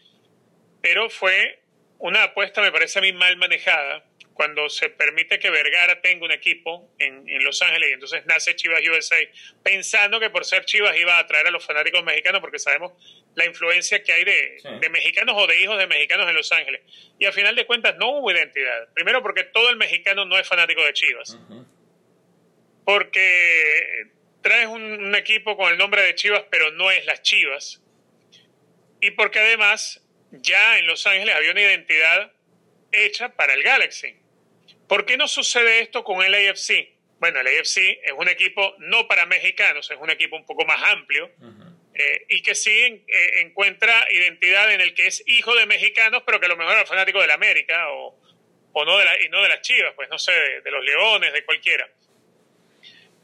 pero 0.80 1.10
fue 1.10 1.60
una 1.98 2.22
apuesta, 2.24 2.62
me 2.62 2.72
parece 2.72 2.98
a 2.98 3.02
mí, 3.02 3.12
mal 3.12 3.36
manejada 3.36 4.04
cuando 4.42 4.68
se 4.68 4.88
permite 4.88 5.38
que 5.38 5.50
Vergara 5.50 6.00
tenga 6.00 6.24
un 6.24 6.32
equipo 6.32 6.92
en, 6.98 7.24
Los 7.44 7.62
Ángeles 7.62 7.90
y 7.90 7.92
entonces 7.92 8.26
nace 8.26 8.56
Chivas 8.56 8.80
USA, 8.80 9.16
pensando 9.62 10.18
que 10.18 10.30
por 10.30 10.44
ser 10.44 10.64
Chivas 10.64 10.96
iba 10.96 11.16
a 11.16 11.20
atraer 11.20 11.46
a 11.46 11.52
los 11.52 11.64
fanáticos 11.64 12.02
mexicanos, 12.02 12.40
porque 12.40 12.58
sabemos 12.58 12.92
la 13.36 13.46
influencia 13.46 14.02
que 14.02 14.12
hay 14.12 14.24
de, 14.24 14.88
mexicanos 14.90 15.36
o 15.38 15.46
de 15.46 15.60
hijos 15.60 15.78
de 15.78 15.86
mexicanos 15.86 16.28
en 16.28 16.34
Los 16.34 16.50
Ángeles. 16.50 16.80
Y 17.20 17.24
al 17.24 17.32
final 17.32 17.54
de 17.54 17.66
cuentas 17.66 17.94
no 17.98 18.18
hubo 18.18 18.32
identidad. 18.32 18.92
Primero 18.94 19.22
porque 19.22 19.44
todo 19.44 19.70
el 19.70 19.76
mexicano 19.76 20.24
no 20.24 20.36
es 20.36 20.48
fanático 20.48 20.84
de 20.84 20.92
Chivas. 20.92 21.38
Porque 22.84 24.08
traes 24.42 24.66
un 24.66 25.14
equipo 25.14 25.56
con 25.56 25.70
el 25.70 25.78
nombre 25.78 26.02
de 26.02 26.16
Chivas, 26.16 26.42
pero 26.50 26.72
no 26.72 26.90
es 26.90 27.06
las 27.06 27.22
Chivas. 27.22 27.80
Y 29.00 29.12
porque 29.12 29.38
además 29.38 30.02
ya 30.32 30.78
en 30.78 30.88
Los 30.88 31.06
Ángeles 31.06 31.32
había 31.32 31.52
una 31.52 31.60
identidad 31.60 32.32
hecha 32.90 33.28
para 33.28 33.54
el 33.54 33.62
Galaxy. 33.62 34.16
¿Por 34.88 35.06
qué 35.06 35.16
no 35.16 35.28
sucede 35.28 35.80
esto 35.80 36.04
con 36.04 36.22
el 36.22 36.34
AFC? 36.34 36.88
Bueno, 37.18 37.40
el 37.40 37.46
AFC 37.46 38.00
es 38.02 38.12
un 38.16 38.28
equipo 38.28 38.74
no 38.78 39.06
para 39.06 39.26
mexicanos, 39.26 39.90
es 39.90 39.96
un 39.98 40.10
equipo 40.10 40.36
un 40.36 40.44
poco 40.44 40.64
más 40.64 40.82
amplio 40.90 41.30
eh, 41.94 42.26
y 42.28 42.42
que 42.42 42.54
sí 42.54 42.70
eh, 42.70 43.40
encuentra 43.42 44.06
identidad 44.10 44.72
en 44.72 44.80
el 44.80 44.94
que 44.94 45.06
es 45.06 45.22
hijo 45.26 45.54
de 45.54 45.66
mexicanos, 45.66 46.22
pero 46.26 46.40
que 46.40 46.46
a 46.46 46.48
lo 46.48 46.56
mejor 46.56 46.76
es 46.78 46.88
fanático 46.88 47.20
de 47.20 47.26
la 47.26 47.34
América 47.34 47.90
o, 47.90 48.18
no 48.74 48.98
de 48.98 49.04
la, 49.04 49.22
y 49.22 49.28
no 49.28 49.42
de 49.42 49.50
las 49.50 49.60
Chivas, 49.60 49.92
pues 49.94 50.08
no 50.08 50.18
sé, 50.18 50.32
de, 50.32 50.70
los 50.70 50.82
Leones, 50.84 51.32
de 51.32 51.44
cualquiera. 51.44 51.88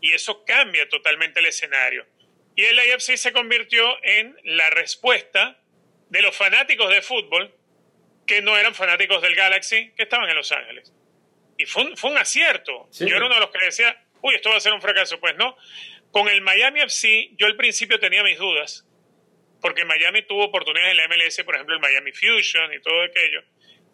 Y 0.00 0.12
eso 0.12 0.44
cambia 0.44 0.88
totalmente 0.88 1.40
el 1.40 1.46
escenario. 1.46 2.06
Y 2.54 2.64
el 2.64 2.78
AFC 2.78 3.16
se 3.16 3.32
convirtió 3.32 3.84
en 4.04 4.36
la 4.44 4.70
respuesta 4.70 5.61
de 6.11 6.22
los 6.22 6.36
fanáticos 6.36 6.90
de 6.90 7.02
fútbol 7.02 7.54
que 8.26 8.42
no 8.42 8.56
eran 8.56 8.74
fanáticos 8.74 9.22
del 9.22 9.34
Galaxy, 9.34 9.92
que 9.96 10.02
estaban 10.04 10.28
en 10.28 10.36
Los 10.36 10.52
Ángeles. 10.52 10.92
Y 11.59 11.66
fue 11.66 11.82
un, 11.82 11.96
fue 11.96 12.11
un 12.11 12.18
acierto. 12.18 12.88
Yo 12.92 13.16
era 13.16 13.26
uno 13.26 13.34
de 13.34 13.40
los 13.40 13.50
que 13.50 13.64
decía, 13.64 14.02
uy, 14.22 14.36
esto 14.36 14.48
va 14.48 14.56
a 14.56 14.61
ser 14.61 14.72
un 14.72 14.80
fracaso. 14.80 15.20
Pues 15.20 15.36
no. 15.36 15.56
Con 16.11 16.28
el 16.28 16.40
Miami 16.40 16.80
FC, 16.80 17.32
yo 17.36 17.46
al 17.46 17.56
principio 17.56 17.98
tenía 17.98 18.22
mis 18.22 18.38
dudas, 18.38 18.86
porque 19.61 19.84
Miami 19.84 20.22
tuvo 20.22 20.44
oportunidades 20.44 20.92
en 20.92 20.96
la 20.96 21.09
MLS, 21.09 21.42
por 21.44 21.54
ejemplo, 21.56 21.74
el 21.74 21.80
Miami 21.80 22.12
Fusion 22.12 22.72
y 22.72 22.80
todo 22.80 23.02
aquello, 23.02 23.42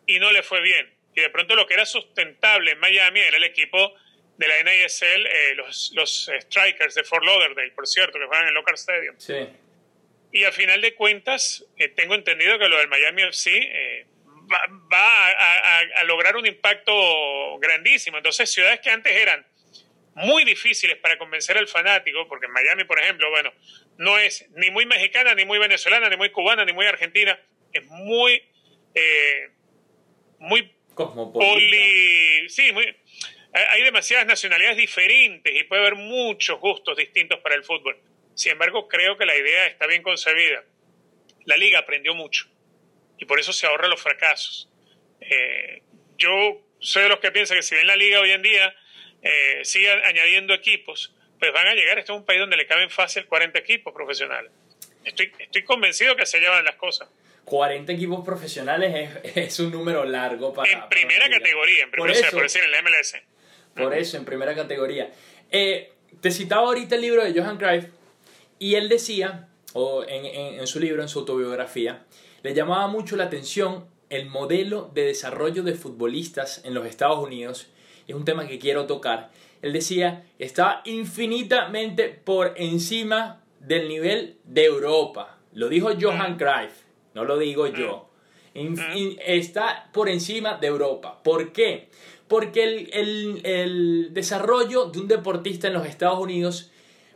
y 0.06 0.20
no 0.20 0.30
le 0.30 0.42
fue 0.42 0.60
bien. 0.60 0.94
Y 1.16 1.22
de 1.22 1.30
pronto 1.30 1.56
lo 1.56 1.66
que 1.66 1.74
era 1.74 1.86
sustentable 1.86 2.72
en 2.72 2.78
Miami 2.78 3.20
era 3.20 3.36
el 3.36 3.44
equipo 3.44 3.94
de 4.36 4.48
la 4.48 4.62
NISL, 4.62 5.26
eh, 5.26 5.54
los, 5.56 5.92
los 5.94 6.30
Strikers 6.40 6.94
de 6.94 7.04
Fort 7.04 7.24
Lauderdale, 7.24 7.70
por 7.72 7.86
cierto, 7.86 8.18
que 8.18 8.26
juegan 8.26 8.44
en 8.44 8.48
el 8.48 8.54
Local 8.54 8.74
Stadium. 8.74 9.14
Sí. 9.18 9.34
Y 10.32 10.42
al 10.42 10.52
final 10.52 10.80
de 10.80 10.94
cuentas, 10.94 11.64
eh, 11.78 11.88
tengo 11.88 12.14
entendido 12.14 12.58
que 12.58 12.68
lo 12.68 12.78
del 12.78 12.88
Miami 12.88 13.22
FC 13.22 13.50
eh, 13.56 14.06
va, 14.92 15.30
a, 15.30 16.04
lograr 16.04 16.36
un 16.36 16.46
impacto 16.46 17.58
grandísimo. 17.58 18.16
Entonces, 18.18 18.50
ciudades 18.50 18.80
que 18.80 18.90
antes 18.90 19.12
eran 19.14 19.46
muy 20.14 20.44
difíciles 20.44 20.96
para 20.98 21.18
convencer 21.18 21.58
al 21.58 21.66
fanático, 21.66 22.26
porque 22.28 22.46
en 22.46 22.52
Miami, 22.52 22.84
por 22.84 23.00
ejemplo, 23.00 23.30
bueno, 23.30 23.52
no 23.98 24.18
es 24.18 24.48
ni 24.56 24.70
muy 24.70 24.86
mexicana, 24.86 25.34
ni 25.34 25.44
muy 25.44 25.58
venezolana, 25.58 26.08
ni 26.08 26.16
muy 26.16 26.30
cubana, 26.30 26.64
ni 26.64 26.72
muy 26.72 26.86
argentina, 26.86 27.38
es 27.72 27.84
muy, 27.86 28.42
eh, 28.94 29.50
muy 30.38 30.72
poli, 30.94 32.48
sí, 32.48 32.70
muy, 32.72 32.96
hay 33.52 33.82
demasiadas 33.82 34.26
nacionalidades 34.26 34.76
diferentes 34.76 35.52
y 35.54 35.64
puede 35.64 35.82
haber 35.82 35.96
muchos 35.96 36.60
gustos 36.60 36.96
distintos 36.96 37.40
para 37.40 37.56
el 37.56 37.64
fútbol. 37.64 37.98
Sin 38.34 38.52
embargo, 38.52 38.88
creo 38.88 39.16
que 39.16 39.26
la 39.26 39.36
idea 39.36 39.66
está 39.66 39.86
bien 39.86 40.02
concebida. 40.02 40.64
La 41.44 41.56
liga 41.56 41.80
aprendió 41.80 42.14
mucho 42.14 42.53
y 43.24 43.26
por 43.26 43.40
eso 43.40 43.54
se 43.54 43.66
ahorra 43.66 43.88
los 43.88 44.02
fracasos. 44.02 44.68
Eh, 45.22 45.82
yo 46.18 46.60
soy 46.78 47.04
de 47.04 47.08
los 47.08 47.20
que 47.20 47.32
piensan 47.32 47.56
que 47.56 47.62
si 47.62 47.74
ven 47.74 47.86
la 47.86 47.96
liga 47.96 48.20
hoy 48.20 48.32
en 48.32 48.42
día 48.42 48.76
eh, 49.22 49.60
sigue 49.62 49.90
añadiendo 49.90 50.52
equipos, 50.52 51.14
pues 51.38 51.50
van 51.54 51.66
a 51.66 51.72
llegar. 51.72 51.98
Este 51.98 52.12
es 52.12 52.18
un 52.18 52.26
país 52.26 52.40
donde 52.40 52.58
le 52.58 52.66
caben 52.66 52.90
fácil 52.90 53.24
40 53.24 53.58
equipos 53.58 53.94
profesionales. 53.94 54.52
Estoy, 55.04 55.32
estoy 55.38 55.64
convencido 55.64 56.14
que 56.16 56.26
se 56.26 56.38
llevan 56.38 56.66
las 56.66 56.76
cosas. 56.76 57.08
40 57.46 57.92
equipos 57.92 58.22
profesionales 58.24 59.10
es, 59.34 59.58
un 59.58 59.70
número 59.70 60.04
largo 60.04 60.52
para... 60.52 60.70
En 60.70 60.86
primera 60.90 61.26
categoría, 61.30 61.84
en 61.84 61.90
primera, 61.90 62.30
por, 62.30 62.42
decir, 62.42 62.62
en 62.62 62.72
la 62.72 62.82
MLS. 62.82 63.16
Por 63.74 63.94
eso, 63.94 64.18
en 64.18 64.26
primera 64.26 64.54
categoría. 64.54 65.10
Eh, 65.50 65.92
te 66.20 66.30
citaba 66.30 66.66
ahorita 66.66 66.94
el 66.96 67.00
libro 67.00 67.24
de 67.24 67.32
Johan 67.32 67.56
Cruyff 67.56 67.86
y 68.58 68.74
él 68.74 68.90
decía, 68.90 69.48
o 69.72 70.04
en, 70.04 70.26
en 70.60 70.66
su 70.66 70.78
libro, 70.78 71.00
en 71.00 71.08
su 71.08 71.20
autobiografía, 71.20 72.04
le 72.44 72.52
llamaba 72.52 72.86
mucho 72.88 73.16
la 73.16 73.24
atención 73.24 73.86
el 74.10 74.26
modelo 74.26 74.90
de 74.92 75.06
desarrollo 75.06 75.62
de 75.62 75.72
futbolistas 75.72 76.60
en 76.64 76.74
los 76.74 76.84
Estados 76.84 77.18
Unidos. 77.18 77.68
Es 78.06 78.14
un 78.14 78.26
tema 78.26 78.46
que 78.46 78.58
quiero 78.58 78.84
tocar. 78.84 79.30
Él 79.62 79.72
decía, 79.72 80.26
está 80.38 80.82
infinitamente 80.84 82.10
por 82.10 82.52
encima 82.56 83.42
del 83.60 83.88
nivel 83.88 84.36
de 84.44 84.66
Europa. 84.66 85.38
Lo 85.54 85.70
dijo 85.70 85.88
Johan 85.98 86.36
Cruyff, 86.36 86.82
no 87.14 87.24
lo 87.24 87.38
digo 87.38 87.66
yo. 87.66 88.10
está 89.24 89.88
por 89.94 90.10
encima 90.10 90.58
de 90.58 90.66
Europa. 90.66 91.22
¿Por 91.24 91.50
qué? 91.50 91.88
Porque 92.28 92.90
el, 92.92 93.40
el 93.42 94.10
desarrollo 94.12 94.90
de 94.90 95.00
un 95.00 95.08
deportista 95.08 95.68
en 95.68 95.72
los 95.72 95.86
Estados 95.86 96.18
Unidos 96.18 96.70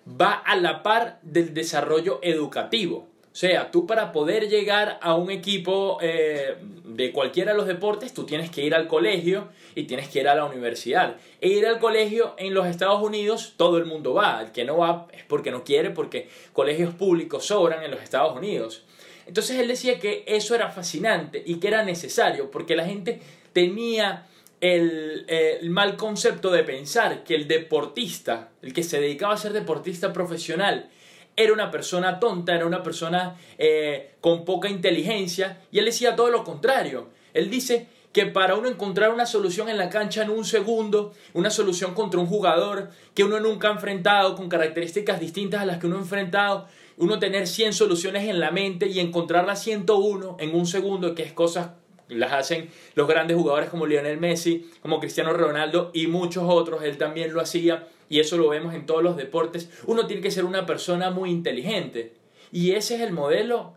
va 0.08 0.32
a 0.32 0.56
la 0.56 0.82
par 0.82 1.18
del 1.20 1.52
desarrollo 1.52 2.18
educativo. 2.22 3.07
Sea, 3.38 3.70
tú 3.70 3.86
para 3.86 4.10
poder 4.10 4.48
llegar 4.48 4.98
a 5.00 5.14
un 5.14 5.30
equipo 5.30 5.98
eh, 6.02 6.56
de 6.82 7.12
cualquiera 7.12 7.52
de 7.52 7.56
los 7.56 7.68
deportes, 7.68 8.12
tú 8.12 8.26
tienes 8.26 8.50
que 8.50 8.64
ir 8.64 8.74
al 8.74 8.88
colegio 8.88 9.46
y 9.76 9.84
tienes 9.84 10.08
que 10.08 10.18
ir 10.18 10.28
a 10.28 10.34
la 10.34 10.44
universidad. 10.44 11.14
E 11.40 11.46
ir 11.46 11.64
al 11.64 11.78
colegio 11.78 12.34
en 12.36 12.52
los 12.52 12.66
Estados 12.66 13.00
Unidos, 13.00 13.54
todo 13.56 13.78
el 13.78 13.84
mundo 13.84 14.12
va. 14.12 14.42
El 14.42 14.50
que 14.50 14.64
no 14.64 14.78
va 14.78 15.06
es 15.12 15.22
porque 15.22 15.52
no 15.52 15.62
quiere, 15.62 15.90
porque 15.90 16.28
colegios 16.52 16.92
públicos 16.94 17.46
sobran 17.46 17.84
en 17.84 17.92
los 17.92 18.02
Estados 18.02 18.36
Unidos. 18.36 18.82
Entonces 19.24 19.56
él 19.60 19.68
decía 19.68 20.00
que 20.00 20.24
eso 20.26 20.56
era 20.56 20.70
fascinante 20.70 21.40
y 21.46 21.60
que 21.60 21.68
era 21.68 21.84
necesario, 21.84 22.50
porque 22.50 22.74
la 22.74 22.86
gente 22.86 23.20
tenía 23.52 24.26
el, 24.60 25.26
el, 25.28 25.70
mal 25.70 25.96
concepto 25.96 26.50
de 26.50 26.64
pensar 26.64 27.22
que 27.22 27.36
el 27.36 27.46
deportista, 27.46 28.48
el 28.62 28.72
que 28.72 28.82
se 28.82 29.00
dedicaba 29.00 29.34
a 29.34 29.36
ser 29.36 29.52
deportista 29.52 30.12
profesional, 30.12 30.90
era 31.38 31.52
una 31.52 31.70
persona 31.70 32.18
tonta, 32.18 32.52
era 32.52 32.66
una 32.66 32.82
persona 32.82 33.36
eh, 33.58 34.16
con 34.20 34.44
poca 34.44 34.68
inteligencia, 34.68 35.60
y 35.70 35.78
él 35.78 35.84
decía 35.84 36.16
todo 36.16 36.30
lo 36.30 36.42
contrario. 36.42 37.10
Él 37.32 37.48
dice 37.48 37.86
que 38.12 38.26
para 38.26 38.56
uno 38.56 38.68
encontrar 38.68 39.12
una 39.12 39.24
solución 39.24 39.68
en 39.68 39.78
la 39.78 39.88
cancha 39.88 40.22
en 40.22 40.30
un 40.30 40.44
segundo, 40.44 41.12
una 41.34 41.50
solución 41.50 41.94
contra 41.94 42.18
un 42.18 42.26
jugador 42.26 42.90
que 43.14 43.22
uno 43.22 43.38
nunca 43.38 43.68
ha 43.68 43.72
enfrentado, 43.72 44.34
con 44.34 44.48
características 44.48 45.20
distintas 45.20 45.62
a 45.62 45.64
las 45.64 45.78
que 45.78 45.86
uno 45.86 45.96
ha 45.96 46.00
enfrentado, 46.00 46.66
uno 46.96 47.20
tener 47.20 47.46
100 47.46 47.72
soluciones 47.72 48.28
en 48.28 48.40
la 48.40 48.50
mente 48.50 48.88
y 48.88 48.98
encontrar 48.98 49.46
la 49.46 49.54
101 49.54 50.38
en 50.40 50.56
un 50.56 50.66
segundo, 50.66 51.14
que 51.14 51.22
es 51.22 51.32
cosas 51.32 51.68
las 52.08 52.32
hacen 52.32 52.68
los 52.96 53.06
grandes 53.06 53.36
jugadores 53.36 53.70
como 53.70 53.86
Lionel 53.86 54.18
Messi, 54.18 54.68
como 54.82 54.98
Cristiano 54.98 55.32
Ronaldo 55.34 55.92
y 55.94 56.08
muchos 56.08 56.44
otros, 56.48 56.82
él 56.82 56.98
también 56.98 57.32
lo 57.32 57.40
hacía 57.40 57.86
y 58.08 58.20
eso 58.20 58.36
lo 58.36 58.48
vemos 58.48 58.74
en 58.74 58.86
todos 58.86 59.02
los 59.02 59.16
deportes. 59.16 59.70
Uno 59.86 60.06
tiene 60.06 60.22
que 60.22 60.30
ser 60.30 60.44
una 60.44 60.66
persona 60.66 61.10
muy 61.10 61.30
inteligente 61.30 62.12
y 62.52 62.72
ese 62.72 62.96
es 62.96 63.00
el 63.02 63.12
modelo 63.12 63.76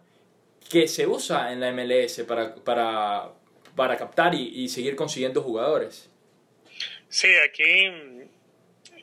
que 0.69 0.87
se 0.87 1.05
usa 1.05 1.51
en 1.51 1.59
la 1.59 1.71
MLS 1.71 2.21
para, 2.27 2.55
para, 2.55 3.31
para 3.75 3.97
captar 3.97 4.33
y, 4.33 4.69
seguir 4.69 4.95
consiguiendo 4.95 5.41
jugadores. 5.41 6.09
Sí, 7.09 7.27
aquí, 7.45 7.91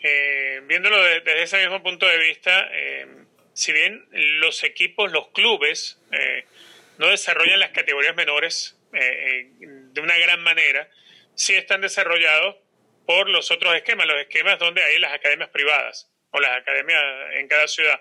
eh, 0.02 0.62
viéndolo 0.66 1.02
desde 1.02 1.42
ese 1.42 1.58
mismo 1.58 1.82
punto 1.82 2.06
de 2.06 2.18
vista, 2.18 2.68
eh, 2.72 3.06
si 3.52 3.72
bien 3.72 4.06
los 4.40 4.64
equipos, 4.64 5.12
los 5.12 5.28
clubes, 5.28 6.00
eh, 6.12 6.44
no 6.96 7.08
desarrollan 7.08 7.60
las 7.60 7.70
categorías 7.70 8.16
menores 8.16 8.74
de 8.90 10.00
una 10.00 10.16
gran 10.16 10.42
manera, 10.42 10.88
sí 11.34 11.54
están 11.54 11.82
desarrollados 11.82 12.56
por 13.08 13.30
los 13.30 13.50
otros 13.50 13.74
esquemas, 13.74 14.06
los 14.06 14.20
esquemas 14.20 14.58
donde 14.58 14.84
hay 14.84 14.98
las 14.98 15.14
academias 15.14 15.48
privadas 15.48 16.12
o 16.30 16.40
las 16.40 16.58
academias 16.58 17.02
en 17.36 17.48
cada 17.48 17.66
ciudad. 17.66 17.98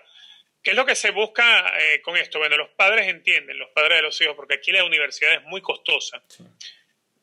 ¿Qué 0.62 0.72
es 0.72 0.76
lo 0.76 0.84
que 0.84 0.94
se 0.94 1.12
busca 1.12 1.72
eh, 1.80 2.02
con 2.02 2.18
esto? 2.18 2.38
Bueno, 2.38 2.58
los 2.58 2.68
padres 2.72 3.08
entienden, 3.08 3.58
los 3.58 3.70
padres 3.70 3.96
de 3.96 4.02
los 4.02 4.20
hijos, 4.20 4.36
porque 4.36 4.56
aquí 4.56 4.70
la 4.70 4.84
universidad 4.84 5.32
es 5.32 5.42
muy 5.44 5.62
costosa, 5.62 6.22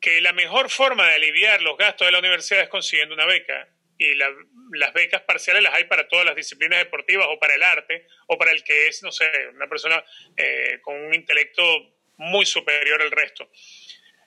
que 0.00 0.20
la 0.20 0.32
mejor 0.32 0.68
forma 0.68 1.06
de 1.06 1.14
aliviar 1.14 1.62
los 1.62 1.78
gastos 1.78 2.08
de 2.08 2.10
la 2.10 2.18
universidad 2.18 2.62
es 2.62 2.68
consiguiendo 2.68 3.14
una 3.14 3.24
beca. 3.24 3.68
Y 3.98 4.14
las 4.14 4.92
becas 4.92 5.22
parciales 5.22 5.62
las 5.62 5.74
hay 5.74 5.84
para 5.84 6.08
todas 6.08 6.26
las 6.26 6.34
disciplinas 6.34 6.80
deportivas 6.80 7.28
o 7.30 7.38
para 7.38 7.54
el 7.54 7.62
arte 7.62 8.08
o 8.26 8.36
para 8.36 8.50
el 8.50 8.64
que 8.64 8.88
es, 8.88 9.00
no 9.04 9.12
sé, 9.12 9.30
una 9.54 9.68
persona 9.68 10.04
eh, 10.36 10.80
con 10.82 10.96
un 10.96 11.14
intelecto 11.14 11.62
muy 12.16 12.46
superior 12.46 13.00
al 13.00 13.12
resto. 13.12 13.48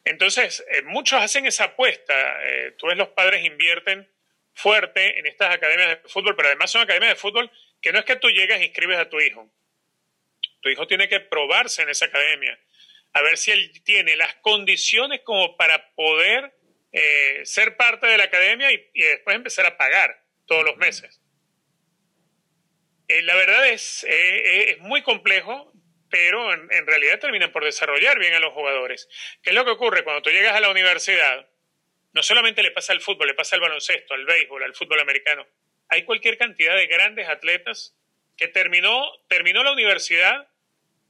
Entonces, 0.10 0.66
eh, 0.72 0.82
muchos 0.84 1.22
hacen 1.22 1.45
esa 1.45 1.66
apuesta. 1.66 2.16
tú 2.78 2.88
ves, 2.88 2.97
los 2.97 3.10
padres 3.10 3.45
invierten 3.45 4.10
fuerte 4.53 5.20
en 5.20 5.28
estas 5.28 5.53
academias 5.53 5.89
de 5.89 6.10
fútbol, 6.10 6.36
pero 6.36 6.47
además 6.47 6.72
son 6.72 6.82
academias 6.82 7.12
de 7.12 7.16
fútbol 7.16 7.51
que 7.80 7.93
no 7.93 7.99
es 7.99 8.05
que 8.05 8.16
tú 8.16 8.28
llegas 8.30 8.60
e 8.60 8.66
inscribes 8.66 8.97
a 8.97 9.07
tu 9.07 9.20
hijo. 9.20 9.47
Tu 10.62 10.70
hijo 10.70 10.88
tiene 10.88 11.07
que 11.07 11.20
probarse 11.20 11.84
en 11.84 11.89
esa 11.89 12.05
academia, 12.05 12.60
a 13.14 13.22
ver 13.22 13.38
si 13.38 13.51
él 13.51 13.72
tiene 13.84 14.16
las 14.16 14.34
condiciones 14.36 15.22
como 15.22 15.55
para 15.57 15.91
poder 15.93 16.53
eh, 16.91 17.41
ser 17.45 17.78
parte 17.78 18.07
de 18.07 18.18
la 18.18 18.24
academia 18.24 18.72
y, 18.72 18.89
después 18.93 19.36
empezar 19.36 19.68
a 19.68 19.78
pagar 19.78 20.24
todos 20.47 20.66
los 20.66 20.76
meses. 20.78 21.22
Eh, 23.07 23.22
la 23.22 23.36
verdad 23.36 23.68
es, 23.70 24.03
eh, 24.10 24.72
es 24.72 24.80
muy 24.80 25.03
complejo, 25.03 25.72
pero 26.10 26.53
en, 26.53 26.88
realidad 26.88 27.20
terminan 27.20 27.51
por 27.51 27.64
desarrollar 27.64 28.18
bien 28.20 28.34
a 28.34 28.39
los 28.39 28.53
jugadores. 28.53 29.07
¿Qué 29.41 29.51
es 29.51 29.55
lo 29.55 29.66
que 29.66 29.72
ocurre 29.72 30.03
cuando 30.03 30.22
tú 30.22 30.30
llegas 30.30 30.55
a 30.55 30.60
la 30.60 30.70
universidad? 30.70 31.47
No 32.14 32.24
solamente 32.24 32.64
le 32.64 32.72
pasa 32.72 32.93
al 32.93 33.01
fútbol, 33.01 33.28
le 33.28 33.34
pasa 33.36 33.55
al 33.55 33.62
baloncesto, 33.62 34.14
al 34.14 34.26
béisbol, 34.26 34.64
al 34.64 34.76
fútbol 34.76 34.99
americano 34.99 35.45
hay 35.89 36.03
cualquier 36.03 36.38
cantidad 36.38 36.76
de 36.76 36.88
grandes 36.88 37.28
atletas 37.28 37.97
que 38.38 38.47
terminó, 38.47 39.12
terminó 39.28 39.64
la 39.64 39.74
universidad 39.74 40.47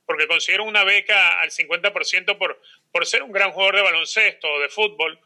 porque 0.05 0.27
consiguieron 0.27 0.67
una 0.67 0.83
beca 0.83 1.39
al 1.39 1.51
50% 1.51 2.37
por, 2.37 2.59
por 2.91 3.05
ser 3.05 3.21
un 3.21 3.31
gran 3.31 3.51
jugador 3.51 3.75
de 3.75 3.81
baloncesto 3.83 4.47
o 4.47 4.59
de 4.59 4.69
fútbol. 4.69 5.19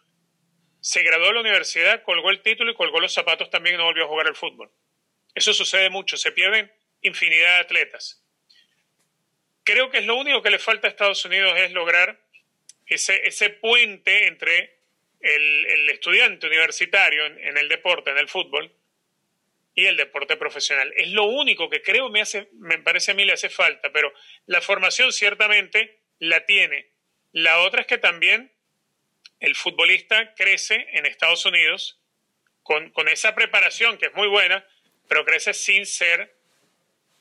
Se 0.81 1.03
graduó 1.03 1.27
de 1.27 1.33
la 1.35 1.39
universidad, 1.39 2.03
colgó 2.03 2.31
el 2.31 2.41
título 2.41 2.71
y 2.71 2.75
colgó 2.75 2.99
los 2.99 3.13
zapatos 3.13 3.49
también 3.49 3.75
y 3.75 3.77
no 3.77 3.85
volvió 3.85 4.03
a 4.03 4.07
jugar 4.07 4.27
al 4.27 4.35
fútbol. 4.35 4.69
Eso 5.33 5.53
sucede 5.53 5.89
mucho, 5.89 6.17
se 6.17 6.33
pierden 6.33 6.69
infinidad 7.01 7.57
de 7.57 7.61
atletas. 7.61 8.22
Creo 9.63 9.89
que 9.89 9.99
es 9.99 10.05
lo 10.05 10.15
único 10.15 10.41
que 10.41 10.49
le 10.49 10.59
falta 10.59 10.87
a 10.87 10.91
Estados 10.91 11.23
Unidos 11.25 11.53
es 11.57 11.71
lograr 11.71 12.19
ese, 12.85 13.49
puente 13.49 14.27
entre 14.27 14.79
el, 15.19 15.89
estudiante 15.89 16.47
universitario 16.47 17.25
en 17.25 17.57
el 17.57 17.69
deporte, 17.69 18.11
en 18.11 18.17
el 18.17 18.27
fútbol, 18.27 18.71
y 19.75 19.85
el 19.85 19.97
deporte 19.97 20.37
profesional. 20.37 20.93
Es 20.95 21.09
lo 21.09 21.25
único 21.25 21.69
que 21.69 21.81
creo 21.81 22.09
me 22.09 22.21
hace, 22.21 22.49
me 22.53 22.77
parece 22.79 23.11
a 23.11 23.15
mí 23.15 23.25
le 23.25 23.33
hace 23.33 23.49
falta, 23.49 23.91
pero 23.91 24.13
la 24.45 24.61
formación 24.61 25.11
ciertamente 25.11 25.99
la 26.19 26.45
tiene. 26.45 26.91
La 27.31 27.59
otra 27.59 27.81
es 27.81 27.87
que 27.87 27.97
también 27.97 28.51
el 29.39 29.55
futbolista 29.55 30.33
crece 30.35 30.87
en 30.91 31.05
Estados 31.05 31.45
Unidos 31.45 31.99
con, 32.61 32.91
con 32.91 33.07
esa 33.07 33.33
preparación 33.35 33.97
que 33.97 34.07
es 34.07 34.13
muy 34.13 34.27
buena, 34.27 34.65
pero 35.07 35.25
crece 35.25 35.53
sin 35.53 35.85
ser 35.85 36.35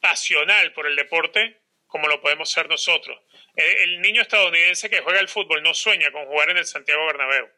pasional 0.00 0.72
por 0.72 0.86
el 0.86 0.96
deporte 0.96 1.61
como 1.92 2.08
lo 2.08 2.22
podemos 2.22 2.50
ser 2.50 2.70
nosotros. 2.70 3.20
El, 3.54 4.00
niño 4.00 4.22
estadounidense 4.22 4.88
que 4.88 5.02
juega 5.02 5.20
el 5.20 5.28
fútbol 5.28 5.62
no 5.62 5.74
sueña 5.74 6.10
con 6.10 6.24
jugar 6.24 6.48
en 6.48 6.56
el 6.56 6.64
Santiago 6.64 7.04
Bernabéu. 7.04 7.50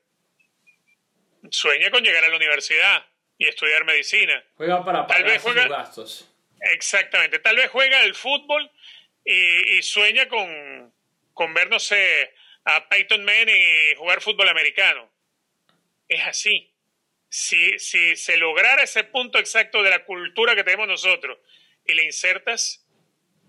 Sueña 1.51 1.89
con 1.93 2.03
llegar 2.03 2.25
a 2.25 2.29
la 2.29 2.37
universidad, 2.37 3.07
y 3.39 3.47
estudiar 3.47 3.85
medicina. 3.85 4.45
Juega 4.57 4.85
para 4.85 5.07
pagar 5.07 5.23
Tal 5.23 5.33
vez 5.33 5.43
juega, 5.43 5.63
sus 5.63 5.71
gastos. 5.71 6.35
Exactamente. 6.73 7.39
Tal 7.39 7.55
vez 7.55 7.71
juega 7.71 8.03
el 8.03 8.17
fútbol 8.17 8.69
y, 9.25 9.81
sueña 9.83 10.29
con, 10.29 10.93
con 11.33 11.55
ver, 11.55 11.71
no 11.71 11.79
sé, 11.79 12.35
a 12.65 12.89
Peyton 12.89 13.25
Manning 13.25 13.55
y 13.55 13.95
jugar 13.95 14.21
fútbol 14.21 14.49
americano. 14.49 15.09
Es 16.09 16.27
así. 16.27 16.73
Si, 17.29 17.79
si 17.79 18.17
se 18.17 18.37
lograra 18.37 18.83
ese 18.83 19.05
punto 19.05 19.39
exacto 19.39 19.81
de 19.85 19.91
la 19.91 20.05
cultura 20.05 20.57
que 20.57 20.65
tenemos 20.65 20.89
nosotros 20.89 21.39
y 21.85 21.95
le 21.95 22.05
insertas 22.05 22.84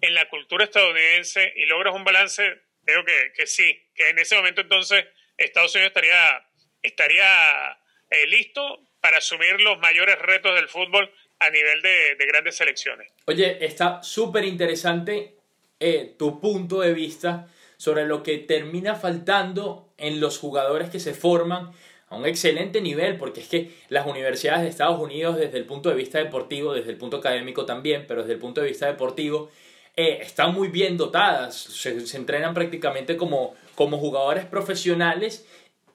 en 0.05 0.13
la 0.13 0.27
cultura 0.29 0.65
estadounidense 0.65 1.53
y 1.55 1.65
logras 1.65 1.95
un 1.95 2.03
balance, 2.03 2.61
creo 2.83 3.03
que, 3.03 3.33
que 3.35 3.47
sí, 3.47 3.81
que 3.93 4.09
en 4.09 4.19
ese 4.19 4.35
momento 4.35 4.61
entonces 4.61 5.05
Estados 5.37 5.73
Unidos 5.75 5.89
estaría, 5.89 6.47
estaría 6.81 7.77
eh, 8.09 8.27
listo 8.27 8.81
para 9.01 9.17
asumir 9.17 9.61
los 9.61 9.79
mayores 9.79 10.17
retos 10.19 10.55
del 10.55 10.67
fútbol 10.67 11.11
a 11.39 11.49
nivel 11.49 11.81
de, 11.81 12.25
grandes 12.27 12.55
selecciones. 12.55 13.11
Oye, 13.25 13.63
está 13.63 14.01
súper 14.01 14.45
interesante 14.45 15.35
eh, 15.79 16.15
tu 16.17 16.39
punto 16.39 16.81
de 16.81 16.93
vista 16.93 17.47
sobre 17.77 18.05
lo 18.05 18.23
que 18.23 18.37
termina 18.37 18.95
faltando 18.95 19.93
en 19.97 20.19
los 20.19 20.37
jugadores 20.37 20.89
que 20.89 20.99
se 20.99 21.13
forman 21.13 21.71
a 22.07 22.15
un 22.15 22.25
excelente 22.25 22.81
nivel, 22.81 23.17
porque 23.17 23.41
es 23.41 23.47
que 23.47 23.71
las 23.89 24.07
universidades 24.07 24.63
de 24.63 24.69
Estados 24.69 24.99
Unidos 24.99 25.37
desde 25.37 25.57
el 25.57 25.65
punto 25.65 25.89
de 25.89 25.95
vista 25.95 26.19
deportivo, 26.19 26.73
desde 26.73 26.91
el 26.91 26.97
punto 26.97 27.17
académico 27.17 27.65
también, 27.65 28.05
pero 28.07 28.21
desde 28.21 28.33
el 28.33 28.39
punto 28.39 28.61
de 28.61 28.67
vista 28.67 28.87
deportivo, 28.87 29.51
eh, 29.95 30.19
están 30.21 30.53
muy 30.53 30.67
bien 30.67 30.97
dotadas, 30.97 31.55
se, 31.55 32.05
se 32.05 32.17
entrenan 32.17 32.53
prácticamente 32.53 33.17
como, 33.17 33.55
como 33.75 33.97
jugadores 33.97 34.45
profesionales 34.45 35.45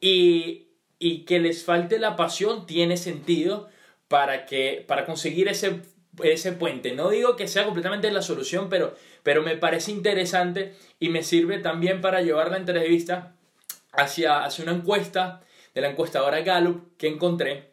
y 0.00 0.66
y 1.00 1.24
que 1.24 1.40
les 1.40 1.64
falte 1.64 1.98
la 1.98 2.14
pasión 2.14 2.66
tiene 2.66 2.96
sentido 2.96 3.68
para, 4.06 4.44
que, 4.44 4.84
para 4.86 5.06
conseguir 5.06 5.48
ese, 5.48 5.80
ese 6.22 6.52
puente. 6.52 6.92
No 6.92 7.08
digo 7.08 7.34
que 7.34 7.48
sea 7.48 7.64
completamente 7.64 8.12
la 8.12 8.22
solución, 8.22 8.68
pero, 8.68 8.94
pero 9.24 9.42
me 9.42 9.56
parece 9.56 9.90
interesante 9.90 10.74
y 11.00 11.08
me 11.08 11.24
sirve 11.24 11.58
también 11.58 12.02
para 12.02 12.20
llevar 12.20 12.50
la 12.50 12.58
entrevista 12.58 13.34
hacia, 13.92 14.44
hacia 14.44 14.62
una 14.64 14.74
encuesta 14.74 15.40
de 15.74 15.80
la 15.80 15.88
encuestadora 15.88 16.42
Gallup 16.42 16.96
que 16.98 17.08
encontré 17.08 17.70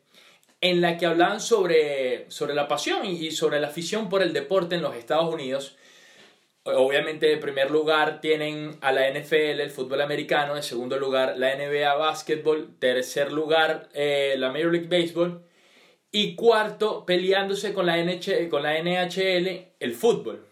en 0.62 0.80
la 0.80 0.98
que 0.98 1.06
hablaban 1.06 1.42
sobre, 1.42 2.32
sobre 2.32 2.56
la 2.56 2.68
pasión 2.70 3.06
y 3.06 3.32
sobre 3.32 3.60
la 3.60 3.68
afición 3.68 4.08
por 4.08 4.24
el 4.24 4.32
deporte 4.32 4.76
en 4.76 4.82
los 4.82 4.96
Estados 4.96 5.32
Unidos 5.32 5.76
Obviamente, 6.76 7.32
en 7.32 7.40
primer 7.40 7.72
lugar 7.72 8.20
tienen 8.20 8.78
a 8.82 8.92
la 8.92 9.10
NFL, 9.10 9.62
el 9.62 9.72
fútbol 9.72 10.02
americano. 10.02 10.56
En 10.56 10.64
segundo 10.64 10.98
lugar, 11.00 11.38
la 11.38 11.56
NBA 11.56 11.96
básquetbol. 11.96 12.76
Tercer 12.80 13.32
lugar, 13.32 13.90
eh, 13.94 14.36
la 14.38 14.52
Major 14.52 14.72
League 14.72 14.88
Baseball. 14.88 15.42
Y 16.12 16.36
cuarto, 16.36 17.06
peleándose 17.06 17.74
con 17.74 17.86
la, 17.86 17.98
NH 17.98 18.50
con 18.50 18.64
la 18.64 18.78
NHL, 18.82 19.68
el 19.80 19.94
fútbol. 19.94 20.46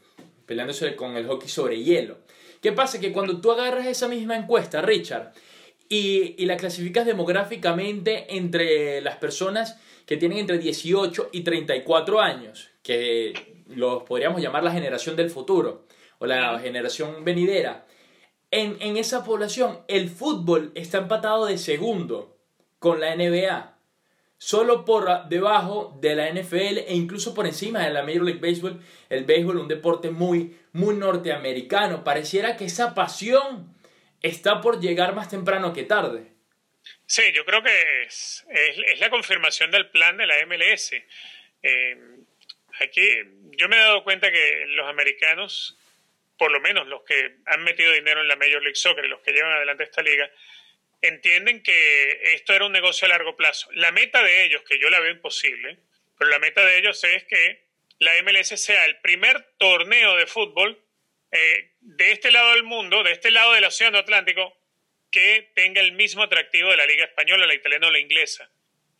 Peleándose 0.45 0.95
con 0.95 1.17
el 1.17 1.27
hockey 1.27 1.49
sobre 1.49 1.83
hielo. 1.83 2.17
¿Qué 2.61 2.71
pasa? 2.71 2.99
Que 2.99 3.11
cuando 3.11 3.41
tú 3.41 3.51
agarras 3.51 3.87
esa 3.87 4.07
misma 4.07 4.37
encuesta, 4.37 4.81
Richard, 4.81 5.33
y, 5.89 6.35
y 6.41 6.45
la 6.45 6.57
clasificas 6.57 7.05
demográficamente 7.05 8.35
entre 8.35 9.01
las 9.01 9.17
personas 9.17 9.79
que 10.05 10.17
tienen 10.17 10.39
entre 10.39 10.59
18 10.59 11.29
y 11.31 11.41
34 11.41 12.21
años, 12.21 12.69
que 12.83 13.33
los 13.67 14.03
podríamos 14.03 14.41
llamar 14.41 14.63
la 14.63 14.71
generación 14.71 15.15
del 15.15 15.29
futuro, 15.29 15.85
la 16.25 16.59
generación 16.59 17.23
venidera, 17.23 17.85
en, 18.51 18.77
en 18.79 18.97
esa 18.97 19.23
población 19.23 19.81
el 19.87 20.09
fútbol 20.09 20.71
está 20.75 20.99
empatado 20.99 21.45
de 21.45 21.57
segundo 21.57 22.37
con 22.79 22.99
la 22.99 23.15
NBA 23.15 23.75
solo 24.37 24.85
por 24.85 25.27
debajo 25.27 25.97
de 26.01 26.15
la 26.15 26.29
NFL 26.29 26.77
e 26.87 26.93
incluso 26.93 27.33
por 27.33 27.47
encima 27.47 27.83
de 27.83 27.91
la 27.91 28.03
Major 28.03 28.23
League 28.23 28.39
Baseball, 28.39 28.81
el 29.09 29.23
béisbol 29.23 29.57
un 29.57 29.67
deporte 29.67 30.11
muy 30.11 30.55
muy 30.73 30.95
norteamericano. 30.95 32.03
Pareciera 32.03 32.57
que 32.57 32.65
esa 32.65 32.93
pasión 32.93 33.73
está 34.21 34.59
por 34.61 34.81
llegar 34.81 35.15
más 35.15 35.29
temprano 35.29 35.71
que 35.73 35.83
tarde. 35.83 36.33
Sí, 37.05 37.23
yo 37.33 37.45
creo 37.45 37.63
que 37.63 38.03
es, 38.03 38.45
es, 38.49 38.99
la 38.99 39.09
confirmación 39.09 39.71
del 39.71 39.89
plan 39.89 40.17
de 40.17 40.27
la 40.27 40.45
MLS. 40.45 40.93
Eh, 41.63 41.97
aquí 42.81 43.07
yo 43.57 43.69
me 43.69 43.77
he 43.77 43.79
dado 43.79 44.03
cuenta 44.03 44.31
que 44.31 44.65
los 44.67 44.87
americanos, 44.87 45.79
por 46.37 46.51
lo 46.51 46.59
menos 46.59 46.87
los 46.87 47.03
que 47.03 47.37
han 47.45 47.63
metido 47.63 47.91
dinero 47.91 48.21
en 48.21 48.27
la 48.27 48.35
Major 48.35 48.61
League 48.61 48.75
Soccer 48.75 49.05
y 49.05 49.09
los 49.09 49.21
que 49.21 49.31
llevan 49.31 49.53
adelante 49.53 49.83
esta 49.83 50.01
liga, 50.01 50.29
entienden 51.01 51.63
que 51.63 52.33
esto 52.33 52.53
era 52.53 52.65
un 52.65 52.71
negocio 52.71 53.05
a 53.05 53.09
largo 53.09 53.35
plazo. 53.35 53.69
La 53.73 53.91
meta 53.91 54.23
de 54.23 54.45
ellos, 54.45 54.63
que 54.63 54.79
yo 54.79 54.89
la 54.89 54.99
veo 54.99 55.11
imposible, 55.11 55.77
pero 56.17 56.29
la 56.29 56.39
meta 56.39 56.65
de 56.65 56.77
ellos 56.77 57.03
es 57.03 57.23
que 57.25 57.65
la 57.99 58.11
MLS 58.23 58.59
sea 58.59 58.85
el 58.85 58.97
primer 58.97 59.41
torneo 59.57 60.15
de 60.17 60.27
fútbol 60.27 60.81
eh, 61.31 61.71
de 61.81 62.11
este 62.11 62.31
lado 62.31 62.53
del 62.53 62.63
mundo, 62.63 63.03
de 63.03 63.11
este 63.11 63.31
lado 63.31 63.53
del 63.53 63.65
Océano 63.65 63.97
Atlántico, 63.99 64.57
que 65.11 65.51
tenga 65.53 65.81
el 65.81 65.93
mismo 65.93 66.23
atractivo 66.23 66.71
de 66.71 66.77
la 66.77 66.85
Liga 66.85 67.05
Española, 67.05 67.45
la 67.45 67.53
italiana 67.53 67.87
o 67.87 67.91
la 67.91 67.99
inglesa. 67.99 68.49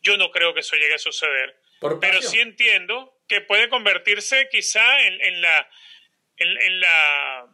Yo 0.00 0.16
no 0.16 0.30
creo 0.30 0.54
que 0.54 0.60
eso 0.60 0.76
llegue 0.76 0.94
a 0.94 0.98
suceder, 0.98 1.56
pero 2.00 2.22
sí 2.22 2.38
entiendo 2.38 3.20
que 3.28 3.40
puede 3.40 3.68
convertirse 3.68 4.48
quizá 4.50 5.02
en, 5.02 5.40
la, 5.40 5.68
en, 6.36 6.80
la, 6.80 7.46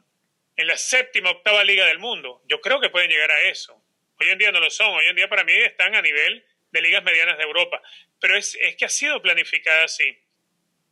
en 0.57 0.67
la 0.67 0.77
séptima, 0.77 1.31
octava 1.31 1.65
liga 1.65 1.87
del 1.87 1.99
mundo. 1.99 2.43
Yo 2.49 2.61
creo 2.61 2.81
que 2.81 2.91
pueden 2.91 3.11
llegar 3.11 3.31
a 3.31 3.41
eso. 3.43 3.83
Hoy 4.21 4.31
en 4.31 4.39
día 4.39 4.53
no 4.53 4.61
lo 4.61 4.71
son, 4.71 4.95
hoy 4.95 5.07
en 5.07 5.17
día 5.17 5.29
para 5.29 5.45
mí 5.45 5.53
están 5.53 5.95
a 5.95 6.03
nivel 6.03 6.45
de 6.71 6.83
ligas 6.83 7.03
medianas 7.03 7.37
de 7.37 7.45
Europa, 7.45 7.83
pero 8.21 8.37
es, 8.37 8.57
es 8.61 8.77
que 8.77 8.85
ha 8.85 8.89
sido 8.89 9.21
planificada 9.21 9.85
así. 9.85 10.19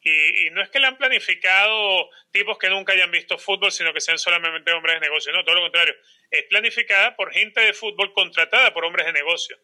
Y, 0.03 0.51
no 0.51 0.63
es 0.63 0.71
que 0.71 0.79
la 0.79 0.89
han 0.89 0.97
planificado 0.97 2.09
tipos 2.31 2.59
que 2.59 2.71
nunca 2.71 2.93
hayan 2.93 3.11
visto 3.11 3.39
fútbol, 3.39 3.71
sino 3.71 3.93
que 3.93 4.01
sean 4.01 4.19
solamente 4.19 4.73
hombres 4.73 4.95
de 4.95 5.01
negocio. 5.01 5.33
No, 5.33 5.45
todo 5.45 5.57
lo 5.57 5.63
contrario. 5.63 5.95
Es 6.31 6.45
planificada 6.45 7.17
por 7.17 7.33
gente 7.33 7.61
de 7.61 7.75
fútbol 7.75 8.13
contratada 8.15 8.73
por 8.73 8.85
hombres 8.85 9.07
de 9.07 9.13
negocio. 9.13 9.59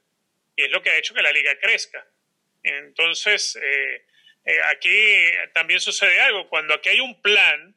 Y 0.54 0.64
es 0.64 0.70
lo 0.70 0.82
que 0.82 0.90
ha 0.90 0.98
hecho 0.98 1.14
que 1.14 1.22
la 1.22 1.32
liga 1.32 1.58
crezca. 1.58 2.06
Entonces, 2.62 3.56
eh, 3.62 4.04
eh, 4.44 4.60
aquí 4.70 5.14
también 5.54 5.80
sucede 5.80 6.20
algo. 6.20 6.48
Cuando 6.48 6.74
aquí 6.74 6.90
hay 6.90 7.00
un 7.00 7.20
plan 7.22 7.74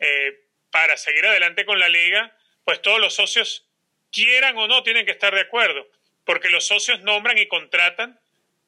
eh, 0.00 0.40
para 0.70 0.96
seguir 0.96 1.26
adelante 1.26 1.64
con 1.64 1.78
la 1.78 1.88
liga, 1.88 2.36
pues 2.64 2.82
todos 2.82 3.00
los 3.00 3.14
socios, 3.14 3.66
quieran 4.10 4.56
o 4.56 4.66
no, 4.66 4.82
tienen 4.82 5.04
que 5.04 5.12
estar 5.12 5.34
de 5.34 5.42
acuerdo. 5.42 5.86
Porque 6.24 6.50
los 6.50 6.66
socios 6.66 7.00
nombran 7.00 7.38
y 7.38 7.46
contratan 7.46 8.18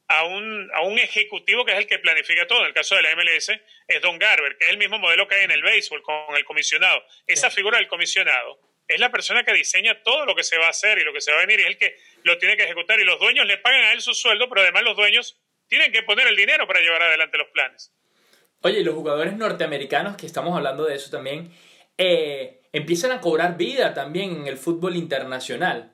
a 0.07 0.25
un, 0.25 0.69
a 0.73 0.81
un 0.81 0.99
ejecutivo 0.99 1.65
que 1.65 1.71
es 1.71 1.77
el 1.77 1.87
que 1.87 1.99
planifica 1.99 2.45
todo. 2.47 2.61
En 2.61 2.67
el 2.67 2.73
caso 2.73 2.95
de 2.95 3.01
la 3.01 3.15
MLS 3.15 3.51
es 3.87 4.01
Don 4.01 4.19
Garber, 4.19 4.57
que 4.57 4.65
es 4.65 4.71
el 4.71 4.77
mismo 4.77 4.99
modelo 4.99 5.27
que 5.27 5.35
hay 5.35 5.45
en 5.45 5.51
el 5.51 5.61
béisbol 5.61 6.01
con 6.01 6.35
el 6.35 6.45
comisionado. 6.45 7.05
Esa 7.25 7.49
figura 7.49 7.77
del 7.77 7.87
comisionado 7.87 8.59
es 8.87 8.99
la 8.99 9.11
persona 9.11 9.43
que 9.43 9.53
diseña 9.53 10.03
todo 10.03 10.25
lo 10.25 10.35
que 10.35 10.43
se 10.43 10.57
va 10.57 10.67
a 10.67 10.69
hacer 10.69 10.99
y 10.99 11.03
lo 11.03 11.13
que 11.13 11.21
se 11.21 11.31
va 11.31 11.37
a 11.37 11.45
venir 11.45 11.59
y 11.59 11.63
es 11.63 11.69
el 11.69 11.77
que 11.77 11.97
lo 12.23 12.37
tiene 12.37 12.57
que 12.57 12.63
ejecutar. 12.63 12.99
Y 12.99 13.05
los 13.05 13.19
dueños 13.19 13.45
le 13.45 13.57
pagan 13.57 13.83
a 13.85 13.93
él 13.93 14.01
su 14.01 14.13
sueldo, 14.13 14.49
pero 14.49 14.61
además 14.61 14.83
los 14.83 14.95
dueños 14.95 15.39
tienen 15.67 15.91
que 15.91 16.03
poner 16.03 16.27
el 16.27 16.35
dinero 16.35 16.67
para 16.67 16.81
llevar 16.81 17.01
adelante 17.01 17.37
los 17.37 17.47
planes. 17.47 17.91
Oye, 18.65 18.81
los 18.81 18.95
jugadores 18.95 19.35
norteamericanos, 19.35 20.15
que 20.15 20.25
estamos 20.25 20.55
hablando 20.55 20.85
de 20.85 20.95
eso 20.95 21.11
también, 21.11 21.51
eh, 21.97 22.61
empiezan 22.71 23.11
a 23.11 23.19
cobrar 23.19 23.57
vida 23.57 23.93
también 23.93 24.37
en 24.37 24.47
el 24.47 24.57
fútbol 24.57 24.95
internacional. 24.95 25.91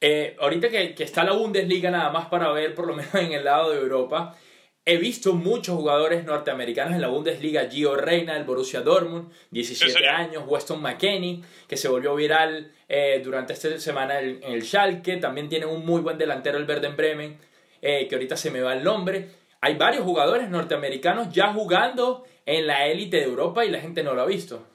Eh, 0.00 0.36
ahorita 0.38 0.68
que, 0.68 0.94
que, 0.94 1.02
está 1.02 1.24
la 1.24 1.32
Bundesliga 1.32 1.90
nada 1.90 2.10
más 2.10 2.26
para 2.26 2.52
ver, 2.52 2.76
por 2.76 2.86
lo 2.86 2.94
menos 2.94 3.12
en 3.16 3.32
el 3.32 3.44
lado 3.44 3.72
de 3.72 3.80
Europa, 3.80 4.38
he 4.84 4.98
visto 4.98 5.32
muchos 5.34 5.74
jugadores 5.74 6.24
norteamericanos 6.24 6.94
en 6.94 7.00
la 7.00 7.08
Bundesliga. 7.08 7.68
Gio 7.68 7.96
Reina, 7.96 8.36
el 8.36 8.44
Borussia 8.44 8.82
Dortmund, 8.82 9.32
17 9.50 10.08
años. 10.08 10.44
Weston 10.46 10.80
McKenney, 10.80 11.42
que 11.66 11.76
se 11.76 11.88
volvió 11.88 12.14
viral 12.14 12.72
eh, 12.88 13.20
durante 13.24 13.52
esta 13.54 13.80
semana 13.80 14.20
en 14.20 14.44
el, 14.44 14.62
Schalke. 14.62 15.16
También 15.16 15.48
tiene 15.48 15.66
un 15.66 15.84
muy 15.84 16.02
buen 16.02 16.18
delantero, 16.18 16.56
el 16.56 16.66
Verden 16.66 16.96
Bremen, 16.96 17.36
que 17.80 18.08
ahorita 18.12 18.36
se 18.36 18.52
me 18.52 18.60
va 18.60 18.74
el 18.74 18.84
nombre. 18.84 19.39
Hay 19.60 19.74
varios 19.74 20.04
jugadores 20.04 20.48
norteamericanos 20.48 21.32
ya 21.32 21.52
jugando 21.52 22.26
en 22.46 22.66
la 22.66 22.86
élite 22.86 23.18
de 23.18 23.24
Europa 23.24 23.64
y 23.64 23.70
la 23.70 23.80
gente 23.80 24.02
no 24.02 24.14
lo 24.14 24.22
ha 24.22 24.26
visto. 24.26 24.66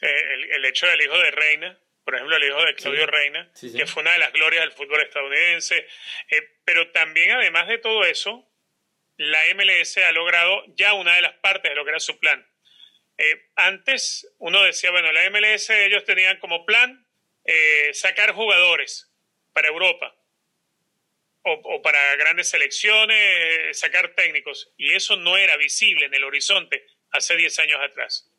el, 0.00 0.50
el 0.50 0.64
hecho 0.64 0.86
del 0.86 1.02
hijo 1.02 1.18
de 1.18 1.30
Reina 1.30 1.78
por 2.10 2.16
ejemplo, 2.16 2.36
el 2.38 2.44
hijo 2.44 2.64
de 2.64 2.74
Claudio 2.74 3.06
Reina, 3.06 3.52
que 3.54 3.86
fue 3.86 4.02
una 4.02 4.12
de 4.12 4.18
las 4.18 4.32
glorias 4.32 4.62
del 4.62 4.72
fútbol 4.72 5.00
estadounidense. 5.00 5.86
Eh, 6.28 6.56
pero 6.64 6.90
también, 6.90 7.30
además 7.30 7.68
de 7.68 7.78
todo 7.78 8.02
eso, 8.04 8.50
la 9.16 9.38
MLS 9.54 9.98
ha 9.98 10.10
logrado 10.10 10.64
ya 10.74 10.94
una 10.94 11.14
de 11.14 11.22
las 11.22 11.34
partes 11.34 11.70
de 11.70 11.76
lo 11.76 11.84
que 11.84 11.90
era 11.90 12.00
su 12.00 12.18
plan. 12.18 12.44
Eh, 13.16 13.50
antes 13.54 14.34
uno 14.38 14.60
decía, 14.62 14.90
bueno, 14.90 15.12
la 15.12 15.30
MLS 15.30 15.70
ellos 15.70 16.04
tenían 16.04 16.38
como 16.38 16.66
plan 16.66 17.06
eh, 17.44 17.90
sacar 17.92 18.32
jugadores 18.32 19.12
para 19.52 19.68
Europa 19.68 20.19
o, 21.42 21.52
o, 21.52 21.82
para 21.82 22.16
grandes 22.16 22.48
selecciones, 22.48 23.78
sacar 23.78 24.14
técnicos, 24.14 24.72
y 24.76 24.92
eso 24.92 25.16
no 25.16 25.36
era 25.36 25.56
visible 25.56 26.06
en 26.06 26.14
el 26.14 26.24
horizonte 26.24 26.84
hace 27.10 27.36
10 27.36 27.58
años 27.60 27.80
atrás. 27.80 28.30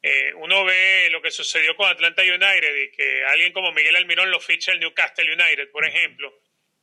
Eh, 0.00 0.32
uno 0.34 0.64
ve 0.64 1.08
lo 1.10 1.20
que 1.20 1.30
sucedió 1.30 1.74
con 1.74 1.88
Atlanta 1.88 2.22
United 2.22 2.76
y 2.76 2.90
que 2.92 3.24
alguien 3.24 3.52
como 3.52 3.72
Miguel 3.72 3.96
Almirón 3.96 4.30
lo 4.30 4.38
ficha 4.38 4.72
el 4.72 4.80
Newcastle 4.80 5.32
United, 5.32 5.70
por 5.70 5.84
ejemplo. 5.84 6.32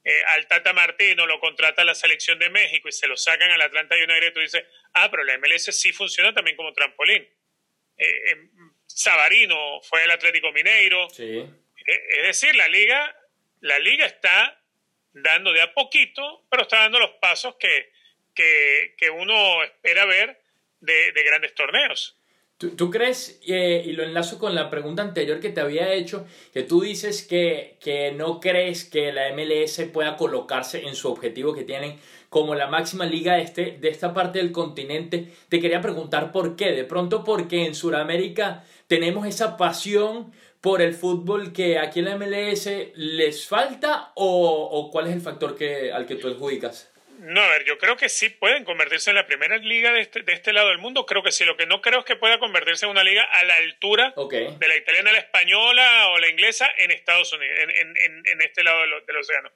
Eh, 0.03 0.21
al 0.27 0.47
Tata 0.47 0.73
Martino 0.73 1.25
lo 1.25 1.39
contrata 1.39 1.83
la 1.83 1.95
selección 1.95 2.37
de 2.37 2.49
México 2.49 2.87
y 2.87 2.91
se 2.91 3.07
lo 3.07 3.17
sacan 3.17 3.49
al 3.51 3.61
Atlanta 3.61 3.95
United, 3.95 4.33
tú 4.33 4.41
dices, 4.41 4.63
ah, 4.93 5.09
pero 5.09 5.23
la 5.23 5.37
MLS 5.37 5.75
sí 5.75 5.93
funciona 5.93 6.33
también 6.33 6.57
como 6.57 6.73
trampolín. 6.73 7.27
Eh, 7.97 8.49
Sabarino 8.85 9.81
fue 9.81 10.03
el 10.03 10.11
Atlético 10.11 10.51
Mineiro. 10.51 11.07
es 11.07 12.23
decir, 12.23 12.55
la 12.55 12.67
liga, 12.67 13.17
la 13.61 13.79
liga 13.79 14.05
está 14.05 14.61
dando 15.15 15.51
de 15.51 15.61
a 15.61 15.73
poquito, 15.73 16.45
pero 16.49 16.63
está 16.63 16.81
dando 16.81 16.99
los 16.99 17.11
pasos 17.21 17.55
que, 17.59 17.91
que, 18.35 19.09
uno 19.09 19.63
espera 19.63 20.05
ver 20.05 20.39
de 20.81 21.23
grandes 21.23 21.55
torneos. 21.55 22.17
¿Tú, 22.57 22.89
crees, 22.89 23.41
eh, 23.45 23.83
y 23.85 23.91
lo 23.91 24.03
enlazo 24.03 24.39
con 24.39 24.55
la 24.55 24.69
pregunta 24.69 25.01
anterior 25.01 25.41
que 25.41 25.49
te 25.49 25.59
había 25.59 25.91
hecho, 25.91 26.25
que 26.53 26.63
tú 26.63 26.79
dices 26.79 27.27
que, 27.27 27.77
que 27.81 28.13
no 28.13 28.39
crees 28.39 28.85
que 28.85 29.11
la 29.11 29.33
MLS 29.33 29.81
pueda 29.91 30.15
colocarse 30.15 30.87
en 30.87 30.95
su 30.95 31.09
objetivo 31.11 31.53
que 31.53 31.65
tienen 31.65 31.99
como 32.29 32.55
la 32.55 32.67
máxima 32.67 33.05
liga 33.05 33.33
de, 33.35 33.41
este, 33.41 33.71
de 33.73 33.89
esta 33.89 34.13
parte 34.13 34.39
del 34.39 34.53
continente? 34.53 35.33
Te 35.49 35.59
quería 35.59 35.81
preguntar 35.81 36.31
por 36.31 36.55
qué. 36.55 36.71
De 36.71 36.85
pronto 36.85 37.25
porque 37.25 37.65
en 37.65 37.75
Sudamérica 37.75 38.63
tenemos 38.87 39.27
esa 39.27 39.57
pasión 39.57 40.31
por 40.65 40.81
el 40.81 40.95
fútbol 40.95 41.53
que 41.53 41.77
aquí 41.77 41.99
en 41.99 42.05
la 42.05 42.17
MLS 42.17 42.67
les 42.95 43.47
falta 43.47 44.11
o, 44.15 44.67
o 44.71 44.89
cuál 44.89 45.05
es 45.05 45.13
el 45.13 45.21
factor 45.21 45.55
que, 45.55 45.91
al 45.91 46.07
que 46.07 46.15
tú 46.15 46.27
adjudicas? 46.27 46.91
No, 47.19 47.39
a 47.39 47.49
ver, 47.49 47.65
yo 47.65 47.77
creo 47.77 47.95
que 47.97 48.09
sí 48.09 48.29
pueden 48.29 48.63
convertirse 48.63 49.11
en 49.11 49.15
la 49.15 49.27
primera 49.27 49.57
liga 49.57 49.91
de 49.91 50.01
este, 50.01 50.23
de 50.23 50.33
este 50.33 50.53
lado 50.53 50.69
del 50.69 50.79
mundo. 50.79 51.05
Creo 51.05 51.21
que 51.21 51.31
sí. 51.31 51.45
Lo 51.45 51.55
que 51.55 51.67
no 51.67 51.83
creo 51.83 51.99
es 51.99 52.05
que 52.05 52.15
pueda 52.15 52.39
convertirse 52.39 52.85
en 52.85 52.91
una 52.91 53.03
liga 53.03 53.21
a 53.21 53.43
la 53.43 53.57
altura 53.57 54.15
de 54.17 54.67
la 54.67 54.75
italiana, 54.75 55.11
la 55.11 55.19
española 55.19 56.07
o 56.09 56.17
la 56.17 56.29
inglesa 56.29 56.67
en 56.79 56.89
Estados 56.89 57.31
Unidos, 57.31 57.59
en, 57.59 58.41
este 58.41 58.63
lado 58.63 58.81
del, 58.81 59.17
océano. 59.17 59.51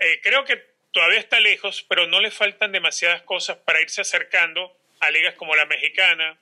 Eh, 0.00 0.20
creo 0.20 0.44
que 0.44 0.56
todavía 0.90 1.20
está 1.20 1.38
lejos, 1.38 1.86
pero 1.88 2.08
no 2.08 2.20
le 2.20 2.32
faltan 2.32 2.72
demasiadas 2.72 3.22
cosas 3.22 3.56
para 3.58 3.80
irse 3.80 4.00
acercando 4.00 4.76
a 4.98 5.12
ligas 5.12 5.34
como 5.34 5.54
la 5.54 5.64
mexicana, 5.66 6.36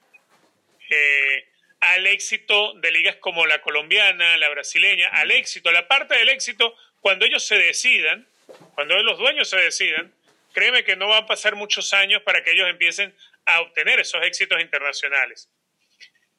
eh, 0.88 1.51
al 1.82 2.06
éxito 2.06 2.74
de 2.74 2.90
ligas 2.90 3.16
como 3.16 3.46
la 3.46 3.60
colombiana, 3.60 4.36
la 4.38 4.48
brasileña, 4.48 5.08
al 5.08 5.30
éxito, 5.30 5.70
la 5.70 5.86
parte 5.86 6.16
del 6.16 6.30
éxito 6.30 6.74
cuando 7.00 7.26
ellos 7.26 7.44
se 7.44 7.56
decidan 7.58 8.26
cuando 8.74 9.00
los 9.02 9.18
dueños 9.18 9.48
se 9.48 9.56
decidan, 9.56 10.12
créeme 10.52 10.84
que 10.84 10.96
no 10.96 11.08
van 11.08 11.24
a 11.24 11.26
pasar 11.26 11.54
muchos 11.54 11.92
años 11.92 12.22
para 12.22 12.42
que 12.42 12.52
ellos 12.52 12.68
empiecen 12.68 13.14
a 13.44 13.60
obtener 13.60 14.00
esos 14.00 14.22
éxitos 14.24 14.60
internacionales. 14.60 15.48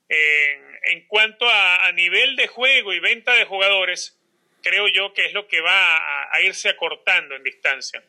En, 0.10 1.08
cuanto 1.08 1.50
a, 1.50 1.92
nivel 1.94 2.36
de 2.36 2.48
juego 2.48 2.94
y 2.94 3.00
venta 3.00 3.34
de 3.34 3.46
jugadores, 3.46 4.20
creo 4.62 4.88
yo 4.88 5.14
que 5.14 5.26
es 5.26 5.34
lo 5.34 5.48
que 5.48 5.62
va 5.62 6.32
a, 6.32 6.42
irse 6.42 6.70
acortando 6.70 7.36
en 7.36 7.44
distancia. 7.44 8.04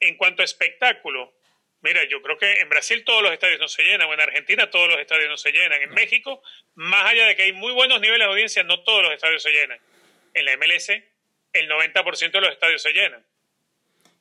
En 0.00 0.16
cuanto 0.16 0.42
a 0.42 0.44
espectáculo, 0.44 1.34
mira, 1.80 2.04
yo 2.08 2.22
creo 2.22 2.38
que 2.38 2.60
en 2.60 2.68
Brasil 2.68 3.04
todos 3.04 3.22
los 3.22 3.32
estadios 3.32 3.60
no 3.60 3.68
se 3.68 3.82
llenan, 3.82 4.08
o 4.08 4.14
en 4.14 4.20
Argentina 4.20 4.70
todos 4.70 4.88
los 4.88 4.98
estadios 4.98 5.28
no 5.28 5.36
se 5.36 5.52
llenan. 5.52 5.80
En 5.82 5.90
México, 5.90 6.42
más 6.74 7.10
allá 7.10 7.26
de 7.26 7.36
que 7.36 7.42
hay 7.42 7.52
muy 7.52 7.72
buenos 7.72 8.00
niveles 8.00 8.26
de 8.26 8.32
audiencia, 8.32 8.62
no 8.64 8.82
todos 8.82 9.02
los 9.02 9.12
estadios 9.12 9.42
se 9.42 9.50
llenan. 9.50 9.78
En 10.34 10.44
la 10.44 10.56
MLS 10.56 10.90
el 11.52 11.68
90% 11.68 12.32
de 12.32 12.40
los 12.40 12.50
estadios 12.50 12.82
se 12.82 12.92
llenan. 12.92 13.24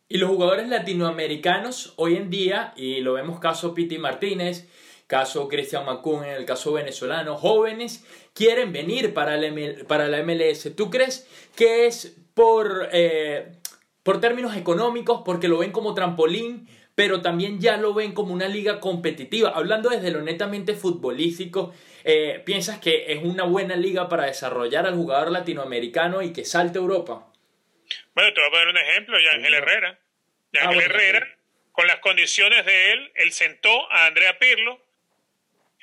Y 0.09 0.17
los 0.17 0.29
jugadores 0.29 0.67
latinoamericanos 0.69 1.93
hoy 1.97 2.15
en 2.15 2.29
día, 2.29 2.73
y 2.77 3.01
lo 3.01 3.13
vemos 3.13 3.39
caso 3.39 3.73
Piti 3.73 3.97
Martínez, 3.97 4.67
caso 5.05 5.47
Cristian 5.47 5.85
Macún 5.85 6.23
en 6.23 6.31
el 6.31 6.45
caso 6.45 6.73
venezolano, 6.73 7.37
jóvenes 7.37 8.05
quieren 8.33 8.71
venir 8.71 9.13
para 9.13 9.35
la, 9.37 9.51
para 9.87 10.07
la 10.07 10.23
MLS. 10.23 10.75
¿Tú 10.75 10.89
crees 10.89 11.27
que 11.55 11.87
es 11.87 12.15
por, 12.33 12.89
eh, 12.93 13.51
por 14.03 14.21
términos 14.21 14.55
económicos, 14.55 15.23
porque 15.25 15.47
lo 15.47 15.57
ven 15.57 15.71
como 15.71 15.93
trampolín 15.93 16.69
pero 16.97 17.21
también 17.21 17.61
ya 17.61 17.77
lo 17.77 17.93
ven 17.93 18.11
como 18.11 18.33
una 18.33 18.47
liga 18.47 18.79
competitiva. 18.79 19.51
Hablando 19.51 19.91
desde 19.91 20.09
lo 20.09 20.23
netamente 20.23 20.73
futbolístico, 20.73 21.75
eh, 22.03 22.41
¿piensas 22.43 22.79
que 22.79 23.13
es 23.13 23.19
una 23.21 23.43
buena 23.43 23.75
liga 23.75 24.09
para 24.09 24.25
desarrollar 24.25 24.87
al 24.87 24.95
jugador 24.95 25.31
latinoamericano 25.31 26.23
y 26.23 26.33
que 26.33 26.43
salte 26.43 26.79
a 26.79 26.81
Europa? 26.81 27.31
Bueno, 28.15 28.33
te 28.33 28.41
voy 28.41 28.47
a 28.47 28.51
poner 28.51 28.67
un 28.69 28.77
ejemplo, 28.79 29.19
Yángel 29.19 29.53
Herrera. 29.53 29.99
Yángel 30.53 30.79
ah, 30.79 30.83
Herrera, 30.85 31.37
con 31.71 31.85
las 31.85 31.99
condiciones 31.99 32.65
de 32.65 32.93
él, 32.93 33.11
él 33.13 33.31
sentó 33.31 33.91
a 33.91 34.07
Andrea 34.07 34.39
Pirlo, 34.39 34.83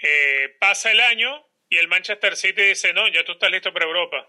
eh, 0.02 0.56
pasa 0.58 0.90
el 0.90 0.98
año 0.98 1.46
y 1.70 1.76
el 1.76 1.86
Manchester 1.86 2.34
City 2.34 2.60
dice, 2.60 2.92
no, 2.92 3.06
ya 3.06 3.24
tú 3.24 3.32
estás 3.34 3.52
listo 3.52 3.72
para 3.72 3.84
Europa. 3.84 4.28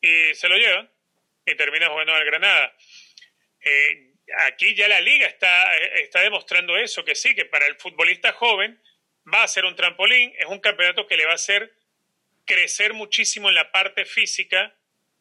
Y 0.00 0.32
se 0.32 0.48
lo 0.48 0.56
lleva 0.56 0.88
y 1.44 1.54
termina 1.56 1.90
jugando 1.90 2.14
al 2.14 2.24
Granada. 2.24 2.74
Eh, 3.60 4.09
aquí 4.38 4.74
ya 4.74 4.88
la 4.88 5.00
liga 5.00 5.26
está, 5.26 5.76
está 5.76 6.20
demostrando 6.20 6.76
eso, 6.76 7.04
que 7.04 7.14
sí, 7.14 7.34
que 7.34 7.44
para 7.44 7.66
el 7.66 7.76
futbolista 7.76 8.32
joven 8.32 8.80
va 9.32 9.42
a 9.42 9.48
ser 9.48 9.64
un 9.64 9.76
trampolín, 9.76 10.32
es 10.38 10.46
un 10.46 10.60
campeonato 10.60 11.06
que 11.06 11.16
le 11.16 11.26
va 11.26 11.32
a 11.32 11.36
hacer 11.36 11.72
crecer 12.44 12.94
muchísimo 12.94 13.48
en 13.48 13.54
la 13.54 13.70
parte 13.70 14.04
física 14.04 14.74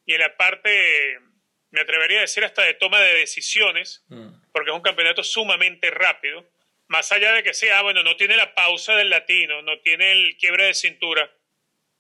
y 0.06 0.14
en 0.14 0.22
la 0.22 0.36
parte, 0.36 1.20
me 1.72 1.82
atrevería 1.82 2.20
a 2.20 2.22
decir, 2.22 2.44
hasta 2.44 2.64
de 2.64 2.74
toma 2.74 3.00
de 3.00 3.16
decisiones, 3.16 4.04
mm. 4.08 4.52
porque 4.52 4.72
es 4.72 4.76
un 4.76 4.82
campeonato 4.82 5.24
sumamente 5.24 5.92
rápido, 5.92 6.50
más 6.88 7.12
allá 7.12 7.34
de 7.34 7.44
que 7.44 7.54
sea, 7.54 7.80
ah, 7.80 7.82
bueno, 7.84 8.02
no 8.02 8.16
tiene 8.16 8.36
la 8.36 8.56
pausa 8.56 8.96
del 8.96 9.12
latino, 9.12 9.62
no 9.62 9.80
tiene 9.80 10.12
el 10.12 10.38
quiebre 10.38 10.66
de 10.66 10.74
cintura. 10.74 11.32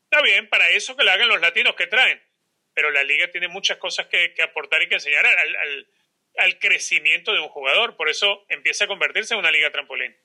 Está 0.05 0.23
bien, 0.23 0.49
para 0.49 0.71
eso 0.71 0.97
que 0.97 1.03
lo 1.03 1.11
hagan 1.11 1.27
los 1.27 1.39
latinos 1.39 1.75
que 1.75 1.85
traen, 1.85 2.19
pero 2.73 2.89
la 2.89 3.03
liga 3.03 3.29
tiene 3.29 3.47
muchas 3.47 3.77
cosas 3.77 4.07
que, 4.07 4.33
aportar 4.41 4.81
y 4.81 4.87
que 4.87 4.95
enseñar 4.95 5.25
al 5.27 5.55
al 5.55 5.87
crecimiento 6.57 7.33
de 7.33 7.39
un 7.39 7.49
jugador. 7.49 7.95
Por 7.95 8.09
eso 8.09 8.43
empieza 8.49 8.85
a 8.85 8.87
convertirse 8.87 9.33
en 9.33 9.39
una 9.39 9.51
liga 9.51 9.71
trampolín. 9.71 10.15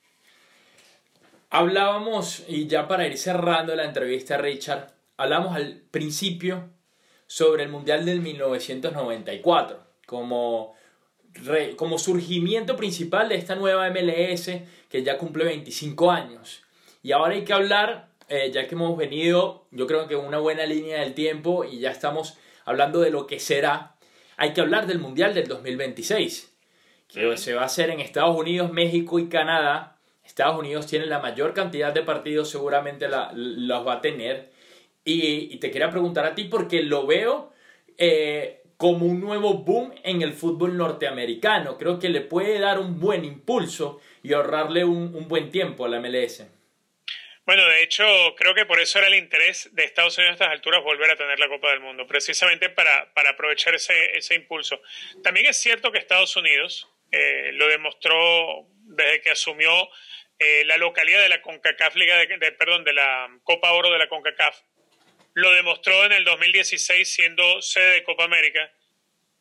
Hablábamos, 1.51 2.45
y 2.49 2.67
ya 2.67 2.89
para 2.89 3.07
ir 3.07 3.17
cerrando 3.17 3.77
la 3.77 3.85
entrevista, 3.85 4.37
Richard, 4.39 4.93
hablamos 5.17 5.55
al 5.55 5.83
principio 5.91 6.71
sobre 7.27 7.63
el 7.63 7.69
Mundial 7.69 8.05
del 8.05 8.21
1994, 8.21 9.81
como, 10.07 10.75
como 11.77 11.99
surgimiento 11.99 12.77
principal 12.77 13.29
de 13.29 13.37
esta 13.37 13.55
nueva 13.55 13.89
MLS 13.91 14.51
que 14.89 15.03
ya 15.03 15.19
cumple 15.19 15.45
25 15.45 16.11
años. 16.11 16.63
Y 17.03 17.13
ahora 17.13 17.35
hay 17.35 17.45
que 17.45 17.53
hablar, 17.53 18.09
eh, 18.29 18.51
ya 18.53 18.67
que 18.67 18.75
hemos 18.75 18.97
venido, 18.97 19.67
yo 19.71 19.87
creo 19.87 20.09
que 20.09 20.17
una 20.17 20.39
buena 20.39 20.67
línea 20.67 21.01
del 21.01 21.15
tiempo 21.15 21.65
y 21.65 21.79
ya 21.79 21.91
estamos 21.91 22.37
hablando 22.65 23.01
de 23.01 23.11
lo 23.11 23.27
que 23.27 23.39
será 23.39 23.94
hay 24.37 24.53
que 24.53 24.61
hablar 24.61 24.87
del 24.87 24.99
Mundial 24.99 25.35
del 25.35 25.47
2026, 25.47 26.55
que 27.09 27.37
se 27.37 27.55
va 27.55 27.63
a 27.63 27.67
hacer 27.67 27.91
en 27.91 28.01
Estados 28.01 28.37
Unidos, 28.37 28.73
México 28.73 29.19
y 29.19 29.29
Canadá. 29.29 29.99
Estados 30.25 30.59
Unidos 30.59 30.87
tiene 30.87 31.07
la 31.07 31.19
mayor 31.19 31.55
cantidad 31.55 31.93
de 31.93 32.03
partidos, 32.03 32.51
seguramente 32.51 33.09
la, 33.09 33.31
los 33.35 33.87
va 33.87 33.95
a 33.95 34.01
tener. 34.01 34.51
Y, 35.05 35.59
te 35.59 35.71
quería 35.71 35.91
preguntar 35.91 36.25
a 36.25 36.35
ti 36.35 36.45
porque 36.45 36.83
lo 36.83 37.07
veo 37.07 37.53
eh, 37.99 38.63
como 38.77 39.07
un 39.07 39.21
nuevo 39.21 39.59
boom 39.59 39.93
en 40.03 40.23
el 40.23 40.33
fútbol 40.33 40.77
norteamericano. 40.77 41.77
Creo 41.77 41.99
que 41.99 42.09
le 42.09 42.23
puede 42.23 42.59
dar 42.59 42.79
un 42.79 42.99
buen 42.99 43.25
impulso 43.25 44.01
y 44.23 44.33
ahorrarle 44.33 44.85
un, 44.85 45.15
un 45.15 45.29
buen 45.29 45.51
tiempo 45.51 45.85
a 45.85 45.89
la 45.89 46.01
MLS. 46.01 46.45
Bueno, 47.47 47.67
de 47.69 47.83
hecho, 47.83 48.35
creo 48.37 48.55
que 48.55 48.65
por 48.65 48.81
eso 48.81 48.99
era 48.99 49.09
el 49.09 49.17
interés 49.17 49.69
de 49.73 49.85
Estados 49.85 50.17
Unidos 50.17 50.33
a 50.33 50.35
estas 50.35 50.49
alturas 50.51 50.83
volver 50.83 51.11
a 51.11 51.17
tener 51.17 51.39
la 51.39 51.49
Copa 51.49 51.71
del 51.71 51.81
Mundo, 51.81 52.07
precisamente 52.07 52.71
para, 52.71 53.13
para 53.13 53.31
aprovechar 53.31 53.75
ese, 53.75 54.17
ese 54.17 54.35
impulso. 54.35 54.81
También 55.23 55.47
es 55.47 55.59
cierto 55.59 55.93
que 55.93 55.99
Estados 55.99 56.35
Unidos 56.37 56.89
eh, 57.13 57.51
lo 57.53 57.69
demostró 57.69 58.67
desde 58.87 59.21
que 59.21 59.31
asumió 59.31 59.71
eh, 60.39 60.65
la 60.65 60.79
localidad 60.79 61.21
de 61.21 61.29
la 61.29 61.43
CONCACAF, 61.43 61.95
Liga 61.97 62.17
de, 62.17 62.53
perdón, 62.53 62.83
de 62.83 62.95
la 62.95 63.29
Copa 63.43 63.73
Oro 63.73 63.91
de 63.91 63.99
la 63.99 64.09
CONCACAF. 64.09 64.59
Lo 65.35 65.53
demostró 65.53 66.05
en 66.07 66.13
el 66.13 66.25
2016 66.25 67.13
siendo 67.13 67.61
sede 67.61 67.91
de 67.93 68.05
Copa 68.05 68.25
América, 68.25 68.73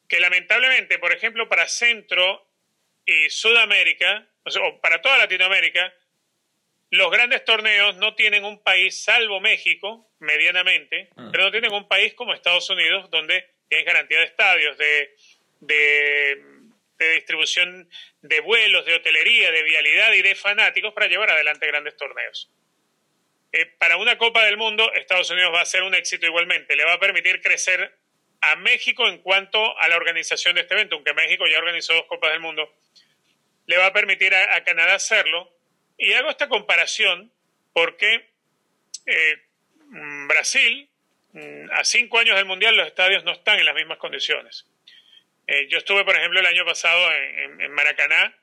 que 0.09 0.19
lamentablemente, 0.19 0.99
por 0.99 1.13
ejemplo, 1.13 1.47
para 1.47 1.67
Centro 1.67 2.47
y 3.05 3.29
Sudamérica, 3.29 4.27
o 4.61 4.81
para 4.81 5.01
toda 5.01 5.17
Latinoamérica, 5.19 5.93
los 6.93 7.09
grandes 7.09 7.43
torneos 7.43 7.95
no 7.95 8.13
tienen 8.13 8.45
un 8.45 8.61
país, 8.61 9.03
salvo 9.03 9.41
México, 9.41 10.11
medianamente, 10.19 11.09
ah. 11.15 11.27
pero 11.31 11.45
no 11.45 11.51
tienen 11.51 11.73
un 11.73 11.87
país 11.87 12.13
como 12.13 12.35
Estados 12.35 12.69
Unidos, 12.69 13.09
donde 13.09 13.49
tienes 13.67 13.87
garantía 13.87 14.19
de 14.19 14.25
estadios, 14.25 14.77
de, 14.77 15.15
de, 15.61 16.43
distribución 17.15 17.89
de 18.21 18.39
vuelos, 18.41 18.85
de 18.85 18.93
hotelería, 18.93 19.51
de 19.51 19.63
vialidad 19.63 20.13
y 20.13 20.21
de 20.21 20.35
fanáticos 20.35 20.93
para 20.93 21.07
llevar 21.07 21.31
adelante 21.31 21.65
grandes 21.65 21.97
torneos. 21.97 22.51
Eh, 23.51 23.65
para 23.65 23.97
una 23.97 24.19
Copa 24.19 24.45
del 24.45 24.57
Mundo, 24.57 24.93
Estados 24.93 25.31
Unidos 25.31 25.51
va 25.51 25.61
a 25.61 25.65
ser 25.65 25.81
un 25.81 25.95
éxito 25.95 26.27
igualmente. 26.27 26.75
Le 26.75 26.85
va 26.85 26.93
a 26.93 26.99
permitir 26.99 27.41
crecer 27.41 27.91
a 28.41 28.55
México 28.57 29.07
en 29.07 29.17
cuanto 29.17 29.79
a 29.79 29.87
la 29.87 29.97
organización 29.97 30.53
de 30.53 30.61
este 30.61 30.75
evento, 30.75 30.95
aunque 30.95 31.13
México 31.15 31.45
ya 31.51 31.57
organizó 31.57 31.93
dos 31.95 32.05
Copas 32.05 32.33
del 32.33 32.39
Mundo. 32.39 32.71
Le 33.65 33.77
va 33.77 33.87
a 33.87 33.93
permitir 33.93 34.35
a 34.35 34.63
Canadá 34.63 34.93
hacerlo 34.93 35.51
y 35.97 36.13
hago 36.13 36.29
esta 36.29 36.49
comparación 36.49 37.31
porque 37.73 38.29
eh, 39.05 39.37
mm, 39.89 40.27
Brasil, 40.27 40.89
mm, 41.33 41.71
a 41.71 41.83
cinco 41.83 42.19
años 42.19 42.35
del 42.35 42.45
Mundial, 42.45 42.75
los 42.75 42.87
estadios 42.87 43.23
no 43.23 43.31
están 43.31 43.59
en 43.59 43.65
las 43.65 43.75
mismas 43.75 43.97
condiciones. 43.97 44.65
Eh, 45.47 45.67
yo 45.69 45.77
estuve, 45.77 46.05
por 46.05 46.15
ejemplo, 46.15 46.39
el 46.39 46.45
año 46.45 46.65
pasado 46.65 47.11
en, 47.11 47.71
Maracaná 47.71 48.33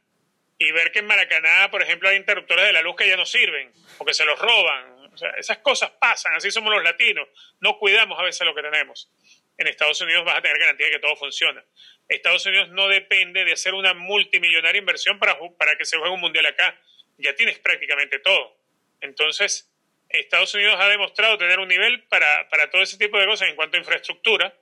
y 0.58 0.70
ver 0.72 0.92
que 0.92 0.98
en 0.98 1.06
Maracaná, 1.06 1.70
por 1.70 1.82
ejemplo, 1.82 2.08
hay 2.08 2.16
interruptores 2.16 2.66
de 2.66 2.72
la 2.72 2.82
luz 2.82 2.96
que 2.96 3.08
ya 3.08 3.16
no 3.16 3.24
sirven 3.24 3.72
o 3.98 4.04
que 4.04 4.12
se 4.12 4.24
los 4.24 4.38
roban. 4.38 5.12
O 5.12 5.16
sea, 5.16 5.30
esas 5.30 5.58
cosas 5.58 5.90
pasan, 5.92 6.34
así 6.34 6.50
somos 6.50 6.72
los 6.72 6.82
latinos. 6.82 7.28
No 7.60 7.78
cuidamos 7.78 8.18
a 8.18 8.22
veces 8.22 8.46
lo 8.46 8.54
que 8.54 8.62
tenemos. 8.62 9.10
En 9.56 9.66
Estados 9.66 10.00
Unidos 10.00 10.24
vas 10.24 10.36
a 10.36 10.42
tener 10.42 10.58
garantía 10.58 10.86
de 10.86 10.92
que 10.92 10.98
todo 10.98 11.16
funciona. 11.16 11.64
Estados 12.08 12.44
Unidos 12.46 12.68
no 12.70 12.88
depende 12.88 13.44
de 13.44 13.52
hacer 13.52 13.74
una 13.74 13.94
multimillonaria 13.94 14.78
inversión 14.78 15.18
para, 15.18 15.38
para 15.58 15.76
que 15.76 15.84
se 15.84 15.96
juegue 15.96 16.12
un 16.12 16.20
mundial 16.20 16.46
acá 16.46 16.78
ya 17.20 17.34
tienes 17.34 17.58
prácticamente 17.58 18.18
todo. 18.18 18.56
Entonces, 19.00 19.70
Estados 20.10 20.52
Unidos 20.54 20.76
ha 20.78 20.88
demostrado 20.88 21.38
tener 21.38 21.58
un 21.60 21.68
nivel 21.68 22.02
para, 22.04 22.48
todo 22.70 22.82
ese 22.82 22.98
tipo 22.98 23.18
de 23.18 23.26
cosas 23.26 23.48
en 23.48 23.56
cuanto 23.56 23.76
a 23.76 23.80
infraestructura 23.80 24.54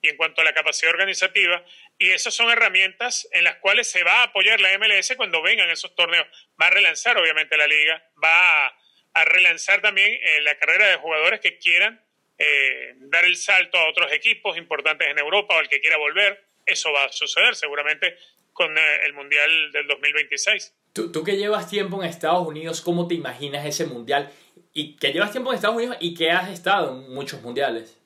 y 0.00 0.08
en 0.08 0.16
cuanto 0.16 0.40
a 0.40 0.44
la 0.44 0.54
capacidad 0.54 0.90
organizativa, 0.90 1.64
y 1.98 2.10
esas 2.10 2.34
son 2.34 2.50
herramientas 2.50 3.28
en 3.32 3.44
las 3.44 3.56
cuales 3.56 3.90
se 3.90 4.04
va 4.04 4.20
a 4.20 4.22
apoyar 4.24 4.60
la 4.60 4.76
MLS 4.78 5.14
cuando 5.16 5.42
vengan 5.42 5.70
esos 5.70 5.94
torneos. 5.94 6.26
Va 6.60 6.66
a 6.66 6.70
relanzar, 6.70 7.16
obviamente, 7.16 7.56
la 7.56 7.66
liga, 7.66 8.02
va 8.22 8.66
a, 8.66 9.24
relanzar 9.24 9.80
también 9.80 10.12
eh, 10.12 10.42
la 10.42 10.58
carrera 10.58 10.88
de 10.88 10.96
jugadores 10.96 11.40
que 11.40 11.56
quieran 11.58 12.04
eh, 12.38 12.92
dar 12.96 13.24
el 13.24 13.36
salto 13.36 13.78
a 13.78 13.88
otros 13.88 14.12
equipos 14.12 14.58
importantes 14.58 15.08
en 15.08 15.18
Europa 15.18 15.56
o 15.56 15.60
el 15.60 15.68
que 15.68 15.80
quiera 15.80 15.96
volver. 15.96 16.44
Eso 16.66 16.92
va 16.92 17.04
a 17.04 17.12
suceder 17.12 17.56
seguramente 17.56 18.18
con 18.52 18.76
eh, 18.76 19.04
el 19.04 19.14
Mundial 19.14 19.72
del 19.72 19.86
2026. 19.86 20.74
Tú, 20.96 21.12
tú, 21.12 21.22
que 21.22 21.36
llevas 21.36 21.68
tiempo 21.68 22.02
en 22.02 22.08
Estados 22.08 22.48
Unidos, 22.48 22.80
¿cómo 22.80 23.06
te 23.06 23.12
imaginas 23.12 23.66
ese 23.66 23.84
mundial? 23.84 24.32
Y 24.72 24.96
que 24.96 25.12
llevas 25.12 25.30
tiempo 25.30 25.50
en 25.50 25.56
Estados 25.56 25.76
Unidos 25.76 25.98
y 26.00 26.14
que 26.14 26.30
has 26.30 26.48
estado 26.48 26.92
en 26.92 27.12
muchos 27.12 27.42
mundiales. 27.42 27.98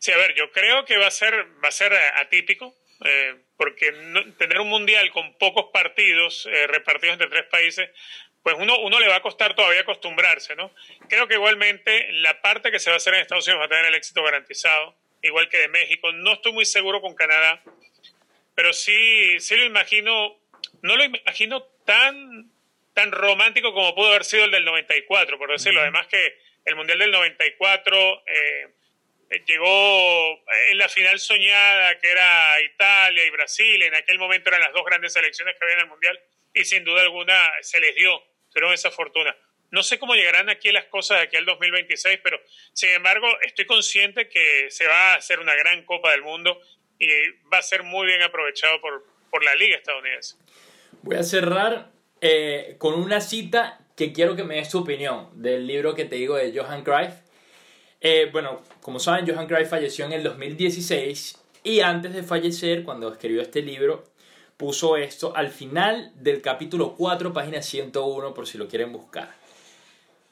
Sí, 0.00 0.10
a 0.10 0.16
ver, 0.16 0.34
yo 0.34 0.50
creo 0.50 0.84
que 0.84 0.96
va 0.96 1.06
a 1.06 1.12
ser, 1.12 1.46
va 1.64 1.68
a 1.68 1.70
ser 1.70 1.92
eh, 1.92 1.98
atípico, 2.16 2.74
eh, 3.04 3.36
porque 3.56 3.92
tener 4.36 4.58
un 4.58 4.68
mundial 4.68 5.12
con 5.12 5.38
pocos 5.38 5.66
partidos 5.72 6.48
eh, 6.50 6.66
repartidos 6.66 7.12
entre 7.12 7.28
tres 7.28 7.44
países, 7.44 7.88
pues 8.42 8.56
uno, 8.58 8.80
uno 8.80 8.98
le 8.98 9.06
va 9.06 9.16
a 9.16 9.22
costar 9.22 9.54
todavía 9.54 9.82
acostumbrarse, 9.82 10.56
¿no? 10.56 10.72
Creo 11.08 11.28
que 11.28 11.34
igualmente 11.34 12.10
la 12.14 12.42
parte 12.42 12.72
que 12.72 12.80
se 12.80 12.90
va 12.90 12.94
a 12.94 12.96
hacer 12.96 13.14
en 13.14 13.20
Estados 13.20 13.46
Unidos 13.46 13.60
va 13.60 13.66
a 13.66 13.68
tener 13.68 13.84
el 13.84 13.94
éxito 13.94 14.24
garantizado, 14.24 14.96
igual 15.22 15.48
que 15.48 15.58
de 15.58 15.68
México. 15.68 16.10
No 16.10 16.32
estoy 16.32 16.50
muy 16.50 16.64
seguro 16.64 17.00
con 17.00 17.14
Canadá, 17.14 17.62
pero 18.56 18.72
sí, 18.72 19.38
sí 19.38 19.54
lo 19.54 19.64
imagino, 19.64 20.36
no 20.82 20.96
lo 20.96 21.04
imagino 21.04 21.75
tan, 21.86 22.50
tan 22.92 23.12
romántico 23.12 23.72
como 23.72 23.94
pudo 23.94 24.08
haber 24.08 24.24
sido 24.24 24.44
el 24.44 24.50
del 24.50 24.66
94, 24.66 25.38
por 25.38 25.50
decirlo. 25.50 25.80
Además 25.80 26.06
que 26.08 26.38
el 26.66 26.76
Mundial 26.76 26.98
del 26.98 27.10
94 27.12 28.22
eh, 28.26 28.68
llegó 29.46 30.42
en 30.68 30.78
la 30.78 30.88
final 30.88 31.18
soñada, 31.18 31.98
que 31.98 32.10
era 32.10 32.60
Italia 32.60 33.24
y 33.24 33.30
Brasil. 33.30 33.82
En 33.82 33.94
aquel 33.94 34.18
momento 34.18 34.50
eran 34.50 34.60
las 34.60 34.72
dos 34.72 34.84
grandes 34.84 35.14
selecciones 35.14 35.56
que 35.56 35.64
había 35.64 35.76
en 35.76 35.82
el 35.82 35.88
Mundial 35.88 36.20
y 36.52 36.64
sin 36.64 36.84
duda 36.84 37.02
alguna 37.02 37.50
se 37.60 37.80
les 37.80 37.94
dio, 37.94 38.22
tuvieron 38.50 38.72
esa 38.72 38.90
fortuna. 38.90 39.36
No 39.70 39.82
sé 39.82 39.98
cómo 39.98 40.14
llegarán 40.14 40.48
aquí 40.48 40.70
las 40.72 40.86
cosas 40.86 41.18
de 41.18 41.24
aquí 41.24 41.36
al 41.36 41.44
2026, 41.44 42.20
pero 42.22 42.40
sin 42.72 42.90
embargo 42.90 43.28
estoy 43.42 43.66
consciente 43.66 44.28
que 44.28 44.70
se 44.70 44.86
va 44.86 45.12
a 45.12 45.14
hacer 45.16 45.40
una 45.40 45.54
gran 45.54 45.84
Copa 45.84 46.12
del 46.12 46.22
Mundo 46.22 46.60
y 46.98 47.08
va 47.52 47.58
a 47.58 47.62
ser 47.62 47.82
muy 47.82 48.06
bien 48.06 48.22
aprovechado 48.22 48.80
por, 48.80 49.04
por 49.30 49.44
la 49.44 49.54
Liga 49.54 49.76
estadounidense. 49.76 50.36
Voy 51.02 51.16
a 51.16 51.22
cerrar 51.22 51.90
eh, 52.20 52.76
con 52.78 52.94
una 52.94 53.20
cita 53.20 53.80
que 53.94 54.12
quiero 54.12 54.36
que 54.36 54.44
me 54.44 54.56
des 54.56 54.68
tu 54.68 54.78
opinión 54.78 55.28
del 55.34 55.66
libro 55.66 55.94
que 55.94 56.04
te 56.04 56.16
digo 56.16 56.36
de 56.36 56.56
Johan 56.56 56.82
Cruyff. 56.84 57.14
Eh, 58.00 58.28
bueno, 58.30 58.60
como 58.82 58.98
saben, 58.98 59.26
Johan 59.26 59.46
Cruyff 59.46 59.68
falleció 59.68 60.04
en 60.04 60.12
el 60.12 60.22
2016 60.22 61.38
y 61.64 61.80
antes 61.80 62.12
de 62.14 62.22
fallecer, 62.22 62.84
cuando 62.84 63.10
escribió 63.10 63.42
este 63.42 63.62
libro, 63.62 64.04
puso 64.56 64.96
esto 64.96 65.34
al 65.34 65.50
final 65.50 66.12
del 66.14 66.40
capítulo 66.40 66.94
4, 66.94 67.32
página 67.32 67.62
101, 67.62 68.34
por 68.34 68.46
si 68.46 68.58
lo 68.58 68.68
quieren 68.68 68.92
buscar. 68.92 69.34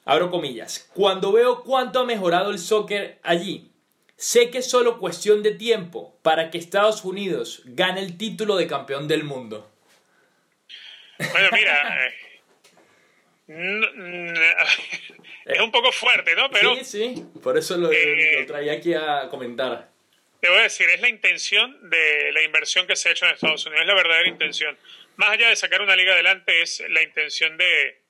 Abro 0.04 0.30
comillas. 0.30 0.90
Cuando 0.94 1.32
veo 1.32 1.62
cuánto 1.62 2.00
ha 2.00 2.04
mejorado 2.04 2.50
el 2.50 2.58
soccer 2.58 3.18
allí, 3.22 3.70
sé 4.16 4.50
que 4.50 4.58
es 4.58 4.66
solo 4.68 4.98
cuestión 4.98 5.42
de 5.42 5.52
tiempo 5.52 6.14
para 6.22 6.50
que 6.50 6.58
Estados 6.58 7.04
Unidos 7.04 7.62
gane 7.64 8.00
el 8.00 8.18
título 8.18 8.56
de 8.56 8.66
campeón 8.66 9.08
del 9.08 9.24
mundo. 9.24 9.70
Bueno, 11.18 11.48
mira, 11.52 12.12
es 15.46 15.60
un 15.60 15.70
poco 15.70 15.92
fuerte, 15.92 16.34
¿no? 16.34 16.50
Pero, 16.50 16.76
sí, 16.76 16.84
sí, 16.84 17.26
por 17.42 17.58
eso 17.58 17.76
lo, 17.76 17.92
eh, 17.92 18.40
lo 18.40 18.46
traía 18.46 18.72
aquí 18.72 18.94
a 18.94 19.28
comentar. 19.30 19.90
Te 20.40 20.48
voy 20.48 20.58
a 20.58 20.62
decir, 20.64 20.88
es 20.90 21.00
la 21.00 21.08
intención 21.08 21.88
de 21.88 22.30
la 22.32 22.42
inversión 22.42 22.86
que 22.86 22.96
se 22.96 23.08
ha 23.08 23.12
hecho 23.12 23.26
en 23.26 23.32
Estados 23.32 23.64
Unidos, 23.66 23.82
es 23.82 23.88
la 23.88 23.94
verdadera 23.94 24.28
intención. 24.28 24.76
Más 25.16 25.30
allá 25.30 25.48
de 25.48 25.56
sacar 25.56 25.80
una 25.80 25.96
liga 25.96 26.12
adelante, 26.12 26.60
es 26.60 26.82
la 26.90 27.02
intención 27.02 27.56
de, 27.56 28.02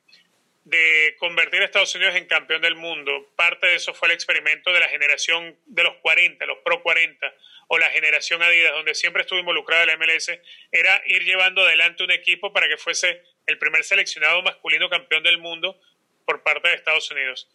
de 0.65 1.15
convertir 1.19 1.63
a 1.63 1.67
Estados 1.67 1.95
Unidos 1.95 2.17
en 2.17 2.27
campeón 2.27 2.63
del 2.63 2.75
mundo. 2.75 3.31
Parte 3.37 3.67
de 3.67 3.77
eso 3.77 3.95
fue 3.95 4.09
el 4.09 4.15
experimento 4.15 4.73
de 4.73 4.81
la 4.81 4.89
generación 4.89 5.57
de 5.67 5.83
los 5.85 5.95
40, 5.97 6.45
los 6.47 6.59
Pro 6.59 6.83
40, 6.83 7.35
o 7.69 7.79
la 7.79 7.91
generación 7.91 8.43
Adidas, 8.43 8.73
donde 8.73 8.95
siempre 8.95 9.23
estuvo 9.23 9.39
involucrada 9.39 9.87
la 9.87 9.97
MLS, 9.97 10.31
era 10.71 11.03
ir 11.07 11.25
llevando 11.25 11.63
adelante 11.63 12.05
un 12.05 12.11
equipo 12.11 12.53
para 12.53 12.69
que 12.69 12.77
fuese 12.77 13.23
el 13.47 13.59
primer 13.59 13.85
seleccionado 13.85 14.43
masculino 14.43 14.89
campeón 14.89 15.23
del 15.23 15.39
mundo 15.39 15.81
por 16.25 16.43
parte 16.43 16.69
de 16.69 16.75
Estados 16.75 17.11
Unidos. 17.11 17.49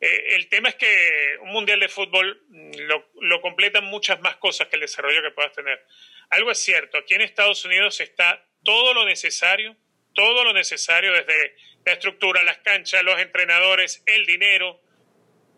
Eh, 0.00 0.34
el 0.36 0.48
tema 0.48 0.68
es 0.68 0.74
que 0.74 1.38
un 1.40 1.50
mundial 1.50 1.80
de 1.80 1.88
fútbol 1.88 2.42
mm, 2.48 2.72
lo, 2.80 3.08
lo 3.20 3.40
completan 3.40 3.84
muchas 3.84 4.20
más 4.20 4.36
cosas 4.36 4.68
que 4.68 4.76
el 4.76 4.80
desarrollo 4.80 5.22
que 5.22 5.30
puedas 5.30 5.52
tener. 5.52 5.84
Algo 6.30 6.50
es 6.50 6.58
cierto, 6.58 6.98
aquí 6.98 7.14
en 7.14 7.22
Estados 7.22 7.64
Unidos 7.64 8.00
está 8.00 8.44
todo 8.64 8.92
lo 8.92 9.04
necesario, 9.04 9.76
todo 10.12 10.44
lo 10.44 10.52
necesario 10.52 11.12
desde 11.12 11.56
la 11.84 11.92
estructura, 11.92 12.42
las 12.42 12.58
canchas, 12.58 13.02
los 13.04 13.18
entrenadores, 13.20 14.02
el 14.06 14.26
dinero, 14.26 14.80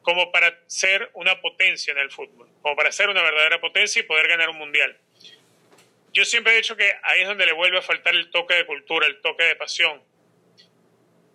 como 0.08 0.32
para 0.32 0.58
ser 0.68 1.10
una 1.12 1.38
potencia 1.42 1.92
en 1.92 1.98
el 1.98 2.10
fútbol, 2.10 2.48
como 2.62 2.74
para 2.74 2.90
ser 2.90 3.10
una 3.10 3.22
verdadera 3.22 3.60
potencia 3.60 4.00
y 4.00 4.04
poder 4.04 4.26
ganar 4.26 4.48
un 4.48 4.56
mundial. 4.56 4.98
Yo 6.14 6.24
siempre 6.24 6.54
he 6.54 6.56
dicho 6.56 6.78
que 6.78 6.90
ahí 7.02 7.20
es 7.20 7.28
donde 7.28 7.44
le 7.44 7.52
vuelve 7.52 7.76
a 7.76 7.82
faltar 7.82 8.14
el 8.14 8.30
toque 8.30 8.54
de 8.54 8.64
cultura, 8.64 9.06
el 9.06 9.20
toque 9.20 9.44
de 9.44 9.54
pasión. 9.56 10.02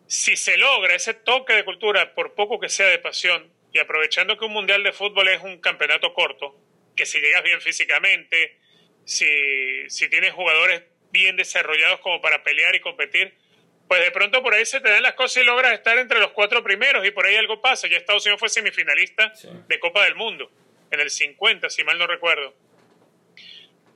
Si 0.07 0.35
se 0.35 0.57
logra 0.57 0.95
ese 0.95 1.13
toque 1.13 1.53
de 1.53 1.63
cultura, 1.63 2.15
por 2.15 2.33
poco 2.33 2.59
que 2.59 2.67
sea 2.67 2.87
de 2.87 2.97
pasión, 2.97 3.53
y 3.71 3.77
aprovechando 3.77 4.39
que 4.39 4.45
un 4.45 4.53
mundial 4.53 4.81
de 4.81 4.91
fútbol 4.91 5.27
es 5.27 5.43
un 5.43 5.61
campeonato 5.61 6.11
corto, 6.15 6.59
que 6.95 7.05
si 7.05 7.21
llegas 7.21 7.43
bien 7.43 7.61
físicamente, 7.61 8.57
si, 9.05 9.87
si 9.87 10.09
tienes 10.09 10.33
jugadores 10.33 10.81
bien 11.11 11.35
desarrollados 11.35 11.99
como 11.99 12.21
para 12.21 12.43
pelear 12.43 12.73
y 12.73 12.79
competir, 12.79 13.35
pues 13.87 14.01
de 14.01 14.11
pronto 14.11 14.41
por 14.41 14.53
ahí 14.53 14.65
se 14.65 14.79
te 14.79 14.89
dan 14.89 15.03
las 15.03 15.13
cosas 15.13 15.43
y 15.43 15.45
logras 15.45 15.73
estar 15.73 15.97
entre 15.97 16.19
los 16.19 16.31
cuatro 16.31 16.63
primeros 16.63 17.05
y 17.05 17.11
por 17.11 17.25
ahí 17.25 17.35
algo 17.35 17.61
pasa. 17.61 17.87
Ya 17.87 17.97
Estados 17.97 18.25
Unidos 18.25 18.39
fue 18.39 18.49
semifinalista 18.49 19.33
de 19.67 19.79
Copa 19.79 20.03
del 20.05 20.15
Mundo 20.15 20.51
en 20.91 20.99
el 20.99 21.09
50, 21.09 21.69
si 21.69 21.83
mal 21.83 21.97
no 21.97 22.07
recuerdo. 22.07 22.55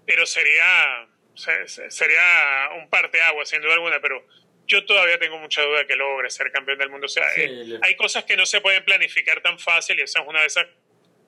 Pero 0.05 0.25
sería, 0.25 1.07
sería 1.35 2.69
un 2.75 2.89
agua 3.27 3.45
sin 3.45 3.61
duda 3.61 3.73
alguna, 3.73 3.99
pero 4.01 4.25
yo 4.67 4.85
todavía 4.85 5.17
tengo 5.17 5.37
mucha 5.37 5.61
duda 5.61 5.79
de 5.79 5.87
que 5.87 5.95
logre 5.95 6.29
ser 6.29 6.51
campeón 6.51 6.77
del 6.77 6.89
mundo. 6.89 7.05
O 7.05 7.09
sea, 7.09 7.25
eh, 7.35 7.79
hay 7.81 7.95
cosas 7.95 8.25
que 8.25 8.35
no 8.35 8.45
se 8.45 8.61
pueden 8.61 8.83
planificar 8.83 9.41
tan 9.41 9.57
fácil 9.57 9.99
y 9.99 10.03
esa 10.03 10.21
es 10.21 10.27
una 10.27 10.41
de 10.41 10.47
esas 10.47 10.67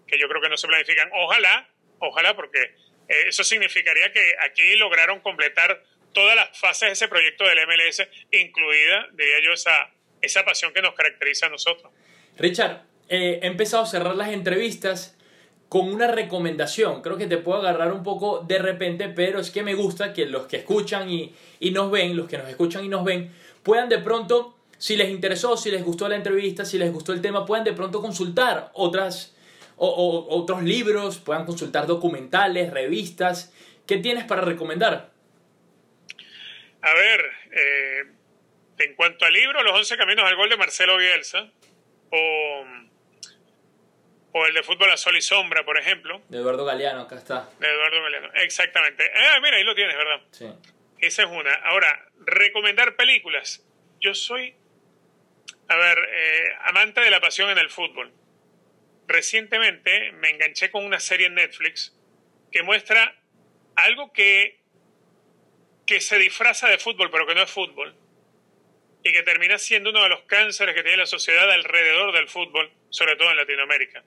que 0.06 0.18
yo 0.20 0.28
creo 0.28 0.42
que 0.42 0.50
no 0.50 0.58
se 0.58 0.68
planifican. 0.68 1.10
Ojalá, 1.14 1.70
ojalá, 2.00 2.36
porque 2.36 2.62
eh, 2.62 3.24
eso 3.28 3.44
significaría 3.44 4.12
que 4.12 4.36
aquí 4.42 4.76
lograron 4.76 5.22
completar 5.22 5.84
todas 6.14 6.36
las 6.36 6.58
fases 6.58 6.90
de 6.90 6.94
ese 6.94 7.08
proyecto 7.08 7.46
del 7.46 7.60
MLS, 7.68 8.08
incluida, 8.32 9.08
diría 9.14 9.44
yo, 9.44 9.54
esa, 9.54 9.92
esa 10.22 10.44
pasión 10.44 10.74
que 10.74 10.82
nos 10.82 10.94
caracteriza 10.94 11.48
a 11.48 11.50
nosotros. 11.50 11.92
Richard, 12.38 12.84
eh, 13.10 13.40
he 13.42 13.48
empezado 13.48 13.84
a 13.84 13.86
cerrar 13.86 14.16
las 14.16 14.30
entrevistas 14.30 15.16
con 15.68 15.88
una 15.88 16.08
recomendación. 16.08 17.02
Creo 17.02 17.18
que 17.18 17.28
te 17.28 17.38
puedo 17.38 17.60
agarrar 17.60 17.94
un 17.94 18.04
poco 18.04 18.40
de 18.40 18.58
repente, 18.58 19.10
pero 19.10 19.40
es 19.40 19.52
que 19.52 19.62
me 19.62 19.76
gusta 19.76 20.14
que 20.14 20.26
los 20.26 20.48
que 20.48 20.58
escuchan 20.58 21.10
y, 21.10 21.34
y 21.60 21.72
nos 21.72 21.92
ven, 21.92 22.18
los 22.18 22.28
que 22.28 22.38
nos 22.38 22.50
escuchan 22.50 22.84
y 22.86 22.90
nos 22.90 23.04
ven, 23.04 23.32
puedan 23.62 23.88
de 23.88 24.00
pronto, 24.00 24.56
si 24.78 24.96
les 24.96 25.10
interesó, 25.10 25.58
si 25.58 25.70
les 25.70 25.84
gustó 25.84 26.10
la 26.10 26.16
entrevista, 26.16 26.66
si 26.66 26.80
les 26.80 26.92
gustó 26.92 27.14
el 27.14 27.22
tema, 27.22 27.46
puedan 27.46 27.64
de 27.64 27.74
pronto 27.74 28.02
consultar 28.02 28.72
otras, 28.74 29.36
o, 29.78 30.26
otros 30.30 30.64
libros, 30.64 31.20
puedan 31.20 31.46
consultar 31.46 31.86
documentales, 31.86 32.72
revistas. 32.72 33.54
¿Qué 33.86 33.98
tienes 33.98 34.26
para 34.26 34.42
recomendar? 34.42 35.12
A 36.82 36.94
ver, 36.94 37.32
eh, 37.52 38.04
en 38.80 38.96
cuanto 38.96 39.26
al 39.26 39.34
libro, 39.34 39.62
Los 39.64 39.74
11 39.74 39.98
Caminos 39.98 40.26
al 40.26 40.36
Gol 40.36 40.50
de 40.50 40.58
Marcelo 40.58 40.98
Bielsa, 40.98 41.52
o, 42.12 42.66
o 44.32 44.46
el 44.46 44.54
de 44.54 44.64
Fútbol 44.64 44.90
a 44.92 44.98
Sol 44.98 45.18
y 45.18 45.22
Sombra, 45.22 45.66
por 45.66 45.78
ejemplo. 45.78 46.22
De 46.30 46.38
Eduardo 46.38 46.66
Galeano, 46.66 47.02
acá 47.02 47.16
está. 47.16 47.50
De 47.60 47.68
Eduardo 47.68 48.02
Galeano, 48.02 48.34
exactamente. 48.36 49.12
Ah, 49.14 49.40
mira, 49.42 49.58
ahí 49.58 49.64
lo 49.64 49.76
tienes, 49.76 49.96
¿verdad? 49.98 50.22
Sí. 50.32 50.48
Esa 51.00 51.24
es 51.24 51.30
una. 51.30 51.54
Ahora, 51.54 52.10
recomendar 52.26 52.96
películas. 52.96 53.66
Yo 54.00 54.14
soy, 54.14 54.56
a 55.68 55.76
ver, 55.76 55.98
eh, 56.10 56.44
amante 56.62 57.02
de 57.02 57.10
la 57.10 57.20
pasión 57.20 57.50
en 57.50 57.58
el 57.58 57.70
fútbol. 57.70 58.14
Recientemente 59.08 60.12
me 60.14 60.30
enganché 60.30 60.72
con 60.72 60.86
una 60.86 61.00
serie 61.00 61.28
en 61.28 61.36
Netflix 61.36 61.96
que 62.52 62.64
muestra 62.64 63.16
algo 63.76 64.14
que 64.14 64.59
que 65.90 66.02
se 66.02 66.20
disfraza 66.20 66.70
de 66.70 66.78
fútbol, 66.78 67.10
pero 67.10 67.26
que 67.26 67.34
no 67.34 67.42
es 67.42 67.50
fútbol, 67.50 67.96
y 69.04 69.12
que 69.12 69.24
termina 69.24 69.58
siendo 69.58 69.90
uno 69.90 70.04
de 70.04 70.10
los 70.10 70.22
cánceres 70.26 70.76
que 70.76 70.84
tiene 70.84 70.98
la 70.98 71.08
sociedad 71.08 71.50
alrededor 71.50 72.14
del 72.14 72.30
fútbol, 72.30 72.72
sobre 72.92 73.16
todo 73.16 73.32
en 73.32 73.38
Latinoamérica. 73.38 74.04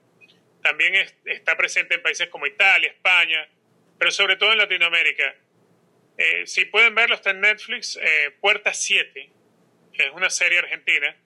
También 0.63 0.95
está 1.25 1.57
presente 1.57 1.97
en 1.97 2.03
países 2.03 2.29
como 2.29 2.47
Italia, 2.47 2.89
España, 2.89 3.49
pero 3.99 4.13
sobre 4.13 4.37
todo 4.37 4.53
en 4.53 4.59
Latinoamérica. 4.59 5.35
Eh, 6.19 6.47
si 6.47 6.67
pueden 6.67 6.95
verlo, 6.95 7.17
está 7.17 7.31
en 7.31 7.41
Netflix, 7.41 7.99
eh, 8.01 8.31
Puerta 8.41 8.73
7, 8.73 9.31
que 9.93 10.07
es 10.07 10.13
una 10.13 10.31
serie 10.31 10.61
argentina, 10.61 11.17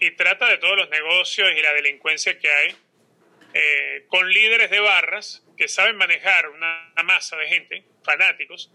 y 0.00 0.10
trata 0.16 0.48
de 0.48 0.58
todos 0.58 0.76
los 0.76 0.90
negocios 0.90 1.48
y 1.56 1.62
la 1.62 1.72
delincuencia 1.74 2.36
que 2.40 2.50
hay, 2.50 2.76
eh, 3.54 4.04
con 4.08 4.28
líderes 4.28 4.68
de 4.68 4.80
barras 4.80 5.46
que 5.56 5.68
saben 5.68 5.94
manejar 5.94 6.48
una 6.48 6.92
masa 7.04 7.36
de 7.36 7.46
gente, 7.46 7.84
fanáticos, 8.02 8.72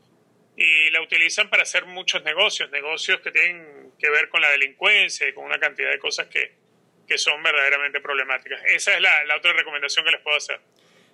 y 0.58 0.90
la 0.90 1.02
utilizan 1.02 1.52
para 1.52 1.64
hacer 1.64 1.86
muchos 1.86 2.24
negocios, 2.24 2.72
negocios 2.72 3.22
que 3.22 3.32
tienen 3.32 3.92
que 4.00 4.10
ver 4.10 4.28
con 4.28 4.42
la 4.42 4.50
delincuencia 4.50 5.30
y 5.30 5.34
con 5.34 5.46
una 5.46 5.60
cantidad 5.60 5.92
de 5.92 6.00
cosas 6.00 6.28
que, 6.28 6.56
que 7.08 7.18
son 7.20 7.44
verdaderamente 7.44 8.02
problemáticas. 8.02 8.60
Esa 8.66 8.96
es 8.96 9.02
la, 9.02 9.36
otra 9.38 9.54
recomendación 9.54 10.04
que 10.04 10.12
les 10.12 10.22
puedo 10.22 10.36
hacer. 10.36 10.60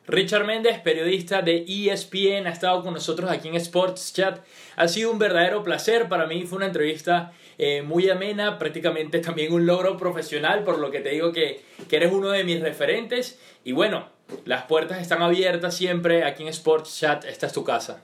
Richard 0.07 0.45
Méndez, 0.45 0.79
periodista 0.79 1.41
de 1.41 1.65
ESPN, 1.67 2.47
ha 2.47 2.51
estado 2.51 2.83
con 2.83 2.93
nosotros 2.93 3.29
aquí 3.29 3.49
en 3.49 3.55
Sports 3.55 4.13
Chat. 4.13 4.39
Ha 4.77 4.87
sido 4.87 5.11
un 5.11 5.19
verdadero 5.19 5.61
placer. 5.63 6.07
Para 6.07 6.25
mí 6.25 6.43
fue 6.43 6.57
una 6.57 6.67
entrevista 6.67 7.33
eh, 7.57 7.81
muy 7.81 8.09
amena, 8.09 8.57
prácticamente 8.57 9.19
también 9.19 9.51
un 9.51 9.65
logro 9.65 9.97
profesional, 9.97 10.63
por 10.63 10.79
lo 10.79 10.89
que 10.89 10.99
te 10.99 11.09
digo 11.09 11.33
que, 11.33 11.61
que 11.89 11.97
eres 11.97 12.11
uno 12.13 12.29
de 12.31 12.45
mis 12.45 12.61
referentes. 12.61 13.41
Y 13.65 13.73
bueno, 13.73 14.09
las 14.45 14.63
puertas 14.63 15.01
están 15.01 15.21
abiertas 15.21 15.75
siempre 15.75 16.23
aquí 16.23 16.43
en 16.43 16.49
Sports 16.49 16.97
Chat. 16.97 17.25
Esta 17.25 17.47
es 17.47 17.53
tu 17.53 17.63
casa. 17.65 18.03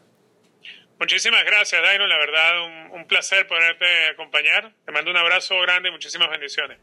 Muchísimas 0.99 1.45
gracias, 1.45 1.81
Dairo. 1.81 2.07
La 2.07 2.17
verdad, 2.17 2.93
un, 2.93 3.05
placer 3.07 3.47
poderte 3.47 3.85
acompañar. 4.11 4.73
Te 4.85 4.91
mando 4.91 5.09
un 5.09 5.17
abrazo 5.17 5.55
grande 5.61 5.89
y 5.89 5.91
muchísimas 5.93 6.29
bendiciones. 6.29 6.77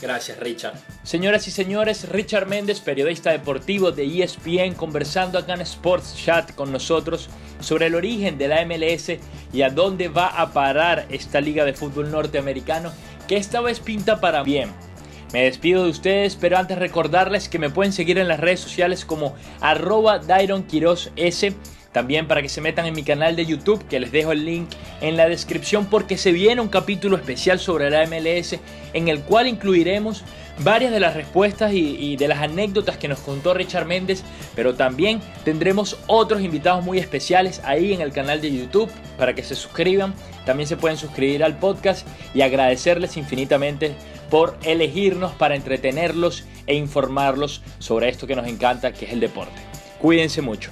Gracias, 0.00 0.38
Richard. 0.38 0.74
Señoras 1.04 1.46
y 1.46 1.50
señores, 1.50 2.08
Richard 2.08 2.46
Méndez, 2.46 2.80
periodista 2.80 3.30
deportivo 3.30 3.92
de 3.92 4.22
ESPN, 4.22 4.74
conversando 4.74 5.38
acá 5.38 5.54
en 5.54 5.60
Sports 5.60 6.16
Chat 6.16 6.54
con 6.54 6.72
nosotros 6.72 7.28
sobre 7.60 7.86
el 7.86 7.94
origen 7.94 8.38
de 8.38 8.48
la 8.48 8.64
MLS 8.64 9.18
y 9.52 9.62
a 9.62 9.68
dónde 9.68 10.08
va 10.08 10.28
a 10.28 10.52
parar 10.52 11.06
esta 11.10 11.40
liga 11.40 11.64
de 11.64 11.74
fútbol 11.74 12.10
norteamericano 12.10 12.92
que 13.28 13.36
esta 13.36 13.60
vez 13.60 13.78
pinta 13.78 14.20
para 14.20 14.42
bien. 14.42 14.72
Me 15.32 15.44
despido 15.44 15.84
de 15.84 15.90
ustedes, 15.90 16.34
pero 16.34 16.56
antes 16.56 16.78
recordarles 16.78 17.48
que 17.48 17.58
me 17.58 17.70
pueden 17.70 17.92
seguir 17.92 18.18
en 18.18 18.26
las 18.26 18.40
redes 18.40 18.60
sociales 18.60 19.04
como 19.04 19.36
arroba 19.60 20.18
Dairon 20.18 20.66
S 21.16 21.54
también 21.92 22.28
para 22.28 22.42
que 22.42 22.48
se 22.48 22.60
metan 22.60 22.86
en 22.86 22.94
mi 22.94 23.02
canal 23.02 23.36
de 23.36 23.46
YouTube, 23.46 23.86
que 23.88 24.00
les 24.00 24.12
dejo 24.12 24.32
el 24.32 24.44
link 24.44 24.68
en 25.00 25.16
la 25.16 25.28
descripción, 25.28 25.86
porque 25.86 26.16
se 26.16 26.32
viene 26.32 26.60
un 26.60 26.68
capítulo 26.68 27.16
especial 27.16 27.58
sobre 27.58 27.90
la 27.90 28.06
MLS 28.06 28.58
en 28.92 29.08
el 29.08 29.20
cual 29.22 29.48
incluiremos 29.48 30.24
varias 30.62 30.92
de 30.92 31.00
las 31.00 31.14
respuestas 31.14 31.72
y, 31.72 32.16
de 32.16 32.28
las 32.28 32.40
anécdotas 32.40 32.96
que 32.96 33.08
nos 33.08 33.20
contó 33.20 33.54
Richard 33.54 33.86
Méndez, 33.86 34.22
pero 34.54 34.74
también 34.74 35.20
tendremos 35.44 35.98
otros 36.06 36.42
invitados 36.42 36.84
muy 36.84 36.98
especiales 36.98 37.60
ahí 37.64 37.92
en 37.92 38.00
el 38.00 38.12
canal 38.12 38.40
de 38.40 38.54
YouTube 38.54 38.90
para 39.18 39.34
que 39.34 39.42
se 39.42 39.54
suscriban. 39.54 40.14
También 40.44 40.68
se 40.68 40.76
pueden 40.76 40.98
suscribir 40.98 41.44
al 41.44 41.58
podcast 41.58 42.06
y 42.34 42.42
agradecerles 42.42 43.16
infinitamente 43.16 43.94
por 44.28 44.56
elegirnos 44.64 45.32
para 45.32 45.56
entretenerlos 45.56 46.44
e 46.66 46.74
informarlos 46.74 47.62
sobre 47.78 48.08
esto 48.08 48.26
que 48.26 48.36
nos 48.36 48.46
encanta, 48.46 48.92
que 48.92 49.06
es 49.06 49.12
el 49.12 49.20
deporte. 49.20 49.60
Cuídense 49.98 50.40
mucho. 50.40 50.70